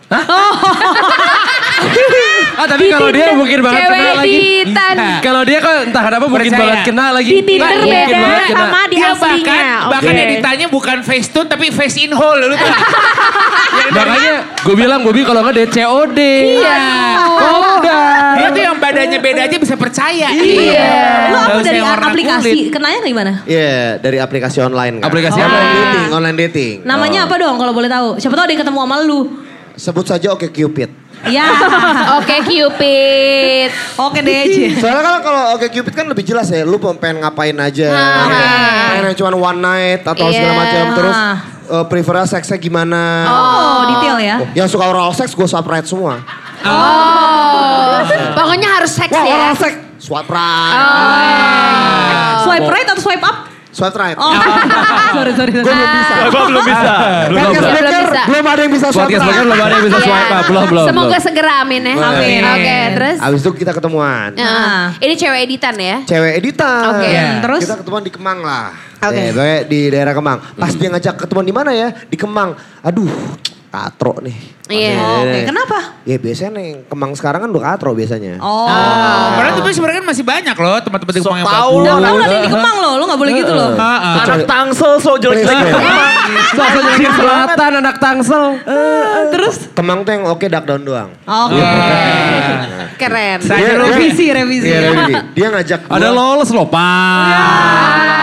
Ah 2.59 2.67
tapi 2.67 2.91
kalau 2.91 3.07
dia 3.07 3.31
mungkin 3.31 3.59
banget 3.63 3.79
Cewek 3.79 3.95
kena 3.95 4.11
lagi. 4.19 4.35
editan. 4.35 4.95
Kalau 5.23 5.41
dia 5.47 5.57
kok 5.63 5.75
entah 5.87 6.03
kenapa 6.03 6.25
mungkin 6.27 6.51
banget 6.51 6.79
kena 6.83 7.05
lagi. 7.15 7.31
Di 7.31 7.43
Tinder 7.47 7.71
Mungkin 7.71 7.87
beda 7.87 8.43
sama 8.51 8.81
di 8.83 8.97
Dia 8.99 9.07
aslinya. 9.07 9.23
bahkan, 9.23 9.63
bahkan 9.87 10.11
Oke. 10.11 10.25
editannya 10.27 10.67
bukan 10.67 10.97
face 10.99 11.31
tune 11.31 11.47
tapi 11.47 11.71
face 11.71 12.03
in 12.03 12.11
hole. 12.11 12.35
Lu 12.35 12.51
tau? 12.51 12.67
Makanya 13.95 14.33
gue 14.59 14.75
bilang 14.75 14.99
Bobby 15.01 15.23
kalau 15.23 15.39
nggak 15.39 15.55
dia 15.55 15.67
COD. 15.71 16.19
Iya. 16.59 16.79
Kopda. 17.39 17.99
Dia 18.35 18.47
tuh 18.51 18.61
yang 18.61 18.75
badannya 18.75 19.19
beda 19.19 19.41
aja 19.47 19.55
bisa 19.55 19.75
percaya. 19.79 20.27
Iya. 20.29 20.91
Lo 21.31 21.37
apa 21.37 21.47
Nggak 21.47 21.55
usah 21.55 21.63
dari 21.63 21.79
yang 21.79 21.95
aplikasi? 21.95 22.59
Kenanya 22.67 22.99
kayak 22.99 23.13
gimana? 23.15 23.31
Iya, 23.47 23.79
dari 24.03 24.17
aplikasi 24.19 24.57
online 24.59 24.99
kan. 24.99 25.07
Aplikasi 25.07 25.39
online 25.39 25.63
apa? 25.63 25.79
dating, 25.79 26.05
online 26.11 26.37
dating. 26.37 26.73
Namanya 26.83 27.19
apa 27.23 27.35
dong 27.39 27.55
kalau 27.55 27.71
boleh 27.71 27.87
tahu? 27.87 28.19
Siapa 28.19 28.35
tahu 28.35 28.43
ada 28.43 28.51
yang 28.51 28.61
ketemu 28.61 28.79
sama 28.83 28.97
lu. 28.99 29.19
Sebut 29.79 30.03
saja 30.03 30.27
Oke 30.35 30.51
Cupid. 30.51 30.98
Ya. 31.27 31.51
Oke 32.21 32.35
Cupid. 32.47 33.69
Oke 33.99 34.19
deh. 34.23 34.43
Ci. 34.47 34.63
Soalnya 34.79 35.03
kan 35.03 35.15
kalau 35.19 35.43
Oke 35.59 35.67
Cupid 35.67 35.91
kan 35.91 36.05
lebih 36.07 36.23
jelas 36.23 36.47
ya, 36.47 36.63
lu 36.63 36.79
pengen 36.79 37.19
ngapain 37.19 37.55
aja. 37.59 37.91
Ah. 37.91 38.95
Pengen 38.95 39.11
yang 39.11 39.17
cuma 39.19 39.35
one 39.35 39.59
night 39.59 40.01
atau 40.07 40.31
segala 40.31 40.53
Iya. 40.55 40.59
macam. 40.63 40.83
Terus 40.95 41.17
eh, 41.69 41.85
prefernya 41.91 42.25
seksnya 42.25 42.55
gimana. 42.55 43.01
Oh, 43.27 43.79
detail 43.91 44.17
ya. 44.17 44.35
Yang 44.55 44.79
suka 44.79 44.87
oral 44.87 45.11
sex 45.11 45.35
gue 45.35 45.43
swipe 45.43 45.67
right 45.67 45.83
semua. 45.83 46.23
Oh. 46.63 47.99
Pokoknya 48.35 48.79
harus 48.79 48.91
seks 48.91 49.11
Wah 49.11 49.23
ya. 49.27 49.35
oral 49.35 49.55
sex, 49.59 49.73
swipe 49.99 50.29
right. 50.31 50.75
Swipe 52.47 52.67
right 52.67 52.87
atau 52.87 53.03
swipe 53.03 53.23
up? 53.23 53.48
Swipe 53.69 53.93
right. 53.95 54.17
Oh. 54.17 54.33
sorry, 55.15 55.31
sorry. 55.37 55.51
Gue 55.53 55.61
belum 55.61 55.89
bisa. 55.93 56.15
Gue 56.25 56.43
belum 56.49 56.63
bisa. 56.65 56.91
Belum 57.29 57.37
Maker 57.45 57.61
bisa. 57.61 58.21
belum 58.25 58.45
ada 58.45 58.61
yang 58.61 58.73
bisa 58.73 58.87
swipe 58.89 59.09
right. 59.13 59.37
Belum 59.39 59.59
ada 59.61 59.75
yang 59.77 59.85
bisa 59.85 59.97
Iya. 59.99 60.05
swipe 60.09 60.33
up. 60.33 60.43
Belum, 60.49 60.63
belum. 60.65 60.85
Semoga 60.89 61.07
belum. 61.11 61.21
segera 61.21 61.53
amin 61.61 61.81
ya. 61.85 61.95
Amin. 62.01 62.41
Oke, 62.43 62.77
terus. 62.97 63.17
Abis 63.21 63.39
itu 63.39 63.51
kita 63.55 63.71
ketemuan. 63.71 64.29
Nah, 64.33 64.97
ini 64.97 65.13
cewek 65.13 65.39
editan 65.45 65.75
ya. 65.77 65.97
Cewek 66.01 66.33
editan. 66.35 66.81
Oke, 66.89 67.07
Iya. 67.07 67.27
terus? 67.39 67.61
Kita 67.63 67.77
ketemuan 67.77 68.01
di 68.01 68.11
Kemang 68.11 68.39
lah. 68.41 68.73
Oke. 68.99 69.15
Eh, 69.15 69.29
pokoknya 69.31 69.57
di 69.63 69.79
daerah 69.87 70.13
Kemang. 70.17 70.37
Pas 70.57 70.71
dia 70.73 70.87
ngajak 70.89 71.15
ketemuan 71.15 71.45
di 71.45 71.53
mana 71.53 71.71
ya? 71.71 71.87
Di 71.93 72.17
Kemang. 72.17 72.49
Aduh, 72.81 73.07
katro 73.69 74.17
nih. 74.19 74.37
Iya. 74.69 74.97
Oh, 74.97 75.25
Oke, 75.25 75.39
kenapa? 75.45 75.77
Ya 76.05 76.17
biasanya 76.17 76.61
nih 76.61 76.85
Kemang 76.85 77.17
sekarang 77.17 77.41
kan 77.41 77.49
udah 77.49 77.63
katro 77.63 77.93
biasanya. 77.93 78.37
Oh. 78.37 78.69
Padahal 79.33 79.57
tapi 79.57 79.69
sebenarnya 79.69 80.01
kan 80.01 80.07
masih 80.09 80.21
banyak 80.21 80.53
loh 80.53 80.77
tempat-tempat 80.77 81.13
di 81.13 81.21
Kemang 81.21 81.39
yang 81.39 81.49
tahu 81.49 81.73
bagus. 81.73 81.85
lo. 81.85 81.93
Tahu 81.97 82.15
ada 82.15 82.29
yang 82.29 82.45
di 82.45 82.51
Kemang 82.51 82.75
loh, 82.77 82.93
lu 82.97 83.03
gak 83.05 83.19
boleh 83.19 83.33
gitu 83.33 83.53
loh. 83.53 83.69
Heeh. 83.73 84.15
Anak 84.19 84.41
tangsel 84.45 84.91
so 84.97 85.11
jelek-jelek. 85.15 85.73
Sosok 86.51 86.81
jelekin 86.83 87.13
selatan 87.15 87.71
anak 87.79 87.95
tangsel. 87.97 88.45
Terus? 89.29 89.55
Kemang 89.73 90.05
tuh 90.05 90.11
yang 90.11 90.23
oke 90.27 90.45
duck 90.45 90.65
down 90.65 90.81
doang. 90.81 91.09
Oke. 91.23 91.61
Keren. 92.97 93.37
Saya 93.41 93.57
Dia- 93.59 93.69
dulu 93.73 93.85
Revisi, 93.89 94.25
revisi. 94.29 94.67
Iya, 94.67 94.79
Revisi. 94.83 95.13
Dia 95.33 95.47
ngajak 95.49 95.79
gua. 95.87 95.93
Ada 95.95 96.09
lolos 96.09 96.49
loh, 96.51 96.67
Pak. 96.67 98.18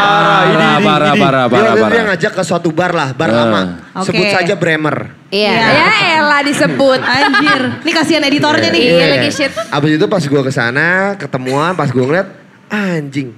Parah, 0.00 0.78
parah, 0.78 0.78
parah, 0.80 1.12
Dia, 1.12 1.22
parah, 1.22 1.44
waktu 1.44 1.60
itu 1.60 1.76
dia 1.76 1.84
parah. 1.84 2.04
ngajak 2.08 2.32
ke 2.32 2.42
suatu 2.42 2.68
bar 2.70 2.92
lah, 2.92 3.08
bar 3.12 3.28
Ah. 3.28 3.36
lama. 3.36 3.60
Oke. 3.94 4.06
Sebut 4.08 4.26
saja 4.26 4.54
Bremer. 4.54 4.96
Iya. 5.28 5.50
Iya. 5.50 5.66
Ya 5.70 5.88
elah 6.16 6.40
disebut. 6.42 7.00
Anjir, 7.00 7.60
ini 7.80 7.92
kasihan 7.92 8.22
editornya 8.22 8.68
nih. 8.68 8.82
Iya, 8.82 9.06
lagi 9.12 9.30
shit. 9.30 9.52
Abis 9.52 9.90
itu 9.94 10.06
pas 10.06 10.22
gue 10.22 10.42
ke 10.42 10.50
sana, 10.50 10.88
ketemuan, 11.14 11.72
pas 11.72 11.86
gue 11.86 12.00
ngeliat, 12.00 12.26
anjing. 12.66 13.30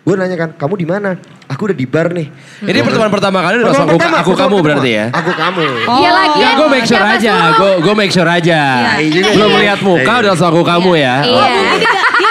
Gue 0.00 0.16
nanya 0.16 0.36
kan, 0.38 0.50
kamu 0.56 0.74
di 0.74 0.86
mana? 0.86 1.20
Aku 1.46 1.64
udah 1.64 1.76
di 1.76 1.84
bar 1.84 2.08
nih. 2.10 2.32
Ini 2.62 2.80
pertemuan 2.80 3.08
pertama 3.08 3.40
kali 3.40 3.60
udah 3.60 3.68
langsung 3.68 3.84
Pertemuan 3.84 3.88
aku, 3.88 3.98
pertama, 3.98 4.16
aku 4.16 4.30
pertemuan 4.30 4.40
kamu 4.40 4.56
pertama. 4.56 4.64
berarti 4.80 4.90
ya? 4.90 5.06
Aku 5.10 5.30
kamu. 5.32 5.64
Iya 5.94 6.10
lagi. 6.10 6.38
Ya 6.38 6.48
gue 6.50 6.68
make 6.70 6.86
sure 6.86 7.04
aja, 7.06 7.34
gue 7.54 7.70
gue 7.78 7.94
make 7.94 8.12
sure 8.12 8.28
aja. 8.28 8.60
Iya. 8.96 9.20
Belum 9.32 9.52
lihat 9.58 9.80
muka 9.80 10.12
udah 10.18 10.28
langsung 10.32 10.48
aku 10.48 10.62
kamu 10.62 10.90
ya. 10.96 11.14
Iya. 11.22 11.46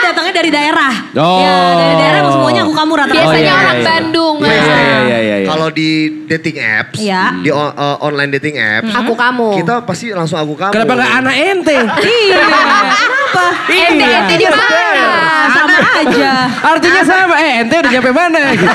Datangnya 0.07 0.33
dari 0.33 0.49
daerah. 0.49 0.93
Oh. 1.19 1.39
Ya, 1.43 1.55
dari 1.75 1.95
daerah 1.99 2.21
semuanya 2.31 2.61
aku 2.63 2.73
kamu 2.73 2.91
rata-rata. 2.95 3.15
Biasanya 3.19 3.27
Oh, 3.27 3.35
iya, 3.35 3.51
orang 3.51 3.67
iya, 3.67 3.75
iya. 3.83 3.87
Bandung. 3.91 4.35
Iya, 4.39 4.47
iya, 4.47 4.63
iya, 4.63 5.17
iya, 5.19 5.35
iya. 5.43 5.47
Kalau 5.47 5.67
di 5.69 5.89
dating 6.25 6.57
apps, 6.57 6.97
Iya. 6.97 7.23
di 7.43 7.49
uh, 7.51 7.95
online 7.99 8.31
dating 8.39 8.55
apps, 8.55 8.87
Aku 8.95 9.13
kamu. 9.13 9.47
kita 9.59 9.75
pasti 9.83 10.05
langsung 10.15 10.39
aku 10.39 10.55
kamu. 10.55 10.71
Kenapa 10.71 10.93
nggak 10.95 11.13
anak 11.19 11.35
ente? 11.35 11.77
Iya. 12.07 12.43
Kenapa? 13.27 13.45
Ente 13.67 14.05
ente 14.05 14.33
di 14.35 14.47
mana? 14.47 14.65
Ah, 14.97 15.45
sama 15.51 15.77
aja. 15.99 16.31
Artinya 16.63 17.01
sama, 17.03 17.35
eh 17.37 17.61
ente 17.61 17.75
udah 17.75 17.91
nyampe 17.91 18.11
mana 18.11 18.39
gitu. 18.53 18.67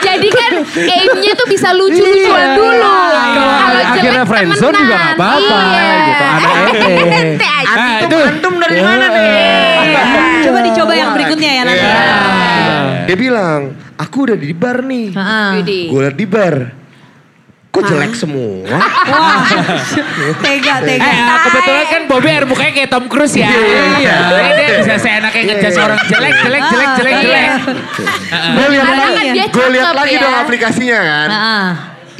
Jadi 0.00 0.28
kan 0.28 0.52
aimnya 0.76 1.32
tuh 1.34 1.46
bisa 1.48 1.68
lucu-lucuan 1.72 2.48
dulu. 2.54 2.92
Kalau 3.30 3.80
akhirnya 3.90 4.24
friendzone 4.24 4.76
juga 4.76 4.94
nggak 4.94 5.14
apa-apa 5.16 5.56
Iya. 5.60 5.88
gitu. 6.02 6.24
Anak 6.24 6.52
ente. 6.52 6.88
Ente 7.10 7.46
aja. 7.48 7.72
Ah, 7.72 7.96
itu 8.02 8.16
Antum 8.18 8.54
dari 8.58 8.78
mana 8.78 9.04
nih? 9.08 9.28
Coba 10.40 10.58
dicoba 10.60 10.92
yang 10.92 11.10
berikutnya 11.14 11.50
ya 11.50 11.62
nanti. 11.64 11.86
Iya. 11.86 12.02
Dia 13.08 13.16
bilang, 13.18 13.60
aku 13.96 14.16
udah 14.22 14.36
di 14.36 14.52
bar 14.52 14.78
nih. 14.84 15.06
Gue 15.88 16.00
liat 16.04 16.16
di 16.16 16.26
bar. 16.28 16.56
Kok 17.70 17.86
jelek 17.86 18.12
semua? 18.12 18.66
Wah, 18.66 19.46
tega, 20.42 20.74
tega. 20.88 21.06
Eh, 21.06 21.18
kebetulan 21.40 21.86
kan 21.86 22.02
Bobby 22.04 22.28
air 22.28 22.42
mukanya 22.42 22.72
kayak 22.74 22.90
Tom 22.90 23.06
Cruise 23.06 23.38
ya. 23.38 23.46
Iya. 23.46 24.16
Jadi 24.26 24.50
dia 24.52 24.68
bisa 24.82 24.94
seenaknya 24.98 25.42
ngejudge 25.46 25.70
Iya. 25.70 25.86
orang 25.86 26.00
jelek, 26.02 26.34
jelek, 26.36 26.62
jelek, 26.66 26.90
jelek, 26.98 27.14
jelek. 27.22 27.30
iya. 27.30 27.52
Gue 28.50 28.66
liat 28.68 28.86
lagi, 28.90 29.06
kan 29.38 29.48
gue 29.54 29.66
lagi 29.94 30.14
ya. 30.14 30.20
dong 30.20 30.34
aplikasinya 30.36 30.98
kan. 30.98 31.28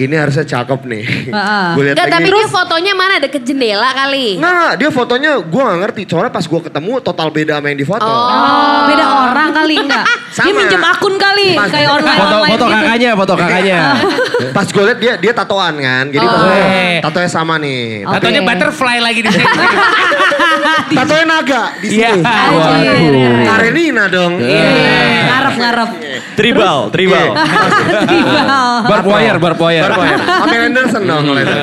Ini 0.01 0.17
harusnya 0.17 0.49
cakep 0.49 0.81
nih. 0.83 1.05
Heeh. 1.29 1.67
Gue 1.77 1.83
lagi. 1.87 2.01
tapi 2.01 2.25
dia 2.27 2.49
fotonya 2.49 2.93
mana 2.95 3.15
deket 3.19 3.43
jendela 3.43 3.93
kali. 3.93 4.41
Nggak, 4.41 4.53
nggak, 4.55 4.75
dia 4.77 4.89
fotonya 4.89 5.31
gue 5.39 5.61
gak 5.61 5.79
ngerti. 5.79 6.03
Soalnya 6.09 6.33
pas 6.33 6.41
gue 6.43 6.61
ketemu 6.63 6.93
total 7.01 7.29
beda 7.29 7.53
sama 7.55 7.67
yang 7.69 7.77
di 7.77 7.85
foto. 7.85 8.01
Oh, 8.03 8.89
beda 8.89 9.05
orang 9.27 9.51
kali 9.53 9.77
enggak? 9.79 10.05
Dia 10.31 10.47
Sama. 10.47 10.63
minjem 10.63 10.79
akun 10.81 11.15
kali, 11.19 11.49
Mas. 11.53 11.69
kayak 11.69 11.91
online 11.91 12.17
Foto 12.17 12.37
online 12.39 12.51
foto 12.55 12.65
gitu. 12.65 12.77
kakaknya, 12.79 13.11
foto 13.13 13.33
kakaknya. 13.35 13.79
Pas 14.57 14.63
gue 14.65 14.83
liat 14.87 14.99
dia 14.99 15.13
dia 15.19 15.33
tatoan 15.35 15.75
kan. 15.77 16.05
Jadi 16.07 16.23
pas 16.23 16.39
Oh. 16.39 16.55
Eh. 16.55 16.97
tatonya 17.03 17.27
sama 17.29 17.55
nih. 17.59 18.07
Oke. 18.07 18.15
Tatonya 18.15 18.41
butterfly 18.41 18.99
lagi 19.03 19.21
di 19.21 19.29
sini. 19.29 19.47
Tatonya 20.97 21.25
naga 21.25 21.63
di 21.77 21.87
Iya. 21.93 22.11
sini. 22.15 22.23
Anjir. 22.23 23.31
Karenina 23.45 24.05
dong. 24.07 24.33
Ngarep 24.39 25.55
ngarep. 25.57 25.91
Tribal, 26.33 26.79
tribal. 26.89 27.27
Tribal. 27.35 28.47
Barbed 28.87 29.09
wire, 29.11 29.37
barbed 29.37 29.61
wire. 29.61 29.83
Pamela 29.97 30.65
Anderson 30.71 31.03
dong 31.07 31.23
kalau 31.27 31.41
itu. 31.41 31.57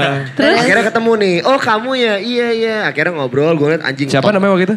Akhirnya 0.44 0.86
ketemu 0.92 1.12
nih. 1.22 1.36
Oh 1.46 1.60
kamu 1.60 1.92
ya? 1.96 2.16
Iya 2.20 2.48
iya. 2.52 2.78
Akhirnya 2.90 3.14
ngobrol. 3.16 3.54
Gue 3.56 3.76
liat 3.76 3.84
anjing. 3.86 4.08
Siapa 4.12 4.30
top. 4.30 4.36
namanya 4.36 4.52
waktu 4.58 4.66
itu? 4.74 4.76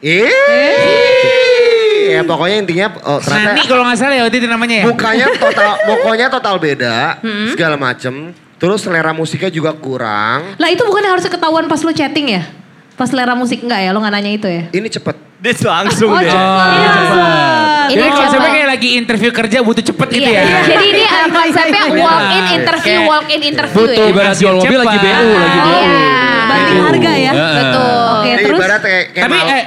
Eh. 0.00 0.30
Ya 2.10 2.26
pokoknya 2.26 2.56
intinya 2.66 2.86
oh, 3.06 3.22
ternyata 3.22 3.54
Nani 3.54 3.62
kalau 3.70 3.82
nggak 3.86 3.98
salah 4.00 4.16
ya 4.18 4.22
waktu 4.26 4.42
itu 4.42 4.48
namanya 4.50 4.82
ya. 4.82 4.84
mukanya 4.90 5.30
total 5.30 5.78
pokoknya 5.94 6.26
total 6.26 6.58
beda 6.58 7.22
segala 7.54 7.78
macem 7.78 8.34
Terus 8.60 8.84
selera 8.84 9.16
musiknya 9.16 9.48
juga 9.48 9.72
kurang. 9.72 10.60
Lah 10.60 10.68
itu 10.68 10.84
bukan 10.84 11.00
yang 11.00 11.16
harus 11.16 11.24
ketahuan 11.24 11.64
pas 11.64 11.80
lo 11.80 11.96
chatting 11.96 12.36
ya? 12.36 12.44
Pas 13.00 13.08
selera 13.08 13.32
musik 13.32 13.64
enggak 13.64 13.80
ya? 13.80 13.96
Lo 13.96 14.04
nggak 14.04 14.12
nanya 14.12 14.30
itu 14.36 14.44
ya? 14.44 14.68
Ini 14.68 14.88
cepet. 14.92 15.16
Dia 15.40 15.56
langsung 15.56 16.12
Oh, 16.12 16.20
deh. 16.20 16.28
Ini 16.28 17.96
Jadi 17.96 18.08
konsepnya 18.12 18.50
kayak 18.52 18.68
lagi 18.76 18.88
interview 18.92 19.30
kerja 19.32 19.58
butuh 19.64 19.80
cepet 19.80 20.08
gitu 20.12 20.28
Iya, 20.28 20.44
ya. 20.44 20.60
Jadi 20.68 20.84
ini 20.84 21.02
uh, 21.08 21.26
konsepnya 21.40 21.82
walk 21.96 22.28
in 22.28 22.44
interview, 22.60 22.92
Kayak 22.92 23.08
walk 23.08 23.26
in 23.32 23.40
interview 23.40 23.76
Butuh 23.80 24.04
ya. 24.04 24.12
ibarat 24.12 24.34
jual 24.36 24.54
mobil 24.60 24.78
lagi 24.78 24.96
Cepat. 25.00 25.16
BU, 25.16 25.28
lagi 25.32 25.58
BU. 25.58 25.72
Iya. 25.72 25.96
Banding 26.44 26.80
harga 26.84 27.12
ya? 27.16 27.32
Betul. 27.32 27.88
Oke, 27.88 28.28
Ini 28.28 28.42
terus 28.44 28.58
ibarat 28.60 28.80
kayak, 28.84 29.04
kayak 29.10 29.24
Tapi 29.24 29.36
eh, 29.48 29.62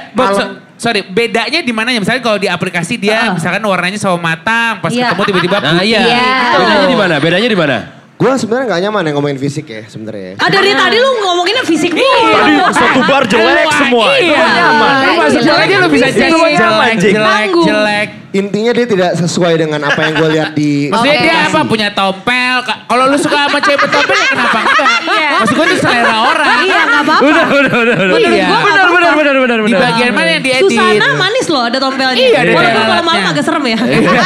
sorry, 0.78 1.00
bedanya 1.02 1.60
di 1.60 1.72
mananya? 1.74 1.98
Misalnya 1.98 2.22
kalau 2.22 2.38
di 2.38 2.46
aplikasi 2.46 2.94
dia 2.94 3.18
Heeh. 3.18 3.34
misalkan 3.34 3.62
warnanya 3.66 3.98
sawo 3.98 4.14
matang, 4.14 4.78
pas 4.78 4.94
Iya. 4.94 5.10
ketemu 5.10 5.22
tiba-tiba 5.26 5.56
Nah 5.58 5.82
iya. 5.82 6.00
Iya. 6.06 6.22
Bedanya 6.54 6.86
di 6.86 6.98
mana? 7.02 7.14
Bedanya 7.18 7.48
di 7.50 7.58
mana? 7.58 7.76
Gue 8.24 8.32
sebenarnya 8.34 8.66
nggak 8.66 8.80
nyaman 8.82 9.02
yang 9.04 9.14
ngomongin 9.14 9.36
fisik 9.36 9.66
ya 9.66 9.84
sebenarnya. 9.84 10.40
Ah 10.40 10.48
dari 10.48 10.72
tadi 10.72 10.96
lu 10.96 11.10
ngomonginnya 11.20 11.60
fisik 11.62 11.92
mulu. 11.92 12.32
Tadi 12.32 12.52
satu 12.72 13.00
bar 13.04 13.24
jelek 13.26 13.68
semua. 13.76 14.16
Itu 14.16 14.24
Iya. 14.24 14.38
kan 14.38 14.48
nyaman. 14.50 14.92
Lu 14.96 15.12
masuk 15.18 15.40
Jelek. 15.42 15.60
aja 15.62 15.74
lu 15.76 15.88
bisa 15.88 16.06
jadi 16.08 16.24
Itu 16.24 16.38
jelek, 16.40 16.94
jelek, 16.98 17.48
jelek. 17.62 18.08
Intinya 18.34 18.72
dia 18.72 18.82
tidak 18.84 19.10
sesuai 19.14 19.54
dengan 19.56 19.78
apa 19.84 20.00
yang 20.00 20.14
gue 20.16 20.28
lihat 20.32 20.50
di 20.52 20.90
Maksudnya 20.90 21.18
dia 21.20 21.36
apa? 21.46 21.60
Punya 21.64 21.88
tompel. 21.92 22.56
Ka- 22.60 22.82
Kalau 22.84 23.06
lu 23.06 23.14
suka 23.14 23.46
sama 23.46 23.58
cewek 23.60 23.86
tompel 23.86 24.16
ya 24.16 24.28
kenapa 24.28 24.58
enggak? 24.58 25.30
Maksud 25.36 25.54
gue 25.54 25.66
itu 25.68 25.76
selera 25.78 26.16
orang. 26.24 26.56
Iya 26.60 26.80
nggak 26.82 27.02
apa-apa. 27.04 27.22
Udah, 27.22 27.44
udah, 27.46 27.74
udah, 27.78 27.96
Iya. 28.16 28.46
Benar, 28.48 28.88
benar, 28.90 29.12
benar, 29.14 29.34
benar, 29.38 29.58
Di 29.60 29.74
bagian 29.76 30.10
mana 30.10 30.28
yang 30.32 30.42
diedit? 30.42 30.66
Susana 30.66 31.06
manis 31.14 31.46
loh 31.46 31.62
ada 31.62 31.78
tompelnya. 31.78 32.16
Iya, 32.16 32.26
ada 32.32 32.50
Walaupun 32.50 32.58
tompelnya. 32.64 32.88
malam-malam 32.90 33.24
agak 33.30 33.44
serem 33.44 33.64
ya. 33.64 33.78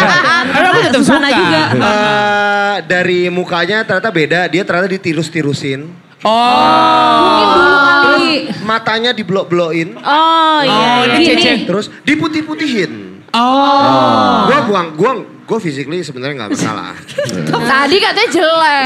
Tapi 0.54 0.64
aku 0.64 0.78
tetap 0.80 1.00
Susana 1.02 1.28
suka. 1.28 1.36
juga. 1.36 1.60
Eh, 1.76 2.76
dari 2.88 3.20
mukanya 3.28 3.78
ternyata 3.88 4.10
beda. 4.12 4.40
Dia 4.46 4.62
ternyata 4.62 4.88
ditirus-tirusin. 4.92 5.88
Oh. 6.20 8.04
Kali. 8.04 8.52
Matanya 8.62 9.16
diblok-blokin. 9.16 9.96
Oh 9.96 10.60
iya. 10.60 10.76
Oh, 10.76 11.02
ini 11.08 11.24
Gini. 11.24 11.64
Terus 11.64 11.88
diputih-putihin. 12.04 13.24
Oh. 13.32 14.48
Gue 14.48 14.58
buang, 14.68 14.88
gue 14.92 15.12
gue 15.48 15.58
physically 15.64 16.04
sebenarnya 16.04 16.44
nggak 16.44 16.50
masalah. 16.52 16.92
Tadi 17.72 17.96
katanya 17.96 18.28
jelek. 18.28 18.84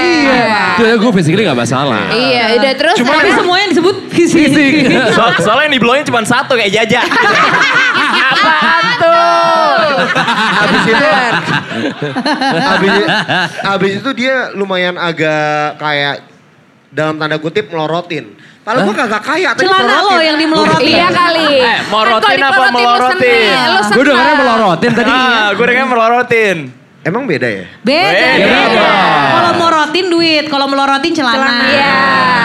Itu 0.78 0.82
ya 0.86 0.94
gue 0.94 1.10
physically 1.12 1.42
gak 1.42 1.58
masalah. 1.58 2.06
Iya, 2.14 2.54
udah 2.54 2.72
terus. 2.78 2.96
Tapi 3.02 3.10
ternyata- 3.10 3.38
semua 3.42 3.56
yang 3.58 3.70
disebut 3.74 3.96
fisik. 4.14 4.50
So- 5.18 5.42
soalnya 5.42 5.64
yang 5.66 5.74
diblowin 5.74 6.06
cuma 6.06 6.22
satu 6.22 6.54
kayak 6.54 6.70
jaja. 6.70 7.02
Apaan 8.42 8.84
tuh? 8.98 9.92
Habis 10.52 10.82
itu, 10.84 11.06
habis, 12.70 12.92
habis 13.62 13.92
itu 14.02 14.10
dia 14.14 14.50
lumayan 14.52 14.98
agak 14.98 15.78
kayak 15.78 16.26
dalam 16.90 17.16
tanda 17.16 17.38
kutip 17.38 17.70
melorotin. 17.70 18.36
Padahal 18.62 18.86
gue 18.86 18.94
kagak 18.94 19.22
kaya, 19.26 19.48
tapi 19.58 19.66
Celana 19.66 19.82
lo 19.82 19.90
melorotin. 20.14 20.22
yang 20.22 20.38
dimelorotin. 20.38 20.86
Iya 20.86 21.08
kali. 21.10 21.50
Eh, 21.58 21.78
morotin 21.90 22.22
Kan 22.30 22.38
kalau 22.38 22.54
apa 22.62 22.70
melorotin? 22.70 23.50
Gue 23.90 24.04
dengarnya 24.06 24.34
melorotin 24.38 24.90
tadi. 24.94 25.10
Ah, 25.10 25.48
gue 25.50 25.66
dengar 25.66 25.86
melorotin. 25.90 26.58
Emang 27.02 27.26
beda 27.26 27.48
ya? 27.50 27.66
Beda. 27.82 28.28
Beda. 28.38 28.86
Kalau 29.34 29.41
kalau 30.46 30.66
melorotin 30.66 31.12
celana. 31.12 31.36
Celana. 31.36 31.64
Iya, 31.64 31.94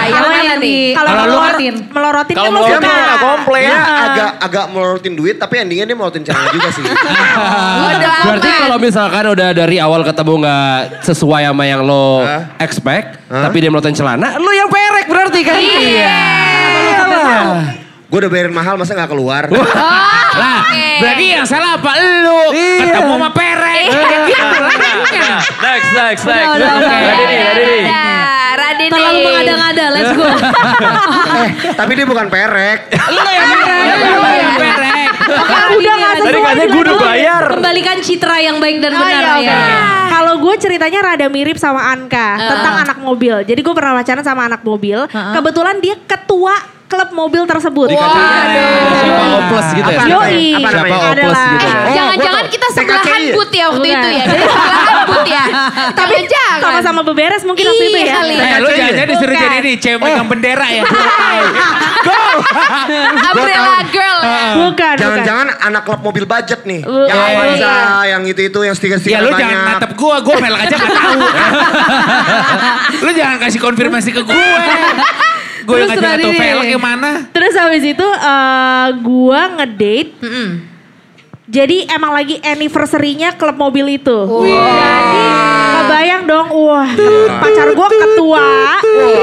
yang 0.04 0.14
Kalau 0.14 0.28
mana 0.28 0.38
yang 0.40 0.60
nih? 0.60 0.64
di 0.64 0.78
Kalau 0.92 1.08
Kalau 1.08 1.18
lu- 1.18 1.30
melorotin, 1.32 1.76
melorotin 1.88 2.34
Kalau 2.34 2.44
kan 2.44 2.52
lu 2.52 2.60
melorotin 2.60 2.88
suka. 2.88 3.00
nggak 3.00 3.20
komplain. 3.22 3.66
Iya. 3.68 3.80
agak 4.04 4.30
agak 4.40 4.66
melorotin 4.70 5.14
duit, 5.14 5.36
tapi 5.36 5.54
endingnya 5.58 5.86
dia 5.86 5.96
melorotin 5.96 6.24
celana 6.24 6.50
juga 6.50 6.70
sih. 6.70 6.84
Udah 7.88 8.16
Berarti 8.24 8.50
kalau 8.50 8.78
misalkan 8.78 9.24
udah 9.28 9.50
dari 9.52 9.78
awal 9.78 10.02
ketemu 10.04 10.34
nggak 10.40 10.76
sesuai 11.02 11.42
sama 11.46 11.64
yang 11.64 11.82
lo 11.82 12.26
expect, 12.58 13.08
tapi 13.26 13.58
dia 13.58 13.70
melototin 13.70 13.96
celana, 13.96 14.36
lo 14.36 14.52
yang 14.52 14.68
perek 14.68 15.06
berarti 15.08 15.40
kan? 15.42 15.58
Iya. 15.58 16.20
Gue 18.08 18.18
udah 18.24 18.32
bayarin 18.32 18.56
mahal, 18.56 18.80
masa 18.80 18.96
nggak 18.96 19.12
keluar? 19.12 19.44
Lah, 20.42 20.62
berarti 21.02 21.26
yang 21.34 21.44
salah 21.50 21.76
apa 21.76 21.92
lu? 21.98 22.54
Ketemu 22.54 23.14
sama 23.18 23.30
perek. 23.34 23.90
Gitu 23.90 24.38
lah. 24.38 24.70
Next, 25.66 25.90
next, 25.98 26.24
next. 26.24 26.52
udah, 26.56 26.70
udah. 26.78 26.90
Radini, 26.94 27.36
Radini. 27.42 27.80
Nah, 27.90 28.50
Radini. 28.54 28.92
Terlalu 28.94 29.20
mengada-ngada, 29.26 29.86
let's 29.98 30.14
go. 30.14 30.24
eh, 31.42 31.50
tapi 31.74 31.92
dia 31.98 32.06
bukan 32.06 32.28
perek. 32.30 32.80
Lu 32.94 33.22
yang 33.26 33.48
Lu 33.50 34.30
yang 34.30 34.54
perek. 34.62 35.10
Udah 35.78 35.94
nggak 35.98 36.14
Tadi 36.14 36.22
sesuai 36.22 36.44
katanya 36.46 36.68
gue 36.70 36.82
udah 36.86 36.98
bayar. 37.02 37.44
Kembalikan 37.58 37.98
citra 38.06 38.38
yang 38.40 38.58
baik 38.62 38.78
dan 38.80 38.92
Oh, 38.94 39.02
benar 39.02 39.42
iya, 39.42 39.52
ya. 39.52 39.60
Kalau 40.08 40.34
gue 40.40 40.54
ceritanya 40.62 41.00
rada 41.02 41.28
mirip 41.28 41.58
sama 41.58 41.82
Anka 41.92 42.30
tentang 42.40 42.76
anak 42.88 42.98
mobil. 43.02 43.36
Jadi 43.42 43.60
gue 43.60 43.74
pernah 43.74 43.98
pacaran 43.98 44.24
sama 44.24 44.46
anak 44.46 44.62
mobil. 44.62 45.02
Kebetulan 45.10 45.82
dia 45.82 45.96
ketua 46.06 46.77
klub 46.88 47.10
mobil 47.12 47.44
tersebut. 47.44 47.88
Siapa 47.90 48.22
oples 49.38 49.68
gitu 49.74 49.90
ya? 49.90 50.02
Yoi. 50.08 50.56
Apa 50.56 50.70
namanya? 50.72 50.88
Siapa 50.88 50.96
oples 51.06 51.20
Adalah. 51.28 51.52
gitu 51.52 51.66
ya? 51.66 51.76
Oh, 51.78 51.92
Jangan-jangan 51.92 52.32
gua 52.32 52.42
tahu. 52.42 52.54
kita 52.54 52.68
sebelahan 52.72 53.04
TKCI. 53.20 53.36
but 53.36 53.50
ya 53.52 53.66
waktu 53.68 53.80
Bukan. 53.82 53.92
itu 53.94 54.08
ya. 54.10 54.24
Jadi 54.24 54.46
sebelahan 54.48 54.98
but 55.12 55.26
ya. 55.28 55.44
Tapi 55.94 56.16
jangan. 56.26 56.60
Sama-sama 56.64 57.02
beberes 57.04 57.44
mungkin 57.44 57.64
waktu 57.66 57.84
itu 57.86 57.98
Iya 57.98 58.08
ya. 58.08 58.24
Eh, 58.24 58.58
lu 58.58 58.70
jangan-jangan 58.70 59.10
disuruh 59.10 59.36
jadi 59.36 59.56
ini 59.58 59.72
cewek 59.78 60.00
megang 60.00 60.28
bendera 60.28 60.68
ya. 60.68 60.84
Umbrella 63.28 63.78
girl 63.88 64.18
ya. 64.22 64.42
Bukan. 64.58 64.96
Jangan-jangan 64.96 65.48
anak 65.62 65.82
klub 65.84 66.00
mobil 66.02 66.24
budget 66.24 66.64
nih. 66.64 66.82
Yang 66.82 67.12
eh, 67.14 67.28
Avanza, 67.28 67.68
iya. 67.68 67.84
yang 68.08 68.24
itu-itu, 68.24 68.60
yang 68.60 68.74
stiker-stiker 68.74 69.12
Ya 69.12 69.20
lu 69.20 69.30
banyak. 69.30 69.42
jangan 69.44 69.60
natap 69.70 69.92
gua, 69.94 70.16
gua 70.22 70.36
melek 70.40 70.62
aja 70.64 70.76
gak 70.78 70.92
tahu. 70.94 71.20
lu 72.98 73.12
jangan 73.12 73.38
kasih 73.40 73.60
konfirmasi 73.60 74.10
ke 74.10 74.22
gue. 74.24 74.48
Gue 75.68 75.84
yang 75.84 75.92
Terus 75.92 76.00
ngajak 76.00 76.24
tuh 76.24 76.32
velg 76.32 76.68
yang 76.72 76.80
mana? 76.80 77.12
Terus 77.36 77.54
habis 77.60 77.84
itu 77.84 78.08
eh, 78.08 78.88
gua 79.04 79.42
ngedate. 79.60 80.16
Jadi 81.48 81.88
emang 81.88 82.12
lagi 82.12 82.40
anniversary-nya 82.40 83.36
klub 83.36 83.56
mobil 83.56 84.00
itu. 84.00 84.18
Jadi 84.48 85.24
kebayang 85.76 86.24
dong, 86.24 86.48
wah 86.56 86.88
pacar 87.44 87.68
gua 87.76 87.88
ketua. 87.92 88.48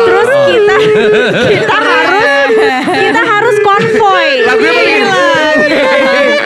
Terus 0.05 0.29
kita 0.49 0.77
kita 1.53 1.77
harus 1.81 2.49
kita 2.93 3.23
harus 3.25 3.57
konvoy. 3.65 4.29
Lagunya 4.45 5.01
apa 5.01 5.65
nih? 5.65 6.41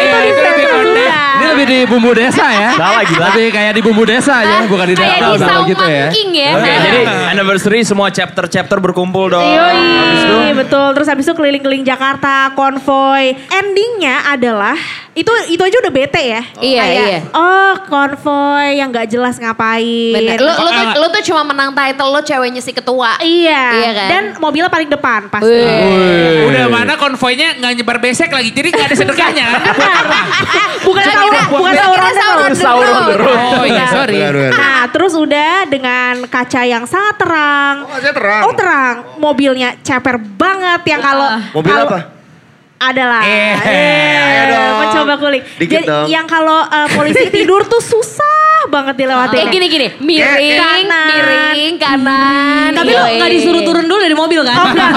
Iya 0.00 0.18
itu 0.24 0.40
lebih 0.40 0.66
konten. 0.72 1.08
Ini 1.12 1.44
lebih 1.52 1.66
di 1.68 1.79
bumbu 1.90 2.10
desa 2.14 2.46
ya? 2.46 2.70
Salah, 2.72 3.02
gila. 3.02 3.26
Lebih 3.28 3.46
kayak 3.50 3.72
di 3.74 3.82
bumbu 3.82 4.02
desa 4.04 4.36
ya, 4.40 4.58
bukan 4.64 4.86
di 4.86 4.94
Kayak 4.94 5.18
dapur 5.18 5.34
di 5.34 5.42
Saung 5.42 5.66
gitu 5.66 5.84
ya. 5.84 6.06
King 6.08 6.30
ya. 6.32 6.50
Oke, 6.54 6.70
jadi 6.80 7.00
anniversary 7.28 7.80
semua 7.82 8.08
chapter-chapter 8.08 8.78
berkumpul 8.78 9.28
dong. 9.28 9.42
Yoi, 9.42 10.54
betul. 10.54 10.88
Terus 10.94 11.08
habis 11.08 11.24
itu 11.26 11.34
keliling-keliling 11.34 11.82
Jakarta, 11.82 12.54
konvoy. 12.54 13.34
Endingnya 13.50 14.22
adalah 14.24 14.78
itu 15.10 15.26
itu 15.50 15.58
aja 15.58 15.76
udah 15.76 15.92
bete 15.92 16.22
ya. 16.22 16.42
Iya, 16.56 16.80
Kayak, 16.80 17.02
iya. 17.02 17.18
Oh 17.32 17.74
konvoy 17.84 18.78
yang 18.78 18.88
nggak 18.88 19.10
jelas 19.10 19.36
ngapain. 19.36 20.14
Bener. 20.14 20.38
Lu, 20.38 20.46
lu, 20.46 20.70
tuh, 20.70 20.86
lu 20.96 21.06
tuh 21.10 21.22
cuma 21.26 21.42
menang 21.42 21.74
title 21.74 22.08
lo 22.08 22.20
ceweknya 22.22 22.62
si 22.62 22.70
ketua. 22.70 23.18
Iya. 23.18 23.62
Iya 23.74 23.90
kan? 23.90 24.08
Dan 24.08 24.22
mobilnya 24.38 24.70
paling 24.70 24.86
depan 24.86 25.26
pasti. 25.26 25.50
Wih. 25.50 26.46
Udah 26.46 26.64
mana 26.68 26.94
konvoynya 26.94 27.58
nggak 27.58 27.72
nyebar 27.74 27.98
besek 27.98 28.30
lagi, 28.30 28.50
jadi 28.50 28.70
nggak 28.70 28.86
ada 28.86 28.96
sedekahnya 28.96 29.44
kan? 29.44 29.60
bukan 30.86 31.02
kita- 31.04 31.48
bukan 31.50 31.72
kita 31.86 32.10
sahur 32.12 32.38
on 32.38 32.48
the 32.48 32.56
sahur 32.56 32.82
road. 32.82 32.90
on 32.90 33.00
the 33.00 33.00
Sahur 33.00 33.00
on 33.00 33.04
the 33.06 33.18
road. 33.18 33.30
road. 33.30 33.56
Oh 33.56 33.64
iya 33.64 33.84
sorry. 33.88 34.16
Benar, 34.16 34.34
benar. 34.34 34.52
Nah, 34.52 34.82
terus 34.88 35.12
udah 35.14 35.54
dengan 35.66 36.14
kaca 36.26 36.62
yang 36.64 36.84
sangat 36.84 37.14
terang. 37.16 37.76
Oh, 37.84 37.98
saya 37.98 38.12
terang. 38.12 38.42
Oh, 38.44 38.52
terang. 38.52 38.94
Mobilnya 39.16 39.68
ceper 39.80 40.16
banget 40.16 40.80
yang 40.86 41.00
kalau 41.00 41.28
Mobil 41.52 41.74
apa? 41.74 41.98
Adalah. 42.80 43.20
Eh, 43.22 43.52
dong. 44.48 44.74
Mencoba 44.80 45.14
kulik. 45.16 45.42
Dikit 45.56 45.74
Jadi 45.76 45.86
dong. 45.86 46.06
yang 46.08 46.24
kalau 46.24 46.64
uh, 46.64 46.88
polisi 46.90 47.28
tidur 47.28 47.60
tuh 47.64 47.78
susah 47.78 48.49
banget 48.70 48.94
dilewatin. 48.96 49.36
Kayak 49.36 49.48
gini-gini, 49.50 49.86
miring, 49.98 50.54
Kanan. 50.56 51.08
miring, 51.10 51.74
kanan. 51.76 52.70
Tapi 52.72 52.92
lo 52.94 53.04
gak 53.18 53.30
disuruh 53.30 53.62
turun 53.62 53.84
dulu 53.84 53.98
dari 53.98 54.14
mobil 54.14 54.40
kan? 54.40 54.56
Oh, 54.56 54.66
enggak. 54.70 54.90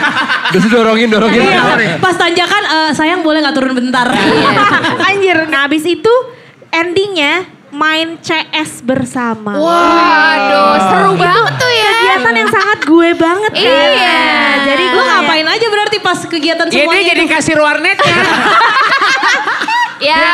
Terus 0.54 0.66
dorongin, 0.70 1.08
dorongin. 1.10 1.42
Iya. 1.42 1.98
Pas 1.98 2.14
tanjakan, 2.14 2.62
eh, 2.64 2.90
sayang 2.94 3.20
boleh 3.20 3.42
gak 3.42 3.54
turun 3.54 3.74
bentar? 3.74 4.06
Anjir. 5.10 5.50
Nah, 5.50 5.66
habis 5.66 5.82
itu 5.82 6.14
endingnya 6.70 7.44
main 7.68 8.16
CS 8.18 8.80
bersama. 8.80 9.52
Waduh, 9.52 10.72
seru 10.80 11.12
banget 11.14 11.52
tuh 11.58 11.68
ya. 11.68 11.92
Kegiatan 11.92 12.34
yang 12.34 12.48
sangat 12.48 12.78
gue 12.82 13.08
banget 13.12 13.52
kan. 13.52 13.66
Iya. 13.68 14.22
Jadi 14.64 14.84
gue 14.86 15.02
ngapain 15.04 15.46
aja 15.46 15.66
berarti 15.66 15.96
pas 16.00 16.18
kegiatan 16.24 16.66
Ya 16.70 16.86
semuanya 16.86 17.04
jadi 17.12 17.24
itu? 17.26 17.32
kasir 17.34 17.58
warnetnya. 17.58 18.06
Ya, 18.06 18.22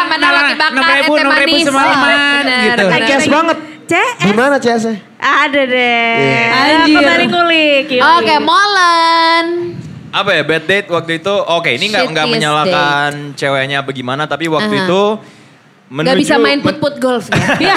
mana 0.04 0.26
roti 0.28 0.54
bakar, 0.54 0.72
Enam 0.72 0.84
ribu, 0.92 1.12
ete 1.12 1.20
enam 1.20 1.32
ribu 1.34 1.46
manis. 1.48 1.64
semalaman 1.64 2.14
Bener, 2.42 2.60
gitu. 2.62 2.84
bener. 2.84 3.02
CS 3.04 3.24
banget. 3.28 3.58
CS 3.82 4.16
Gimana 4.22 4.56
CS-nya? 4.56 4.94
ada 5.18 5.62
deh. 5.62 6.46
Anjir. 6.48 6.96
Aku 6.96 7.00
tadi 7.04 7.24
ngulik. 7.26 7.84
Oke, 7.94 8.34
Molen. 8.40 9.46
apa 10.10 10.30
ya 10.30 10.42
bad 10.42 10.64
date 10.64 10.88
waktu 10.88 11.12
itu? 11.18 11.34
Oke, 11.34 11.72
ini 11.72 11.88
nggak 11.88 12.04
nggak 12.06 12.24
Shittiest 12.24 12.36
menyalahkan 12.38 13.10
ceweknya 13.32 13.78
bagaimana, 13.80 14.24
tapi 14.24 14.44
waktu 14.46 14.72
Aha. 14.72 14.84
itu 14.84 15.02
Gak 15.92 16.16
bisa 16.16 16.40
main 16.40 16.56
put-put 16.58 16.96
golf 16.96 17.28
ya. 17.60 17.76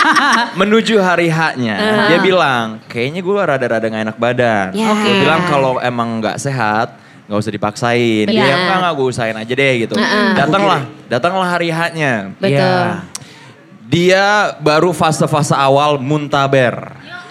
menuju 0.58 0.96
hari 0.96 1.28
haknya 1.28 1.74
Uh-huh. 1.74 2.08
dia 2.08 2.18
bilang 2.18 2.80
kayaknya 2.86 3.20
gue 3.20 3.34
rada-rada 3.36 3.86
gak 3.86 4.04
enak 4.08 4.16
badan. 4.16 4.72
Ya. 4.72 4.88
Dia 4.96 5.14
bilang 5.20 5.40
kalau 5.44 5.76
emang 5.76 6.24
nggak 6.24 6.40
sehat 6.40 6.96
nggak 7.30 7.38
usah 7.38 7.52
dipaksain. 7.54 8.26
Dia 8.26 8.42
Benar. 8.42 8.58
enggak 8.58 8.76
enggak 8.82 8.92
gue 8.98 9.06
usahain 9.06 9.36
aja 9.38 9.52
deh 9.54 9.74
gitu. 9.86 9.94
Uh-uh. 9.94 10.28
Datanglah, 10.34 10.80
datanglah 11.06 11.48
hari 11.48 11.68
haknya. 11.70 12.34
Betul. 12.36 12.58
Iya. 12.58 13.06
Dia 13.92 14.26
baru 14.58 14.90
fase-fase 14.96 15.52
awal 15.52 16.00
muntaber. 16.00 16.96
Ya. 17.04 17.21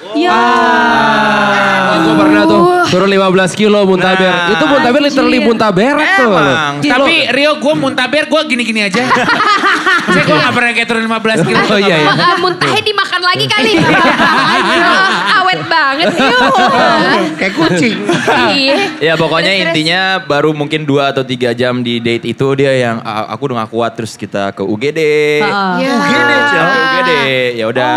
Gue 2.01 2.15
pernah 2.17 2.43
tuh 2.43 2.61
turun 2.91 3.07
15 3.07 3.55
kilo 3.55 3.79
muntaber. 3.87 4.27
Nah. 4.27 4.51
Itu 4.51 4.63
muntaber 4.67 4.99
literally 4.99 5.39
muntaberak 5.39 6.09
tuh. 6.19 6.27
Emang. 6.27 6.73
Tapi 6.83 7.15
Rio 7.31 7.51
gue 7.55 7.73
muntaber 7.73 8.23
gue 8.27 8.41
gini-gini 8.51 8.83
aja. 8.83 9.07
Saya 10.11 10.23
gue 10.27 10.35
gak 10.35 10.53
pernah 10.53 10.71
kayak 10.75 10.87
turun 10.87 11.03
15 11.07 11.47
kilo. 11.47 11.59
Oh 11.63 11.79
iya 11.79 11.95
iya. 11.97 12.11
Ah, 12.11 12.35
muntahnya 12.35 12.81
dimakan 12.83 13.21
lagi 13.23 13.45
kali. 13.47 13.71
Ah, 14.61 15.41
Awet 15.41 15.61
banget. 15.65 16.07
Kayak 17.39 17.53
kucing. 17.55 17.97
Iya. 18.51 18.75
Ya 18.99 19.13
pokoknya 19.15 19.51
intinya 19.57 20.01
baru 20.19 20.51
mungkin 20.51 20.83
2 20.83 21.11
atau 21.11 21.23
3 21.23 21.51
jam 21.55 21.79
di 21.79 21.97
date 21.99 22.27
itu 22.27 22.45
dia 22.53 22.71
yang 22.73 22.99
"Ah, 23.01 23.31
aku 23.31 23.49
udah 23.49 23.63
gak 23.63 23.71
kuat 23.71 23.91
terus 23.95 24.13
kita 24.15 24.51
ke 24.51 24.61
UGD. 24.61 24.99
Ya. 25.79 25.91
UGD, 25.97 26.31
ke 26.43 26.59
UGD. 26.81 27.11
Ya 27.55 27.65
udah, 27.67 27.93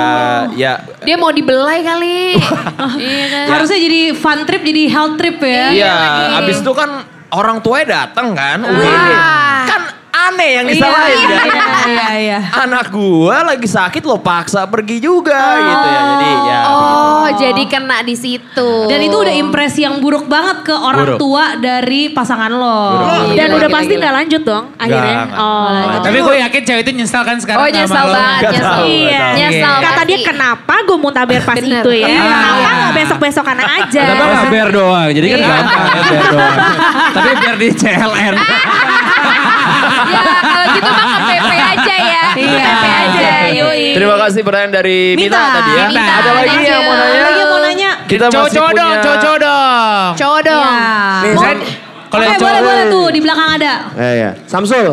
ya 0.54 0.72
Dia 1.02 1.16
mau 1.16 1.30
dibelai 1.30 1.82
kali. 1.82 2.03
Iya 3.04 3.24
kan. 3.30 3.44
Harusnya 3.58 3.78
jadi 3.80 4.00
fun 4.12 4.38
trip, 4.44 4.62
jadi 4.62 4.82
health 4.90 5.14
trip 5.16 5.36
ya. 5.40 5.66
Iya, 5.72 5.92
lagi. 5.92 6.24
abis 6.44 6.56
itu 6.60 6.72
kan 6.76 6.90
orang 7.34 7.58
tuanya 7.64 7.86
datang 8.06 8.36
kan. 8.36 8.58
Wah. 8.62 9.64
Kan 9.66 9.82
aneh 10.26 10.50
yang 10.54 10.64
Iya, 10.64 10.72
disalahin 10.72 11.16
iya, 11.16 11.26
kan. 11.28 11.46
iya, 11.46 11.66
iya, 11.84 12.06
iya. 12.26 12.38
Anak 12.58 12.86
gua 12.88 13.36
lagi 13.44 13.66
sakit 13.66 14.02
lo 14.02 14.16
paksa 14.18 14.64
pergi 14.64 14.98
juga 14.98 15.36
gitu 15.60 15.86
ya. 15.86 16.00
Jadi 16.06 16.30
ya 16.42 16.58
Oh, 16.66 17.26
jadi 17.30 17.62
kena 17.64 17.98
di 18.00 18.14
situ. 18.14 18.70
Dan 18.84 19.00
itu 19.00 19.14
udah 19.14 19.34
impresi 19.34 19.80
yang 19.80 19.98
buruk 19.98 20.24
banget 20.24 20.62
ke 20.62 20.74
orang 20.74 21.06
Buruk. 21.06 21.18
tua 21.18 21.44
dari 21.56 22.08
pasangan 22.08 22.48
lo. 22.48 22.80
Buruk. 22.94 23.08
Dan 23.32 23.46
Gila, 23.46 23.56
udah 23.56 23.68
gila, 23.68 23.76
pasti 23.76 23.92
nggak 23.94 24.14
lanjut 24.14 24.42
dong 24.42 24.64
akhirnya. 24.74 25.16
nggak. 25.24 25.38
Oh. 25.38 26.00
Tapi 26.00 26.18
gue 26.18 26.34
yakin 26.40 26.62
cewek 26.62 26.82
itu 26.82 26.92
nyesal 26.94 27.22
kan 27.22 27.36
sekarang 27.36 27.60
Oh 27.60 27.68
nyesal 27.68 28.04
lo. 28.04 28.12
banget, 28.12 28.40
nyesal. 28.44 28.52
nggak 28.52 28.64
tahu. 28.64 29.34
Nyesal 29.34 29.74
Kata 29.84 30.02
dia 30.04 30.18
kenapa 30.22 30.74
gue 30.80 30.96
muntaber 30.96 31.40
pas 31.40 31.56
Bener. 31.56 31.80
itu 31.80 31.90
ya? 31.94 32.06
Iya. 32.06 32.22
Kenapa 32.24 32.70
nggak 32.74 32.92
besok-besokan 32.94 33.58
aja? 33.60 34.02
Kenapa 34.04 34.24
nggak 34.26 34.46
ber 34.50 34.68
doang? 34.70 35.08
Jadi 35.10 35.26
kan 35.26 35.38
Iya. 35.38 35.48
gampang 35.50 35.84
ya 35.86 36.02
ber 36.02 36.24
doang. 36.26 36.58
Tapi 37.14 37.30
biar 37.36 37.56
di 37.56 37.68
CLN. 37.72 38.34
ya 39.86 40.22
kalau 40.40 40.66
gitu 40.72 40.90
mah 40.90 41.06
ke 41.06 41.18
PP 41.24 41.50
aja 41.54 41.94
ya. 41.96 42.22
Iya. 42.34 42.66
PP 42.66 42.84
aja, 42.86 43.30
yoi. 43.52 43.84
Terima 43.94 44.16
kasih 44.18 44.40
pertanyaan 44.42 44.72
dari 44.74 44.98
Mita, 45.14 45.30
Mita. 45.30 45.42
tadi 45.54 45.70
ya. 45.72 45.86
Mita, 45.86 46.04
Ada 46.14 46.30
lagi 46.34 46.56
yang 46.60 46.82
mau 46.82 46.94
nanya? 46.94 47.20
Lagi 47.20 47.38
yang 47.38 47.50
mau 47.50 47.60
nanya. 47.60 47.90
Kita 48.04 48.24
masih 48.24 48.34
Cowok-cowok 48.34 48.70
punya... 48.70 48.82
dong, 48.82 48.94
cowok-cowok 49.00 49.38
dong. 49.38 50.08
Cowok 50.14 50.40
dong. 50.42 50.64
Ya. 50.66 51.22
Nih, 51.22 51.32
Saya- 51.34 51.62
Kalau 52.04 52.22
Oke 52.22 52.30
yang 52.30 52.38
boleh 52.38 52.52
cowok. 52.54 52.68
boleh 52.70 52.84
tuh 52.88 53.06
di 53.10 53.20
belakang 53.20 53.48
ada. 53.54 53.72
Eh 53.96 54.14
ya, 54.16 54.30
Samsul. 54.44 54.86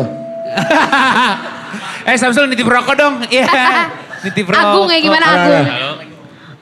eh 2.10 2.16
Samsul 2.16 2.44
nitip 2.46 2.66
rokok 2.66 2.94
dong. 2.94 3.14
Iya. 3.28 3.46
Nitip 4.24 4.46
rokok. 4.46 4.70
Agung 4.70 4.86
ya 4.86 4.98
gimana 5.00 5.26
Agung? 5.28 5.64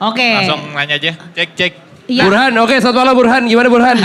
Oke. 0.01 0.29
langsung 0.33 0.61
nanya 0.73 0.95
aja. 0.97 1.11
Cek, 1.33 1.49
cek. 1.53 1.73
Iya. 2.11 2.27
Burhan, 2.27 2.51
oke 2.59 2.75
selamat 2.75 2.97
malam 2.99 3.13
Burhan. 3.15 3.41
Gimana 3.47 3.67
Burhan? 3.71 3.97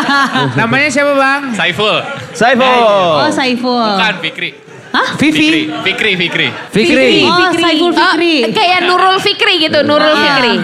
Namanya 0.60 0.88
siapa 0.92 1.16
bang? 1.16 1.56
Saiful. 1.56 1.96
Saiful. 2.36 2.68
Oh 2.84 3.32
Saiful. 3.32 3.96
Bukan, 3.96 4.14
Fikri. 4.20 4.50
Hah? 4.92 5.08
Vivi. 5.16 5.72
Fikri, 5.80 6.12
Fikri. 6.20 6.48
Fikri. 6.68 7.24
Oh 7.24 7.48
Saiful 7.56 7.92
Fikri. 7.96 8.36
Oh, 8.44 8.52
kayak 8.52 8.80
Nurul 8.84 9.16
Fikri 9.24 9.54
gitu, 9.64 9.80
Nurul 9.88 10.12
Iya. 10.12 10.20
Fikri. 10.20 10.54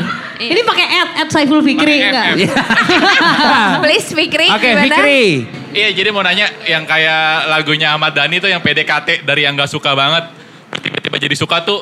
Ini 0.43 0.61
pakai 0.68 0.86
ad, 0.90 1.11
ad 1.24 1.28
Saiful 1.32 1.64
Fikri 1.64 1.97
enggak? 1.97 2.36
F, 2.36 2.53
F. 2.53 3.80
Please 3.88 4.09
Fikri, 4.12 4.47
Oke 4.53 4.68
gimana? 4.68 4.84
Fikri. 4.84 5.24
Iya, 5.72 5.88
jadi 5.97 6.09
mau 6.12 6.20
nanya 6.20 6.53
yang 6.68 6.84
kayak 6.84 7.49
lagunya 7.49 7.97
Ahmad 7.97 8.12
Dhani 8.12 8.36
tuh 8.36 8.53
yang 8.53 8.61
PDKT 8.61 9.24
dari 9.24 9.49
yang 9.49 9.57
gak 9.57 9.72
suka 9.72 9.97
banget. 9.97 10.28
Tiba-tiba 10.76 11.16
jadi 11.16 11.36
suka 11.40 11.64
tuh 11.64 11.80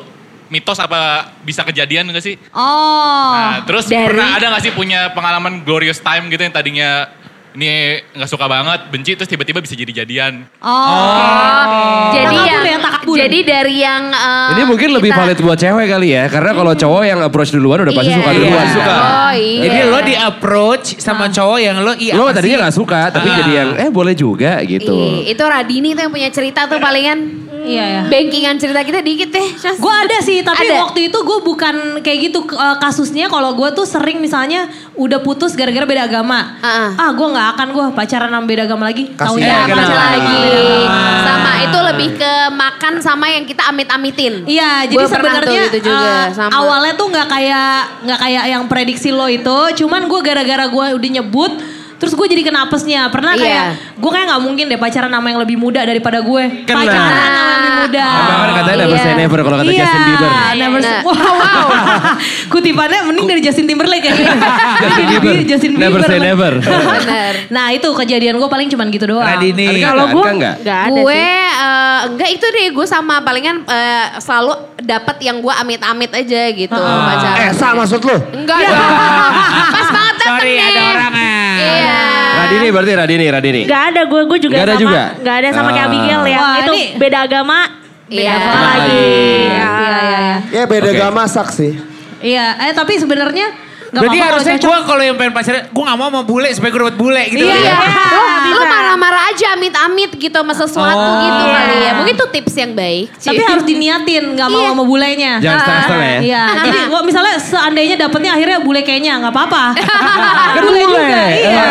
mitos 0.51 0.77
apa 0.83 1.31
bisa 1.47 1.63
kejadian 1.63 2.11
gak 2.11 2.21
sih? 2.21 2.35
Oh. 2.51 3.31
Nah, 3.31 3.63
terus 3.63 3.87
dari- 3.87 4.11
pernah 4.11 4.35
ada 4.35 4.51
gak 4.51 4.63
sih 4.67 4.73
punya 4.75 5.15
pengalaman 5.15 5.63
glorious 5.63 6.03
time 6.03 6.27
gitu 6.27 6.43
yang 6.43 6.51
tadinya 6.51 7.07
ini 7.53 7.71
gak 8.13 8.27
suka 8.27 8.45
banget, 8.45 8.79
benci 8.87 9.11
terus 9.13 9.27
tiba-tiba 9.27 9.59
bisa 9.59 9.73
jadi 9.73 9.91
jadian. 10.01 10.47
Oh. 10.61 12.09
Jadi 12.11 12.27
Takabur 12.31 12.47
yang 12.47 12.63
ya, 12.65 12.77
takabur. 12.81 13.15
jadi 13.17 13.39
dari 13.41 13.75
yang 13.77 14.03
eh, 14.07 14.51
Ini 14.53 14.63
mungkin 14.63 14.89
lebih 14.91 15.09
kita- 15.09 15.19
valid 15.21 15.39
buat 15.39 15.57
cewek 15.57 15.85
kali 15.87 16.07
ya. 16.09 16.23
Karena 16.27 16.51
kalau 16.53 16.73
cowok 16.73 17.03
yang 17.03 17.19
approach 17.21 17.51
duluan 17.51 17.79
udah 17.81 17.93
pasti 17.93 18.11
Iya. 18.11 18.19
suka 18.19 18.29
duluan. 18.31 18.51
Iya. 18.61 18.71
Suka. 18.71 18.93
Oh 18.93 19.31
iya. 19.33 19.61
Jadi 19.61 19.77
lo 19.85 19.99
di 20.01 20.15
approach 20.15 20.85
sama 20.97 21.25
cowok 21.27 21.59
yang 21.59 21.75
lo 21.79 21.93
iya 21.95 22.13
Lo 22.13 22.29
tadinya 22.29 22.57
sih? 22.57 22.63
gak 22.63 22.75
suka, 22.75 23.01
tapi 23.09 23.27
Ah. 23.27 23.35
jadi 23.37 23.51
yang 23.53 23.69
eh 23.77 23.89
boleh 23.89 24.13
juga 24.13 24.59
gitu. 24.63 24.95
Ih, 25.21 25.31
itu 25.31 25.43
Radini 25.43 25.91
tuh 25.91 26.01
yang 26.01 26.13
punya 26.13 26.29
cerita 26.29 26.65
tuh 26.65 26.77
palingan. 26.77 27.19
Iya 27.61 27.85
ya. 27.85 28.01
Bankingan 28.09 28.57
cerita 28.57 28.81
kita 28.81 28.99
dikit 28.99 29.29
deh. 29.29 29.47
Gue 29.77 29.93
ada 29.95 30.17
sih, 30.19 30.41
tapi 30.41 30.65
Ada. 30.65 30.81
waktu 30.81 30.99
itu 31.05 31.19
gue 31.19 31.39
bukan 31.41 31.75
kayak 32.01 32.19
gitu 32.27 32.41
eh, 32.49 32.77
kasusnya. 32.77 33.29
Kalau 33.29 33.53
gue 33.53 33.69
tuh 33.71 33.85
sering 33.85 34.17
misalnya 34.17 34.65
udah 34.95 35.21
putus 35.21 35.53
gara-gara 35.53 35.85
beda 35.85 36.03
agama. 36.03 36.57
Ah. 36.57 36.89
Ah, 36.99 37.09
gue 37.11 37.21
nggak 37.23 37.40
akan 37.51 37.67
gue 37.73 37.83
pacaran 37.91 38.29
sama 38.29 38.45
beda 38.45 38.63
agama 38.65 38.83
lagi. 38.87 39.09
Taunya 39.13 39.47
Ya, 39.47 39.59
kenapa? 39.65 39.95
lagi. 39.97 40.43
Sama 41.21 41.51
itu 41.61 41.79
lebih 41.91 42.09
ke 42.15 42.33
makan 42.53 42.93
sama 42.99 43.25
yang 43.27 43.43
kita 43.43 43.63
amit-amitin. 43.67 44.33
Iya, 44.45 44.85
jadi 44.85 45.05
sebenarnya 45.07 45.61
tuh 45.65 45.69
itu 45.73 45.79
juga 45.89 46.13
sama. 46.33 46.51
awalnya 46.53 46.93
tuh 46.93 47.07
nggak 47.09 47.27
kayak 47.27 47.73
nggak 48.05 48.19
kayak 48.19 48.43
yang 48.51 48.63
prediksi 48.69 49.09
lo 49.09 49.25
itu. 49.25 49.57
Cuman 49.83 50.05
gue 50.05 50.19
gara-gara 50.21 50.65
gue 50.69 50.85
udah 50.93 51.09
nyebut, 51.19 51.51
terus 52.01 52.11
gue 52.11 52.25
jadi 52.27 52.41
kena 52.41 52.65
apesnya. 52.65 53.07
Pernah 53.07 53.31
Iya. 53.31 53.43
kayak 53.43 53.63
gue 53.95 54.09
kayak 54.09 54.25
nggak 54.27 54.41
mungkin 54.41 54.65
deh 54.65 54.75
pacaran 54.75 55.07
sama 55.07 55.27
yang 55.27 55.37
lebih 55.37 55.55
muda 55.55 55.81
daripada 55.81 56.17
gue. 56.19 56.43
Kena. 56.65 56.81
Pacaran 56.81 56.97
sama 57.13 57.45
yang 57.45 57.53
lebih 57.53 57.71
muda. 57.79 58.05
Abang 58.09 58.39
kan 58.41 58.49
katanya 58.57 58.77
never 58.81 58.89
Iya. 58.91 59.03
say 59.03 59.13
never 59.15 59.39
kalau 59.39 59.55
kata 59.55 59.69
Iya, 59.69 59.79
Justin 59.79 60.01
Bieber. 60.03 60.29
never 60.55 60.79
Nah. 60.81 61.01
wow, 61.03 61.13
wow. 61.13 61.67
Kutipannya 62.51 62.99
mending 63.05 63.27
dari 63.27 63.41
Justin 63.41 63.65
Timberlake 63.65 64.01
ya. 64.03 64.13
Justin 64.79 65.05
Bieber. 65.07 65.33
Justin 65.45 65.69
Bieber. 65.71 65.83
Never 65.83 66.01
say 66.03 66.17
never. 66.19 66.51
Bener. 66.97 67.33
nah 67.47 67.69
itu 67.69 67.85
kejadian 67.87 68.35
gue 68.35 68.49
paling 68.49 68.67
cuman 68.67 68.89
gitu 68.89 69.05
doang. 69.07 69.21
Radini. 69.23 69.69
Ada 69.71 69.79
Kalau 69.85 70.05
gue 70.09 70.23
Ada 70.23 70.33
nggak? 70.33 70.55
nggak 70.59 70.79
ada 70.81 70.91
gue 70.97 71.13
sih. 71.13 71.61
eh, 71.61 71.99
enggak 72.07 72.29
itu 72.31 72.45
deh 72.47 72.67
gue 72.71 72.85
sama 72.85 73.21
palingan 73.21 73.61
eh, 73.63 74.05
selalu 74.17 74.53
dapat 74.79 75.21
yang 75.21 75.37
gue 75.37 75.53
amit-amit 75.53 76.09
aja 76.11 76.41
gitu 76.49 76.73
pacaran. 76.73 77.37
Eh, 77.39 77.51
sa 77.53 77.71
maksud 77.71 78.01
lu? 78.01 78.17
Enggak. 78.33 78.57
Pas 79.73 79.87
banget 79.87 80.15
dateng 80.15 80.29
Sorry 80.31 80.53
nih. 80.53 80.67
ada 80.67 80.81
orang 80.87 81.03
ah. 81.03 81.10
Iya. 81.61 81.99
Radini 82.33 82.67
berarti 82.69 82.91
Radini, 82.95 83.25
Radini. 83.27 83.61
Gak 83.63 83.83
ada 83.89 84.01
gue, 84.03 84.21
gue 84.25 84.39
juga 84.39 84.55
Nggak 84.55 84.65
ada 84.65 84.73
sama, 84.73 84.81
juga? 84.81 85.01
Gak 85.19 85.35
ada 85.35 85.49
sama 85.51 85.69
kayak 85.69 85.81
Ah. 85.81 85.89
Abigail 85.89 86.23
ya. 86.25 86.39
Wah, 86.39 86.55
itu 86.57 86.73
ini- 86.73 86.89
beda 86.97 87.17
agama, 87.21 87.57
beda 88.05 88.17
Iya. 88.17 88.33
agama 88.33 88.67
lagi. 88.67 88.89
Ya. 88.91 88.99
Iya, 88.99 89.69
iya, 89.79 89.99
iya. 90.01 90.35
Ya 90.51 90.63
beda 90.65 90.89
Oke. 90.89 90.97
gak 90.97 91.13
masak 91.13 91.47
sih. 91.49 91.73
Iya, 92.19 92.45
eh 92.61 92.71
tapi 92.71 92.93
sebenarnya 92.95 93.47
nggak 93.91 94.01
Berarti 94.01 94.19
harusnya 94.23 94.55
gue 94.55 94.77
kalau 94.87 95.03
yang 95.03 95.15
pengen 95.15 95.33
pacaran, 95.33 95.61
gue 95.67 95.83
gak 95.83 95.97
mau 95.99 96.07
sama 96.07 96.21
bule 96.23 96.47
supaya 96.49 96.69
gue 96.69 96.79
dapet 96.79 96.95
bule 96.95 97.23
gitu. 97.27 97.43
Iya, 97.43 97.55
Iya, 97.59 97.75
lo 98.49 98.63
marah-marah 98.63 99.21
aja 99.27 99.47
amit-amit 99.51 100.11
gitu 100.15 100.31
sama 100.33 100.55
sesuatu 100.55 100.95
Oh. 100.97 101.19
gitu 101.19 101.43
Iya. 101.43 101.53
kali 101.53 101.75
ya. 101.77 101.91
Mungkin 101.93 102.13
itu 102.15 102.27
tips 102.31 102.53
yang 102.55 102.71
baik. 102.71 103.05
Tapi 103.13 103.41
harus 103.41 103.63
diniatin, 103.63 104.23
nggak 104.31 104.47
mau 104.47 104.61
Iya. 104.61 104.69
sama 104.71 104.83
bulenya. 104.83 105.31
Jangan 105.37 105.59
setengah-setengah 105.59 106.07
ya. 106.07 106.19
Iya, 106.21 106.43
jadi 106.63 106.79
kok 106.87 107.03
misalnya 107.03 107.35
seandainya 107.37 107.95
dapetnya 107.97 108.31
akhirnya 108.31 108.57
bule 108.59 108.81
kayaknya 108.81 109.11
nggak 109.19 109.33
apa-apa. 109.35 109.63
kan 110.55 110.61
bule 110.61 110.81
juga, 110.81 111.23
iya. 111.29 111.65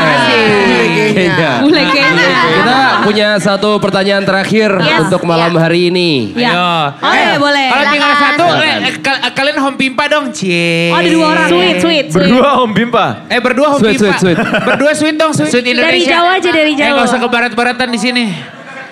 Iya. 1.10 1.50
Bule 1.60 1.80
kayaknya. 1.86 2.26
Kita 2.52 2.78
punya 3.02 3.28
satu 3.38 3.76
pertanyaan 3.78 4.22
terakhir 4.22 4.70
Yes. 4.78 5.08
untuk 5.08 5.24
malam 5.24 5.52
hari 5.54 5.88
ini. 5.88 6.32
Iya. 6.34 6.52
Ayo. 6.52 7.00
Oke, 7.00 7.24
boleh. 7.40 7.66
Kalau 7.66 7.84
tinggal 7.88 8.12
satu, 8.14 8.44
eh, 8.60 8.76
kal- 9.00 9.22
kalian 9.32 9.56
home 9.58 9.76
pimpa 9.76 10.04
dong, 10.06 10.28
cie. 10.30 10.90
Oh, 10.90 10.98
ada 10.98 11.08
dua 11.08 11.26
orang. 11.28 11.48
Sweet, 11.48 11.76
sweet, 11.80 12.06
sweet. 12.10 12.26
Berdua 12.26 12.48
Om 12.58 12.70
Bimpa. 12.70 13.06
Eh 13.26 13.38
berdua 13.38 13.66
home 13.70 13.80
Sweet, 13.80 13.96
pimpa. 13.96 14.18
sweet, 14.18 14.36
sweet. 14.36 14.38
Berdua 14.60 14.90
sweet 14.92 15.16
dong, 15.16 15.32
sweet, 15.32 15.48
sweet 15.48 15.66
Indonesia. 15.66 15.90
Dari 15.90 16.02
Jawa 16.04 16.30
aja, 16.34 16.50
dari 16.50 16.72
Eh 16.72 16.76
Jawa. 16.76 16.96
gak 16.96 17.06
usah 17.06 17.18
ke 17.18 17.28
barat-baratan 17.28 17.88
di 17.88 17.98
sini. 17.98 18.24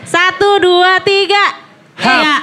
Satu, 0.03 0.57
dua, 0.59 1.03
tiga. 1.03 1.45
Iya. 1.99 2.37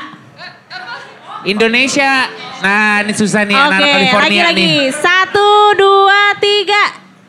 Indonesia. 1.46 2.12
Nah, 2.58 3.02
ini 3.02 3.14
susah 3.14 3.42
nih 3.44 3.54
Oke, 3.54 3.66
anak 3.72 3.80
California 3.88 4.44
lagi-lagi. 4.44 4.58
nih. 4.60 4.78
Satu, 4.92 5.48
dua, 5.76 6.22
tiga. 6.38 6.84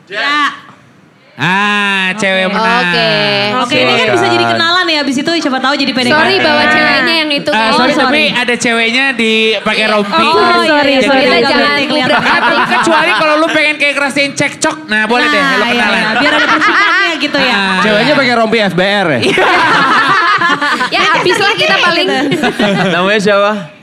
Ya. 0.07 0.66
Ah, 1.37 2.17
cewek 2.17 2.49
menang. 2.49 2.81
Oke. 2.81 3.13
Oke, 3.61 3.75
ini 3.77 3.93
kan 3.93 4.07
bisa 4.09 4.25
jadi 4.25 4.45
kenalan 4.47 4.85
ya. 4.89 5.05
Abis 5.05 5.21
itu 5.21 5.31
siapa 5.37 5.61
tahu 5.61 5.77
jadi 5.77 5.93
PDKT. 5.93 6.09
Sorry 6.09 6.35
bawa 6.41 6.63
ceweknya 6.65 7.13
yang 7.13 7.29
itu. 7.29 7.49
Ah, 7.53 7.57
guys. 7.61 7.77
sorry, 7.77 7.93
sorry. 7.93 8.05
tapi 8.09 8.21
ada 8.33 8.55
ceweknya 8.57 9.05
di 9.13 9.31
pakai 9.61 9.85
rompi. 9.85 10.17
Oh, 10.17 10.33
Sorry, 10.33 10.65
sorry, 10.65 10.93
sorry, 10.97 10.97
sorry. 11.05 11.21
Kita 11.21 11.37
Kelihatan, 11.37 11.61
jangan 11.61 12.09
kelihatan. 12.09 12.57
Kecuali 12.73 13.11
kalau 13.13 13.33
lu 13.37 13.47
pengen 13.53 13.75
kayak 13.77 13.93
ngerasain 13.95 14.31
cekcok. 14.33 14.75
Nah, 14.87 15.05
boleh 15.05 15.29
deh, 15.29 15.37
lu 15.37 15.45
Nah, 15.45 15.53
iya, 15.53 15.69
kenalan. 15.69 15.93
iya. 15.93 16.09
Biar 16.17 16.33
ada 16.33 16.47
percikannya 16.49 17.09
gitu 17.21 17.37
ya. 17.37 17.53
Ah, 17.53 17.77
Ceweknya 17.85 18.13
pakai 18.17 18.33
rompi 18.33 18.57
FBR 18.59 19.07
ya? 19.07 19.19
ya 20.97 21.01
habis 21.13 21.37
lah 21.37 21.53
kita 21.53 21.75
paling. 21.77 22.07
Namanya 22.89 23.21
siapa? 23.21 23.76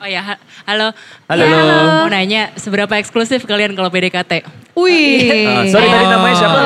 Oh 0.00 0.08
ya, 0.08 0.24
ha- 0.24 0.40
halo. 0.64 0.96
Halo. 1.28 1.44
Ya, 1.44 1.60
Mau 2.00 2.08
nanya, 2.08 2.56
seberapa 2.56 2.88
eksklusif 2.96 3.44
kalian 3.44 3.76
kalau 3.76 3.92
PDKT? 3.92 4.48
Wih. 4.72 5.44
Ah, 5.44 5.68
sorry 5.68 5.88
tadi 5.92 6.06
namanya 6.08 6.36
siapa? 6.40 6.58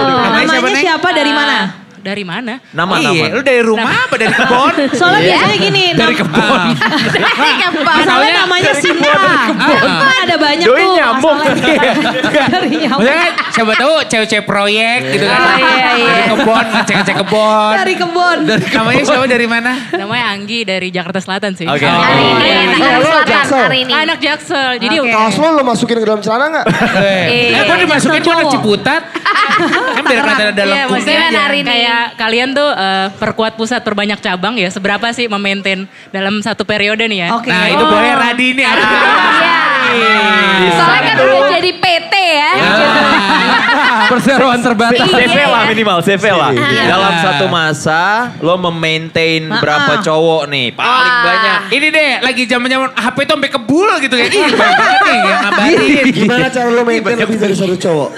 Namanya 0.46 0.78
siapa, 0.78 1.08
dari 1.10 1.32
mana? 1.34 1.83
Dari 2.04 2.20
mana? 2.20 2.60
Nama 2.68 2.92
Iya, 3.00 3.08
nama. 3.24 3.34
lu 3.34 3.42
dari 3.42 3.62
rumah 3.64 3.88
apa 4.04 4.14
dari 4.14 4.28
kebon? 4.30 4.74
Soalnya 5.00 5.20
biasanya 5.24 5.56
gini. 5.58 5.84
Dari 5.90 6.12
nam- 6.12 6.20
kebun. 6.20 6.60
Masalahnya 7.80 8.34
namanya 8.44 8.72
Sinta. 8.76 9.12
Kan 9.56 10.16
ada 10.20 10.36
banyak 10.36 10.66
Doi 10.66 10.78
tuh. 10.78 10.92
nyamuk. 10.94 11.34
masalahnya. 11.34 11.92
Dari 12.54 12.68
nyamuk. 12.76 13.00
Maksudnya 13.00 13.16
kan 13.18 13.32
siapa 13.50 13.72
tahu 13.74 13.94
cewek-cewek 14.04 14.44
proyek 14.44 14.98
gitu 15.10 15.24
kan. 15.24 15.40
Oh, 15.40 15.56
iya, 15.56 15.88
iya. 15.94 16.08
Dari 16.10 16.24
kebon, 16.30 16.64
ngecek-ngecek 16.74 17.16
kebon. 17.18 17.72
Dari 17.74 17.94
kebun. 17.96 18.38
Namanya 18.46 19.02
siapa 19.02 19.26
dari 19.26 19.46
mana? 19.46 19.72
Namanya 19.90 20.24
Anggi 20.28 20.60
dari 20.62 20.88
Jakarta 20.90 21.18
Selatan 21.18 21.52
sih. 21.54 21.64
Oke. 21.64 21.84
Ini 21.84 22.76
Oh, 23.00 23.16
anak 23.16 23.24
Jaksel. 23.24 23.60
hari 23.62 23.78
ini. 23.82 23.92
Anak 23.92 24.18
Jaksel. 24.18 24.68
Jadi 24.76 24.94
Kaos 25.08 25.36
lo 25.36 25.48
lo 25.50 25.62
masukin 25.62 25.96
ke 25.96 26.04
dalam 26.04 26.20
celana 26.20 26.46
nggak? 26.50 26.66
Eh, 27.00 27.24
Iya. 27.50 27.64
kok 27.64 27.76
dimasukin 27.78 28.20
cuma 28.20 28.42
Cowok. 28.42 28.52
Ciputat? 28.52 29.02
Kan 29.94 30.02
biar 30.02 30.20
kelihatan 30.20 30.46
ada 30.50 30.62
Iya, 30.64 30.82
maksudnya 30.86 31.22
aja. 31.24 31.40
hari 31.40 31.58
ini. 31.60 31.66
kayak 31.66 32.02
kalian 32.14 32.48
tuh 32.50 32.68
eh, 32.68 33.06
perkuat 33.14 33.52
pusat 33.54 33.80
perbanyak 33.80 34.18
cabang 34.18 34.54
ya. 34.54 34.68
Seberapa 34.68 35.06
sih 35.10 35.26
memaintain 35.26 35.84
dalam 36.10 36.38
satu 36.38 36.62
periode 36.62 37.04
nih 37.04 37.18
ya? 37.20 37.28
Oke. 37.32 37.48
Nah 37.48 37.66
itu 37.66 37.84
boleh 37.84 38.12
Radi 38.12 38.46
ini. 38.50 38.62
ada. 38.62 38.86
Iya. 39.94 40.72
Soalnya 40.74 41.02
kan 41.04 41.16
udah 41.20 41.40
jadi 41.52 41.70
PT 41.72 42.14
ya. 42.14 42.50
Perseroan 44.04 44.60
terbatas. 44.60 45.06
CV 45.06 45.38
lah 45.40 45.62
minimal, 45.66 45.98
CV 46.00 46.24
lah. 46.30 46.50
Iya. 46.52 46.82
Dalam 46.88 47.12
satu 47.20 47.44
masa 47.48 48.02
lo 48.38 48.54
memaintain 48.60 49.48
berapa 49.48 50.00
cowok 50.00 50.42
nih? 50.46 50.66
Paling 50.72 50.90
Wah. 51.10 51.24
banyak. 51.24 51.58
Ini 51.72 51.86
deh 51.88 52.10
lagi 52.20 52.42
zaman-zaman 52.44 52.90
HP 52.92 53.16
itu 53.18 53.32
sampai 53.32 53.50
kebul 53.50 53.88
gitu 54.00 54.14
kan. 54.14 54.28
Ih 54.28 54.44
banyak 54.52 54.76
banget 54.76 55.00
nih 55.00 55.14
yang 55.16 55.40
ngabarin. 55.40 56.04
Gimana 56.12 56.46
cara 56.48 56.68
lo 56.68 56.82
maintain 56.82 57.16
lebih 57.16 57.38
dari 57.38 57.54
satu 57.54 57.74
cowok? 57.76 58.10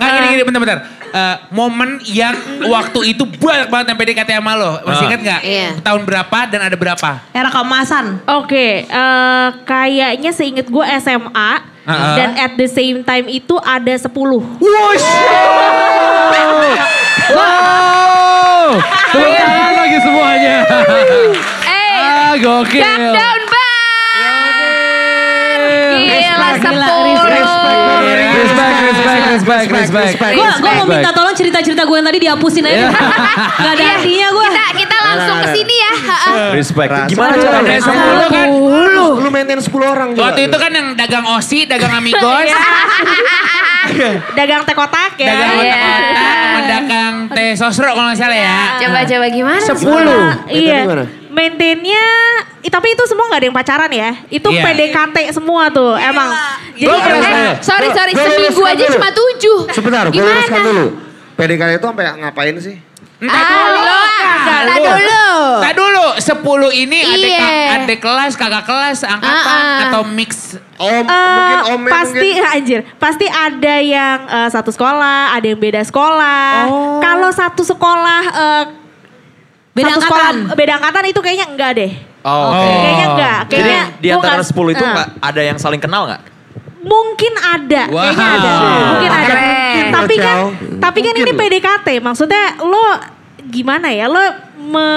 Nah 0.00 0.08
gini 0.10 0.26
gini 0.32 0.42
bentar-bentar. 0.42 0.78
Eh, 1.10 1.36
momen 1.50 1.98
yang 2.06 2.32
waktu 2.64 3.10
itu 3.10 3.26
banyak 3.26 3.66
banget 3.66 3.86
yang 3.88 3.98
PDKT 3.98 4.30
sama 4.32 4.54
lo. 4.54 4.78
Masih 4.80 5.04
Ah. 5.04 5.08
ingat 5.10 5.20
gak? 5.20 5.40
Iya. 5.42 5.68
Tahun 5.80 6.02
berapa 6.02 6.38
dan 6.46 6.60
ada 6.62 6.72
berapa? 6.74 7.10
Era 7.30 7.50
keemasan. 7.50 8.22
Oke, 8.32 8.86
eh, 8.86 9.46
kayaknya 9.64 10.30
seinget 10.30 10.66
gue 10.66 10.84
SMA 10.96 11.50
Uh-uh. 11.82 12.14
dan 12.14 12.38
at 12.38 12.54
the 12.54 12.64
same 12.64 13.02
time 13.02 13.26
itu 13.26 13.58
ada 13.58 13.92
10. 13.92 14.40
Wow. 17.30 18.78
Tepuk 19.10 19.34
tangan 19.36 19.72
lagi 19.76 19.98
semuanya. 20.00 20.56
Eh, 21.66 22.00
Ah, 22.00 22.32
gokil. 22.36 22.80
back 22.80 23.02
down 23.10 23.38
Gila, 25.90 26.16
Gila, 26.16 26.39
sepuluh. 26.52 27.18
Respect, 28.30 28.76
respect, 28.82 29.22
respect, 29.70 29.92
respect. 29.92 30.34
Gue 30.34 30.48
gue 30.60 30.72
mau 30.74 30.86
minta 30.86 31.10
tolong 31.12 31.34
cerita-cerita 31.34 31.82
gue 31.82 31.96
yang 31.96 32.06
tadi 32.06 32.18
dihapusin 32.18 32.64
aja. 32.64 32.88
Gak 32.90 33.72
ada 33.72 33.80
Iya, 33.80 33.92
artinya 33.94 34.28
gue. 34.30 34.46
Kita, 34.50 34.64
kita 34.76 34.96
langsung 35.00 35.36
ke 35.38 35.48
sini 35.52 35.74
ya. 35.76 35.92
Respect. 36.52 36.90
Gimana 37.08 37.32
caranya? 37.34 37.78
Sepuluh 37.78 38.28
kan? 38.28 38.46
Lu, 38.90 39.06
maintain 39.30 39.56
10 39.56 39.70
orang 39.84 40.08
juga. 40.12 40.22
Waktu 40.26 40.40
itu 40.46 40.56
kan 40.56 40.70
yang 40.70 40.88
dagang 40.94 41.24
osi, 41.28 41.58
dagang 41.64 41.92
amigos, 41.92 42.48
Dagang 44.32 44.62
teh 44.62 44.72
kotak 44.72 45.12
ya. 45.16 45.26
dagang 45.26 45.50
Iya. 45.56 45.74
otak-otak, 45.74 46.36
sama 46.36 46.60
dagang 46.62 47.14
teh 47.28 47.50
sosro 47.54 47.90
kalau 47.90 48.06
nggak 48.06 48.18
salah 48.18 48.38
ya. 48.38 48.58
Coba-coba 48.78 49.26
gimana? 49.28 49.60
Sepuluh. 49.60 50.22
Iya. 50.46 50.78
gimana? 50.84 51.04
Maintainnya, 51.30 52.04
tapi 52.66 52.92
itu 52.92 53.02
semua 53.06 53.24
nggak 53.26 53.40
ada 53.40 53.46
yang 53.46 53.56
pacaran 53.56 53.90
ya. 53.90 54.10
Itu 54.28 54.48
Iya. 54.50 54.62
PDKT 54.62 55.16
semua 55.32 55.70
tuh, 55.70 55.94
emang. 55.94 56.28
Jadi 56.74 56.84
Gua 56.84 56.96
Eh, 56.98 57.56
sorry, 57.60 57.88
sorry. 57.88 58.12
gua 58.12 58.26
Seminggu 58.26 58.62
aja 58.62 58.84
dulu. 58.84 58.94
cuma 58.94 59.08
tujuh. 59.10 59.58
Sebentar, 59.70 60.04
gue 60.04 60.12
Gimana? 60.12 60.36
luruskan 60.36 60.60
dulu. 60.62 60.84
PDKT 61.34 61.70
itu 61.72 61.86
sampai 61.86 62.04
ngapain 62.18 62.54
sih? 62.58 62.76
Ah, 63.22 63.76
lo, 63.76 64.00
tak 64.64 64.80
dulu. 64.80 65.24
Tak 65.60 65.72
dulu, 65.74 66.06
10 66.16 66.40
ini 66.74 66.98
adik, 67.02 67.28
Iya. 67.30 67.48
adik 67.76 67.98
kelas, 67.98 68.32
kakak 68.32 68.64
kelas, 68.64 69.04
angkatan, 69.04 69.44
Ah, 69.60 69.76
ah. 69.76 69.80
atau 69.86 70.02
mix. 70.06 70.56
Om, 70.74 71.04
Eh, 71.04 71.04
mungkin 71.04 71.58
om 71.70 71.80
pasti 71.84 72.28
anjir, 72.38 72.80
pasti 72.96 73.28
ada 73.28 73.74
yang 73.78 74.18
eh, 74.26 74.48
satu 74.48 74.68
sekolah, 74.68 75.32
ada 75.32 75.46
yang 75.46 75.56
beda 75.58 75.80
sekolah. 75.82 76.64
Kalau 76.98 77.28
satu 77.30 77.60
sekolah 77.62 78.22
eh, 78.26 78.64
Beda 79.70 79.92
satu 79.92 80.00
angkatan. 80.02 80.34
sekolah 80.40 80.56
beda 80.56 80.72
angkatan 80.74 81.04
itu 81.06 81.20
kayaknya 81.20 81.46
enggak 81.46 81.70
deh. 81.76 81.92
Oh, 82.20 82.52
oke. 82.52 82.60
Kayaknya 82.60 83.06
enggak. 83.08 83.40
Jadi 83.42 83.52
Kayaknya 83.62 83.82
di 83.96 84.08
gua 84.08 84.16
antara 84.18 84.42
10 84.42 84.52
itu 84.70 84.84
eh, 84.84 84.90
nggak 84.90 85.08
ada 85.18 85.40
yang 85.42 85.58
saling 85.58 85.80
kenal 85.80 86.04
nggak? 86.06 86.22
mungkin 86.80 87.32
ada, 87.36 87.82
Wow. 87.86 88.00
kayaknya 88.00 88.24
ada. 88.32 88.52
Mungkin 88.88 89.10
ada. 89.10 89.26
Keren. 89.28 89.84
Tapi 89.92 90.14
kan 90.16 90.36
tapi 90.80 90.98
kan 91.02 91.14
ini 91.14 91.30
PDKT, 91.30 91.88
maksudnya 92.00 92.56
lo 92.58 92.84
gimana 93.46 93.92
ya? 93.92 94.08
Lo 94.08 94.24
me 94.56 94.88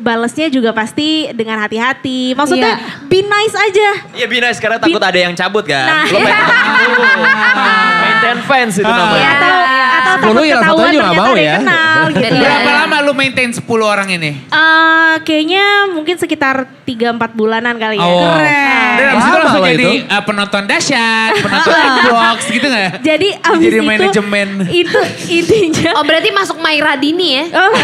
balesnya 0.00 0.48
juga 0.48 0.72
pasti 0.72 1.28
dengan 1.30 1.60
hati-hati. 1.60 2.32
Maksudnya 2.32 2.72
Iya. 2.72 3.04
be 3.04 3.20
nice 3.20 3.52
aja. 3.52 3.88
Iya 4.14 4.26
be 4.26 4.40
nice 4.40 4.56
karena 4.56 4.80
takut 4.80 4.96
ada 4.98 5.18
yang 5.18 5.36
cabut 5.36 5.60
kan. 5.62 5.84
Nah, 5.84 6.04
Lo 6.08 6.18
pengen 6.18 6.40
maintain 8.02 8.38
fans 8.40 8.74
itu 8.74 8.82
Iya. 8.82 8.96
namanya. 8.96 9.28
Atau 9.28 9.52
atau 9.52 9.60
10 9.60 9.79
takut 10.18 10.42
ya, 10.42 10.58
satu 10.58 10.64
ketahuan 10.64 10.90
nggak 10.90 10.98
ternyata 10.98 11.20
mau 11.20 11.30
ada 11.30 11.38
ya. 11.38 11.46
yang 11.46 11.62
kenal 11.62 12.02
gitu. 12.18 12.34
Berapa 12.40 12.70
lama 12.74 12.96
lu 13.06 13.12
maintain 13.14 13.50
10 13.54 13.62
orang 13.78 14.08
ini? 14.10 14.30
Eh, 14.50 15.14
kayaknya 15.22 15.64
mungkin 15.94 16.16
sekitar 16.18 16.56
3-4 16.82 17.38
bulanan 17.38 17.74
kali 17.78 17.96
ya. 17.96 18.02
Oh. 18.02 18.26
Keren. 18.34 18.94
Dan 18.98 19.06
abis 19.14 19.24
itu 19.24 19.38
langsung 19.38 19.64
jadi 19.64 19.86
itu. 19.86 20.10
uh, 20.10 20.22
penonton 20.26 20.62
dahsyat, 20.66 21.32
penonton 21.38 21.74
box 22.14 22.38
gitu 22.50 22.66
gak? 22.66 22.90
Jadi 23.00 23.28
abis 23.38 23.62
Jadi 23.62 23.76
itu 23.78 23.86
manajemen. 23.86 24.48
itu 24.68 25.00
intinya 25.30 25.90
Oh 25.94 26.04
berarti 26.04 26.28
masuk 26.34 26.56
Maira 26.58 26.98
Dini 26.98 27.28
ya? 27.38 27.44
Oh. 27.54 27.70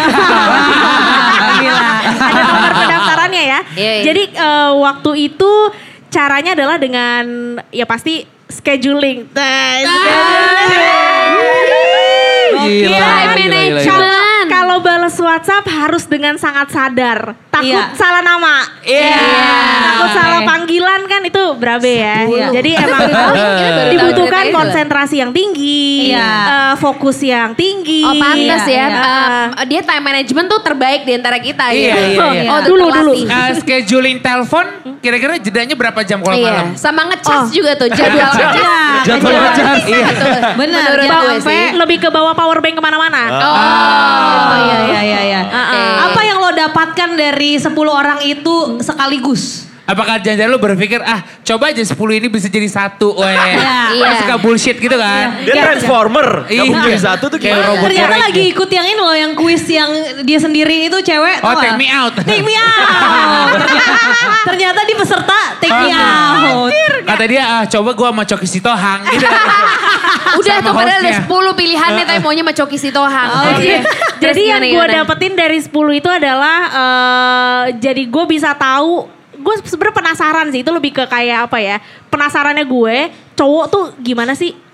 Ada 2.27 2.41
nomor 2.43 2.71
pendaftarannya 2.75 3.43
ya. 3.43 3.61
Iya, 3.77 3.93
iya. 4.01 4.05
Jadi 4.05 4.23
eh, 4.35 4.71
waktu 4.77 5.11
itu 5.33 5.51
caranya 6.11 6.55
adalah 6.57 6.77
dengan 6.81 7.25
ya 7.71 7.85
pasti 7.85 8.25
scheduling. 8.47 9.27
Nah, 9.35 9.83
Gila, 9.83 10.96
Time 12.57 12.71
gila, 12.81 12.99
gila, 12.99 13.49
management. 13.49 13.85
gila. 13.85 14.26
Kalau 14.77 14.93
balas 14.93 15.17
WhatsApp 15.17 15.65
harus 15.73 16.05
dengan 16.05 16.37
sangat 16.37 16.69
sadar. 16.69 17.33
Takut 17.49 17.73
Iya. 17.73 17.97
salah 17.97 18.21
nama. 18.21 18.61
Iya. 18.85 19.25
Takut 19.81 20.11
salah 20.13 20.41
panggilan 20.45 21.01
kan 21.09 21.25
itu 21.25 21.45
berabe 21.57 21.97
ya. 21.97 22.29
Iya. 22.29 22.47
Jadi 22.53 22.71
emang 22.77 23.01
baru 23.09 23.33
tahu 23.33 23.35
dibutuhkan 23.89 24.45
konsentrasi 24.53 25.17
yang 25.17 25.33
tinggi, 25.33 26.13
Iya. 26.13 26.29
eh, 26.45 26.75
fokus 26.77 27.25
yang 27.25 27.57
tinggi. 27.57 28.05
Oh 28.05 28.21
pantas 28.21 28.69
Iya, 28.69 28.77
ya. 28.77 28.87
iya. 28.93 29.01
Eh, 29.57 29.65
dia 29.65 29.81
time 29.81 30.05
management 30.05 30.45
tuh 30.45 30.61
terbaik 30.61 31.09
di 31.09 31.13
antara 31.17 31.41
kita 31.41 31.73
Iya, 31.73 31.97
gitu. 32.13 32.27
iya, 32.27 32.27
iya. 32.37 32.51
Oh, 32.53 32.61
Dulu, 32.61 32.85
terlatih. 32.93 33.25
Uh, 33.25 33.51
scheduling 33.57 34.21
telepon 34.21 34.67
kira-kira 35.01 35.41
jedanya 35.41 35.73
berapa 35.73 36.05
jam 36.05 36.21
kalau 36.21 36.37
Iya, 36.37 36.53
malam? 36.53 36.69
sama 36.77 37.09
ngecas 37.09 37.49
Oh. 37.49 37.49
juga 37.49 37.73
tuh 37.73 37.89
jadwal 37.89 38.29
ngecas. 38.29 38.53
Iya, 38.61 38.77
Jadwal 39.09 39.37
ngecas. 39.41 39.81
Iya, 39.89 40.05
betul. 40.05 40.33
Benar, 40.61 40.97
lebih 41.81 41.97
ke 41.97 42.09
bawa 42.13 42.37
power 42.37 42.61
bank 42.61 42.77
ke 42.77 42.83
mana-mana. 42.85 43.23
Oh, 43.33 43.55
Iya, 44.57 44.66
iya, 44.67 45.01
iya, 45.03 45.21
iya. 45.23 45.41
Oke. 45.47 45.81
Apa 46.11 46.21
yang 46.27 46.39
lo 46.43 46.51
dapatkan 46.51 47.11
dari 47.15 47.61
10 47.61 47.71
orang 47.87 48.19
itu 48.27 48.81
sekaligus? 48.83 49.67
Apakah 49.87 50.19
jangan 50.19 50.51
lu 50.51 50.59
berpikir 50.59 50.99
ah 50.99 51.23
coba 51.47 51.71
aja 51.71 51.79
10 51.79 51.95
ini 51.95 52.27
bisa 52.27 52.51
jadi 52.51 52.67
satu. 52.67 53.15
Weh. 53.15 53.31
Iya. 53.87 54.03
Kan 54.03 54.15
suka 54.19 54.37
bullshit 54.43 54.77
gitu 54.77 54.99
kan. 54.99 55.47
Dia 55.47 55.55
transformer. 55.63 56.45
Gak 56.45 56.53
Iya. 56.53 56.63
mungkin 56.67 56.99
satu 56.99 57.31
tuh 57.31 57.39
Kayak 57.39 57.55
gimana? 57.55 57.71
robot 57.71 57.87
Ternyata 57.87 58.11
korek 58.11 58.25
lagi 58.27 58.43
ikut 58.51 58.69
yang 58.69 58.87
ini 58.87 58.99
loh, 58.99 59.15
yang 59.15 59.33
kuis 59.39 59.63
yang 59.71 59.91
dia 60.27 60.39
sendiri 60.43 60.91
itu 60.91 60.99
cewek. 61.01 61.39
Oh, 61.41 61.55
take 61.55 61.79
me 61.79 61.87
out. 61.87 62.13
Take 62.19 62.43
me 62.43 62.59
out. 62.59 63.63
ternyata, 64.51 64.83
di 64.83 64.95
peserta 64.99 65.39
take 65.63 65.71
me 65.73 65.91
out. 65.95 66.71
Kata 67.07 67.25
dia 67.25 67.43
ah 67.47 67.65
coba 67.65 67.95
gua 67.95 68.11
sama 68.11 68.23
Coki 68.27 68.49
Sitohang 68.51 69.01
gitu. 69.09 69.23
Udah 70.43 70.57
tuh 70.61 70.73
padahal 70.75 71.01
ada 71.01 71.11
hostnya. 71.15 71.55
10 71.55 71.61
pilihannya 71.63 72.05
tapi 72.05 72.19
maunya 72.21 72.43
sama 72.43 72.53
Coki 72.53 72.79
Sitohang. 72.83 73.29
Oh, 73.31 73.57
iya. 73.63 73.81
Terus 74.19 74.35
jadi 74.35 74.43
yang 74.51 74.63
gue 74.67 74.85
dapetin 74.99 75.33
dari 75.39 75.59
10 75.63 75.71
itu 75.95 76.09
adalah 76.11 76.59
eh, 76.69 77.65
jadi 77.79 78.03
gue 78.03 78.25
bisa 78.27 78.51
tahu 78.53 79.16
gue 79.47 79.55
sebenarnya 79.63 79.95
penasaran 79.95 80.51
sih 80.51 80.67
itu 80.67 80.71
lebih 80.75 80.91
ke 80.91 81.05
kayak 81.07 81.47
apa 81.47 81.59
ya 81.63 81.77
penasarannya 82.11 82.67
gue 82.67 82.97
cowok 83.39 83.65
tuh 83.71 83.85
gimana 84.03 84.35
sih 84.35 84.66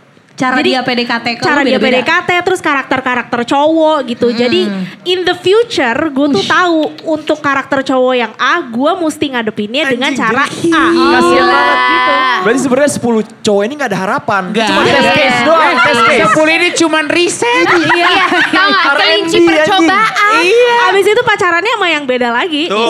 Cara 0.42 0.58
Jadi, 0.58 0.74
dia 0.74 0.80
PDKT 0.82 1.26
kalau 1.38 1.46
cara 1.46 1.60
dia 1.62 1.78
beda-beda. 1.78 2.02
PDKT 2.02 2.30
terus 2.42 2.58
karakter-karakter 2.58 3.40
cowok 3.46 3.98
gitu. 4.10 4.34
Jadi 4.34 4.66
in 5.06 5.22
the 5.22 5.38
future 5.38 6.10
gue 6.10 6.26
tuh 6.34 6.42
tahu 6.50 6.78
untuk 7.06 7.38
karakter 7.38 7.86
cowok 7.86 8.14
yang 8.18 8.32
A 8.34 8.58
gue 8.66 8.90
mesti 8.98 9.38
ngadepinnya 9.38 9.86
dengan 9.86 10.10
cara 10.18 10.42
A. 10.50 10.86
Kasian 10.90 11.46
banget 11.46 11.78
gitu. 11.78 12.12
Berarti 12.42 12.58
sebenarnya 12.58 12.92
10 12.98 13.46
cowok 13.46 13.62
ini 13.62 13.72
gak 13.78 13.90
ada 13.94 13.98
harapan. 14.02 14.42
Enggak. 14.50 14.66
Cuma 14.66 14.82
ada. 14.82 14.90
test 14.90 15.10
case 15.14 15.38
doang, 15.46 15.76
test 15.78 16.02
case. 16.10 16.20
Sepuluh 16.26 16.52
ini 16.58 16.68
cuman 16.74 17.04
riset. 17.06 17.66
Iya, 17.70 18.10
tau 18.50 18.66
gak? 18.66 18.84
Kelinci 18.98 19.38
anjing. 19.38 19.46
percobaan. 19.46 20.42
Iya. 20.42 20.76
Abis 20.90 21.06
itu 21.06 21.22
pacarannya 21.22 21.72
sama 21.78 21.86
yang 21.86 22.02
beda 22.02 22.28
lagi. 22.34 22.66
Tuh. 22.66 22.82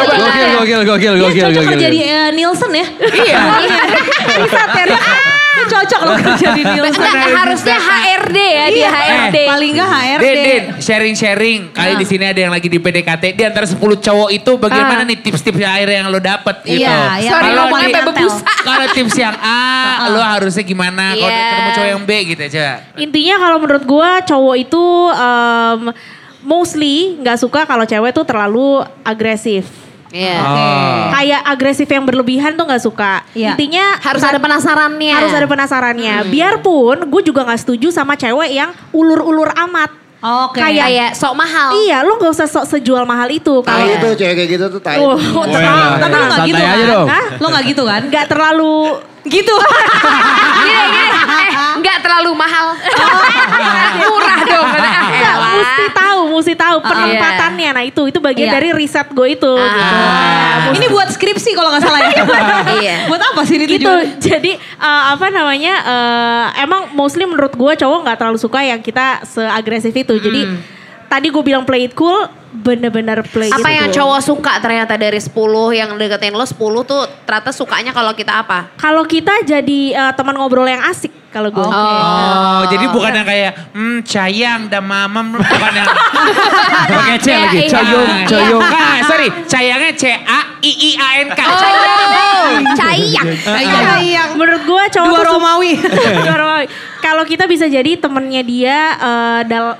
Coba 0.00 0.14
gokil, 0.16 0.48
gokil, 0.56 0.80
gokil, 0.88 1.12
Dia 1.12 1.22
gokil, 1.28 1.44
gokil. 1.52 1.70
kerja 1.76 1.88
di 1.92 2.00
eh, 2.00 2.28
Nielsen 2.32 2.72
ya. 2.72 2.86
Iya. 3.04 3.40
Bisa 4.48 4.64
Ter. 4.72 4.88
Dia 5.60 5.68
cocok 5.70 6.00
loh 6.02 6.16
kerja 6.16 6.46
di 6.50 6.62
Nielsen. 6.70 6.96
Enggak, 6.96 7.36
harusnya 7.36 7.76
HRD 7.76 8.38
ya 8.38 8.64
dia 8.66 8.76
Iya, 8.76 8.88
HRD. 8.90 9.36
Paling 9.46 9.70
enggak 9.70 9.90
HRD. 9.90 10.24
Den, 10.24 10.64
sharing-sharing. 10.78 11.60
Kali 11.70 11.92
di 11.94 12.06
sini 12.06 12.24
ada 12.24 12.40
yang 12.40 12.50
lagi 12.50 12.66
di 12.66 12.76
PDKT. 12.76 13.24
Di 13.32 13.44
antara 13.44 13.64
10 13.64 13.76
cowok 13.76 14.30
itu 14.30 14.52
bagaimana 14.56 15.02
Ah. 15.02 15.06
nih 15.06 15.18
tips-tips 15.18 15.60
akhir 15.60 15.88
yang 15.90 16.06
lo 16.06 16.18
dapet 16.18 16.56
gitu. 16.62 16.80
Iya, 16.80 16.96
yang 17.18 17.32
Sorry, 17.32 17.44
Kalau 17.46 17.62
ngomongnya 17.62 17.80
di- 17.82 17.94
sampai 17.94 18.08
bebusa. 18.10 18.40
Kalau 18.68 18.86
tips 18.90 19.16
yang 19.16 19.36
A, 19.36 19.60
lo 20.08 20.20
harusnya 20.20 20.62
gimana? 20.62 21.04
Kalau 21.12 21.26
Iya. 21.26 21.44
ketemu 21.44 21.68
cowok 21.70 21.88
yang 21.88 22.02
B 22.02 22.10
gitu 22.26 22.42
coba. 22.50 22.74
Intinya 22.96 23.34
kalau 23.38 23.56
menurut 23.58 23.84
gue 23.84 24.10
cowok 24.24 24.56
itu 24.58 24.84
um, 25.10 25.80
mostly 26.40 26.96
nggak 27.18 27.36
suka 27.36 27.60
kalau 27.64 27.84
cewek 27.84 28.10
tuh 28.10 28.24
terlalu 28.24 28.68
agresif. 29.02 29.68
Iya. 30.10 30.38
Kayak 31.10 31.40
agresif 31.46 31.86
yang 31.86 32.04
berlebihan 32.04 32.52
tuh 32.54 32.66
nggak 32.66 32.82
suka. 32.82 33.22
Iya. 33.32 33.54
Intinya 33.54 33.96
Harus 33.98 34.22
ada 34.22 34.38
penasarannya. 34.38 35.14
harus 35.14 35.32
ada 35.32 35.46
penasarannya. 35.46 36.14
Biarpun 36.28 37.06
gue 37.06 37.22
juga 37.22 37.46
nggak 37.46 37.60
setuju 37.62 37.88
sama 37.90 38.14
cewek 38.14 38.50
yang 38.50 38.70
ulur-ulur 38.90 39.50
amat. 39.54 39.90
Oke. 40.20 40.60
Kayak 40.60 40.84
Kayak 40.84 41.10
sok 41.16 41.32
mahal. 41.32 41.70
Iya, 41.80 42.04
lo 42.04 42.20
gak 42.20 42.32
usah 42.36 42.44
sok 42.44 42.68
sejual 42.68 43.08
mahal 43.08 43.24
itu. 43.32 43.64
Kalau 43.64 43.86
itu 43.88 44.08
cewek 44.20 44.34
kayak 44.36 44.50
gitu 44.52 44.64
tuh 44.68 44.80
tai. 44.84 45.00
Oh, 45.00 45.16
Wah, 45.16 45.48
tenang, 45.48 45.96
Tapi 45.96 46.12
lo 46.12 46.24
gak 46.28 46.44
gitu 46.44 46.60
kan? 46.60 46.76
dong. 46.84 47.06
Hah? 47.08 47.26
Lo 47.40 47.46
gak 47.48 47.64
gitu 47.64 47.82
kan? 47.88 48.00
Gak 48.12 48.26
terlalu 48.28 49.00
Gitu. 49.22 49.54
Gini, 50.60 50.82
gini. 50.86 51.08
Eh, 51.40 51.50
enggak 51.78 52.00
terlalu 52.00 52.32
mahal. 52.32 52.76
Murah 54.00 54.38
dong. 54.42 54.66
Ah, 54.66 54.76
Enggak, 54.76 55.34
elah. 55.34 55.52
mesti 55.56 55.84
tahu, 55.90 56.20
mesti 56.30 56.54
tahu 56.54 56.76
penempatannya. 56.80 57.70
Nah 57.72 57.84
itu, 57.84 58.02
itu 58.06 58.18
bagian 58.18 58.48
Iya. 58.48 58.54
dari 58.54 58.68
riset 58.72 59.08
gue 59.08 59.28
itu. 59.30 59.48
Ah. 59.50 59.68
gitu. 59.70 59.94
Nah, 59.94 60.72
Ini 60.72 60.86
buat 60.88 61.08
skripsi 61.10 61.50
kalau 61.52 61.72
gak 61.72 61.82
salah 61.82 62.00
ya. 62.02 62.22
Iya. 62.76 62.96
buat 63.08 63.20
apa 63.20 63.40
sih 63.42 63.56
ini 63.56 63.66
gitu 63.66 63.84
tujuan? 63.84 64.16
jadi 64.18 64.52
eh, 64.56 65.02
apa 65.10 65.26
namanya 65.28 65.74
eh, 65.82 66.46
emang 66.60 66.92
mostly 66.92 67.24
menurut 67.24 67.52
gue 67.52 67.72
cowok 67.74 67.98
nggak 68.02 68.16
terlalu 68.16 68.38
suka 68.38 68.60
yang 68.60 68.78
kita 68.78 69.24
seagresif 69.24 69.90
itu 69.90 70.14
jadi 70.16 70.46
tadi 71.10 71.26
gue 71.26 71.42
bilang 71.42 71.66
play 71.66 71.84
it 71.84 71.92
cool 71.92 72.14
bener-bener 72.52 73.22
play 73.24 73.46
Apa 73.46 73.66
it 73.66 73.76
yang 73.76 73.88
cool. 73.90 73.98
cowok 74.10 74.20
suka 74.22 74.52
ternyata 74.58 74.94
dari 74.94 75.18
10 75.18 75.34
yang 75.72 75.90
deketin 75.94 76.30
lo 76.30 76.42
10 76.42 76.54
tuh 76.84 77.02
ternyata 77.24 77.50
sukanya 77.50 77.90
kalau 77.90 78.10
kita 78.10 78.40
apa? 78.40 78.70
kalau 78.74 79.02
kita 79.02 79.42
jadi 79.42 79.80
eh, 79.92 80.12
teman 80.14 80.34
ngobrol 80.34 80.64
yang 80.64 80.82
asik 80.84 81.10
kalau 81.30 81.46
gue 81.46 81.62
Oh, 81.62 82.66
jadi 82.66 82.90
bukan 82.90 83.12
yang 83.12 83.22
kayak, 83.22 83.52
hmm 83.70 84.02
sayang 84.02 84.66
dan 84.66 84.82
mama, 84.82 85.22
bukan 85.30 85.72
yang 85.72 85.86
pakai 86.90 87.16
C 87.16 87.28
Iya, 87.30 87.38
lagi. 87.40 87.58
iya. 87.60 87.78
Iya. 87.86 88.26
cayong. 88.26 88.58
Ah, 88.60 88.98
sorry, 89.06 89.28
sayangnya 89.46 89.94
C 89.94 90.10
A 90.10 90.58
I 90.58 90.72
I 90.74 90.90
A 90.98 91.08
N 91.22 91.28
K. 91.30 91.40
Oh, 91.46 92.50
cayang. 92.74 93.26
Iya, 94.02 94.22
menurut 94.34 94.62
gue 94.66 94.82
cowok 94.90 95.06
Dua 95.08 95.22
Romawi. 95.24 95.72
Dua 96.18 96.34
Romawi. 96.34 96.66
Kalau 96.98 97.22
kita 97.22 97.46
bisa 97.46 97.70
jadi 97.70 97.94
temennya 97.94 98.42
dia 98.42 98.76
eh, 98.98 99.40
dal 99.46 99.78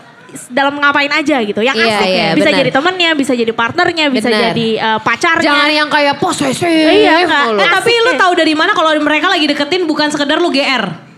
dalam 0.49 0.78
ngapain 0.78 1.11
aja 1.11 1.37
gitu, 1.43 1.61
yang 1.61 1.74
Iya, 1.74 1.87
asik. 1.99 2.09
iya, 2.09 2.28
bisa 2.33 2.49
benar. 2.49 2.61
jadi 2.62 2.70
temennya, 2.70 3.11
bisa 3.14 3.33
jadi 3.35 3.53
partnernya, 3.53 4.07
bisa 4.09 4.28
Benar. 4.28 4.43
jadi 4.51 4.68
eh, 4.78 4.99
pacarnya. 5.01 5.47
Jangan 5.47 5.70
yang 5.70 5.89
kayak 5.89 6.14
posesif. 6.16 6.66
Iya, 6.66 7.26
mulu. 7.26 7.59
Eh, 7.59 7.68
tapi 7.68 7.93
lu 7.93 8.12
ya. 8.14 8.18
tahu 8.18 8.33
dari 8.35 8.55
mana 8.55 8.72
kalau 8.72 8.91
mereka 8.97 9.26
lagi 9.28 9.47
deketin 9.47 9.85
bukan 9.85 10.09
sekedar 10.09 10.39
lu 10.39 10.49
GR? 10.49 11.11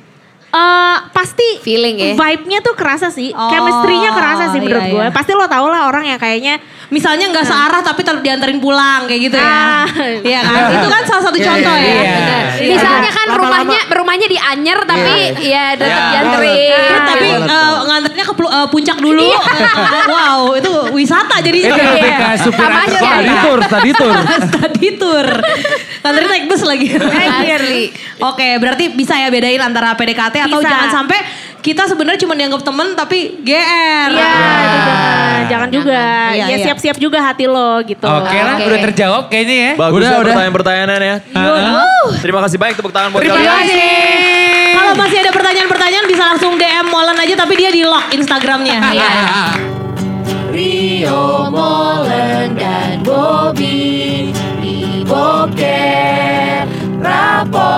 Eh, 0.53 0.97
pasti 1.17 1.65
Feeling 1.65 1.97
ya. 1.97 2.13
Vibe-nya 2.13 2.61
tuh 2.61 2.77
kerasa 2.77 3.09
sih, 3.09 3.33
Oh, 3.33 3.49
chemistry-nya 3.49 4.13
kerasa 4.13 4.53
sih 4.53 4.61
menurut 4.61 4.85
iya, 4.85 4.93
gue. 4.93 5.05
iya. 5.09 5.11
Pasti 5.11 5.33
lo 5.33 5.49
tau 5.49 5.65
lah 5.73 5.89
orang 5.89 6.05
yang 6.05 6.21
kayaknya 6.21 6.61
Misalnya 6.93 7.33
nggak 7.33 7.47
searah 7.49 7.81
tapi 7.81 8.05
tetap 8.05 8.21
diantarin 8.21 8.61
pulang 8.61 9.09
kayak 9.09 9.33
gitu 9.33 9.37
ya. 9.41 9.49
Ah. 9.49 9.87
Iya 10.21 10.41
kan? 10.45 10.61
Itu 10.77 10.89
kan 10.93 11.03
salah 11.09 11.23
satu 11.25 11.39
Iya, 11.41 11.47
contoh 11.49 11.77
iya, 11.81 11.89
ya. 11.89 11.97
iya. 11.97 12.13
Benar. 12.13 12.45
Misalnya 12.69 13.11
kan 13.17 13.27
rumahnya 13.33 13.81
rumahnya 13.97 14.27
di 14.29 14.39
Anyer 14.39 14.79
tapi 14.85 15.13
ya 15.41 15.65
tetap 15.73 15.89
Iya. 15.89 16.11
dianterin. 16.13 17.01
Tapi 17.09 17.29
eh, 17.49 17.73
nganternya 17.89 18.25
ke 18.29 18.35
eh, 18.37 18.67
puncak 18.69 18.99
dulu. 19.01 19.25
Iya. 19.25 19.41
Wow, 20.13 20.59
itu 20.59 20.73
wisata 20.93 21.41
jadinya. 21.41 21.73
Itu 21.73 22.45
supir. 22.45 22.69
Tadi 22.69 23.33
tur, 23.41 23.59
tadi 23.65 23.91
tur. 23.97 24.13
Tadi 24.61 24.89
tur. 25.01 25.27
Nganterin 26.05 26.29
naik 26.29 26.45
bus 26.53 26.63
lagi. 26.69 26.93
Oke, 28.21 28.49
berarti 28.61 28.93
bisa 28.93 29.17
ya 29.17 29.33
bedain 29.33 29.63
antara 29.65 29.97
PDKT 29.97 30.45
atau 30.45 30.61
jangan 30.61 30.93
sampai 30.93 31.19
kita 31.63 31.87
sebenarnya 31.87 32.21
cuma 32.27 32.35
dianggap 32.35 32.63
temen 32.67 32.89
tapi 32.99 33.39
GR. 33.39 34.11
Iya, 34.11 34.35
itu 34.67 34.79
jangan, 34.83 35.43
jangan 35.47 35.69
juga. 35.71 36.03
Iya, 36.35 36.45
ya 36.45 36.47
iya. 36.51 36.65
siap-siap 36.67 36.97
juga 36.99 37.23
hati 37.23 37.47
lo 37.47 37.79
gitu. 37.87 38.03
Oke 38.03 38.35
lah, 38.35 38.59
Oke. 38.59 38.67
udah 38.67 38.79
terjawab 38.91 39.23
kayaknya 39.31 39.55
ya. 39.55 39.71
Bagus 39.79 40.03
Udah, 40.03 40.11
ya 40.11 40.17
udah. 40.19 40.27
pertanyaan-pertanyaannya 40.27 40.99
ya. 40.99 41.17
Terima 42.19 42.41
kasih 42.43 42.59
banyak 42.59 42.75
tepuk 42.77 42.91
tangan 42.91 43.09
buat 43.15 43.23
Terima 43.23 43.39
kalian. 43.39 43.55
kasih. 43.63 43.87
Kalau 44.73 44.93
masih 44.99 45.19
ada 45.23 45.31
pertanyaan-pertanyaan 45.31 46.07
bisa 46.11 46.23
langsung 46.27 46.53
DM 46.59 46.87
Molen 46.91 47.17
aja 47.17 47.35
tapi 47.39 47.55
dia 47.55 47.71
di 47.71 47.83
lock 47.87 48.11
Instagramnya. 48.11 48.79
Iya. 48.93 49.09
Rio 50.53 51.49
Molen 51.49 52.53
dan 52.53 53.01
Bobby 53.01 54.29
di 54.61 55.01
Boker 55.01 56.69
Rapor. 57.01 57.73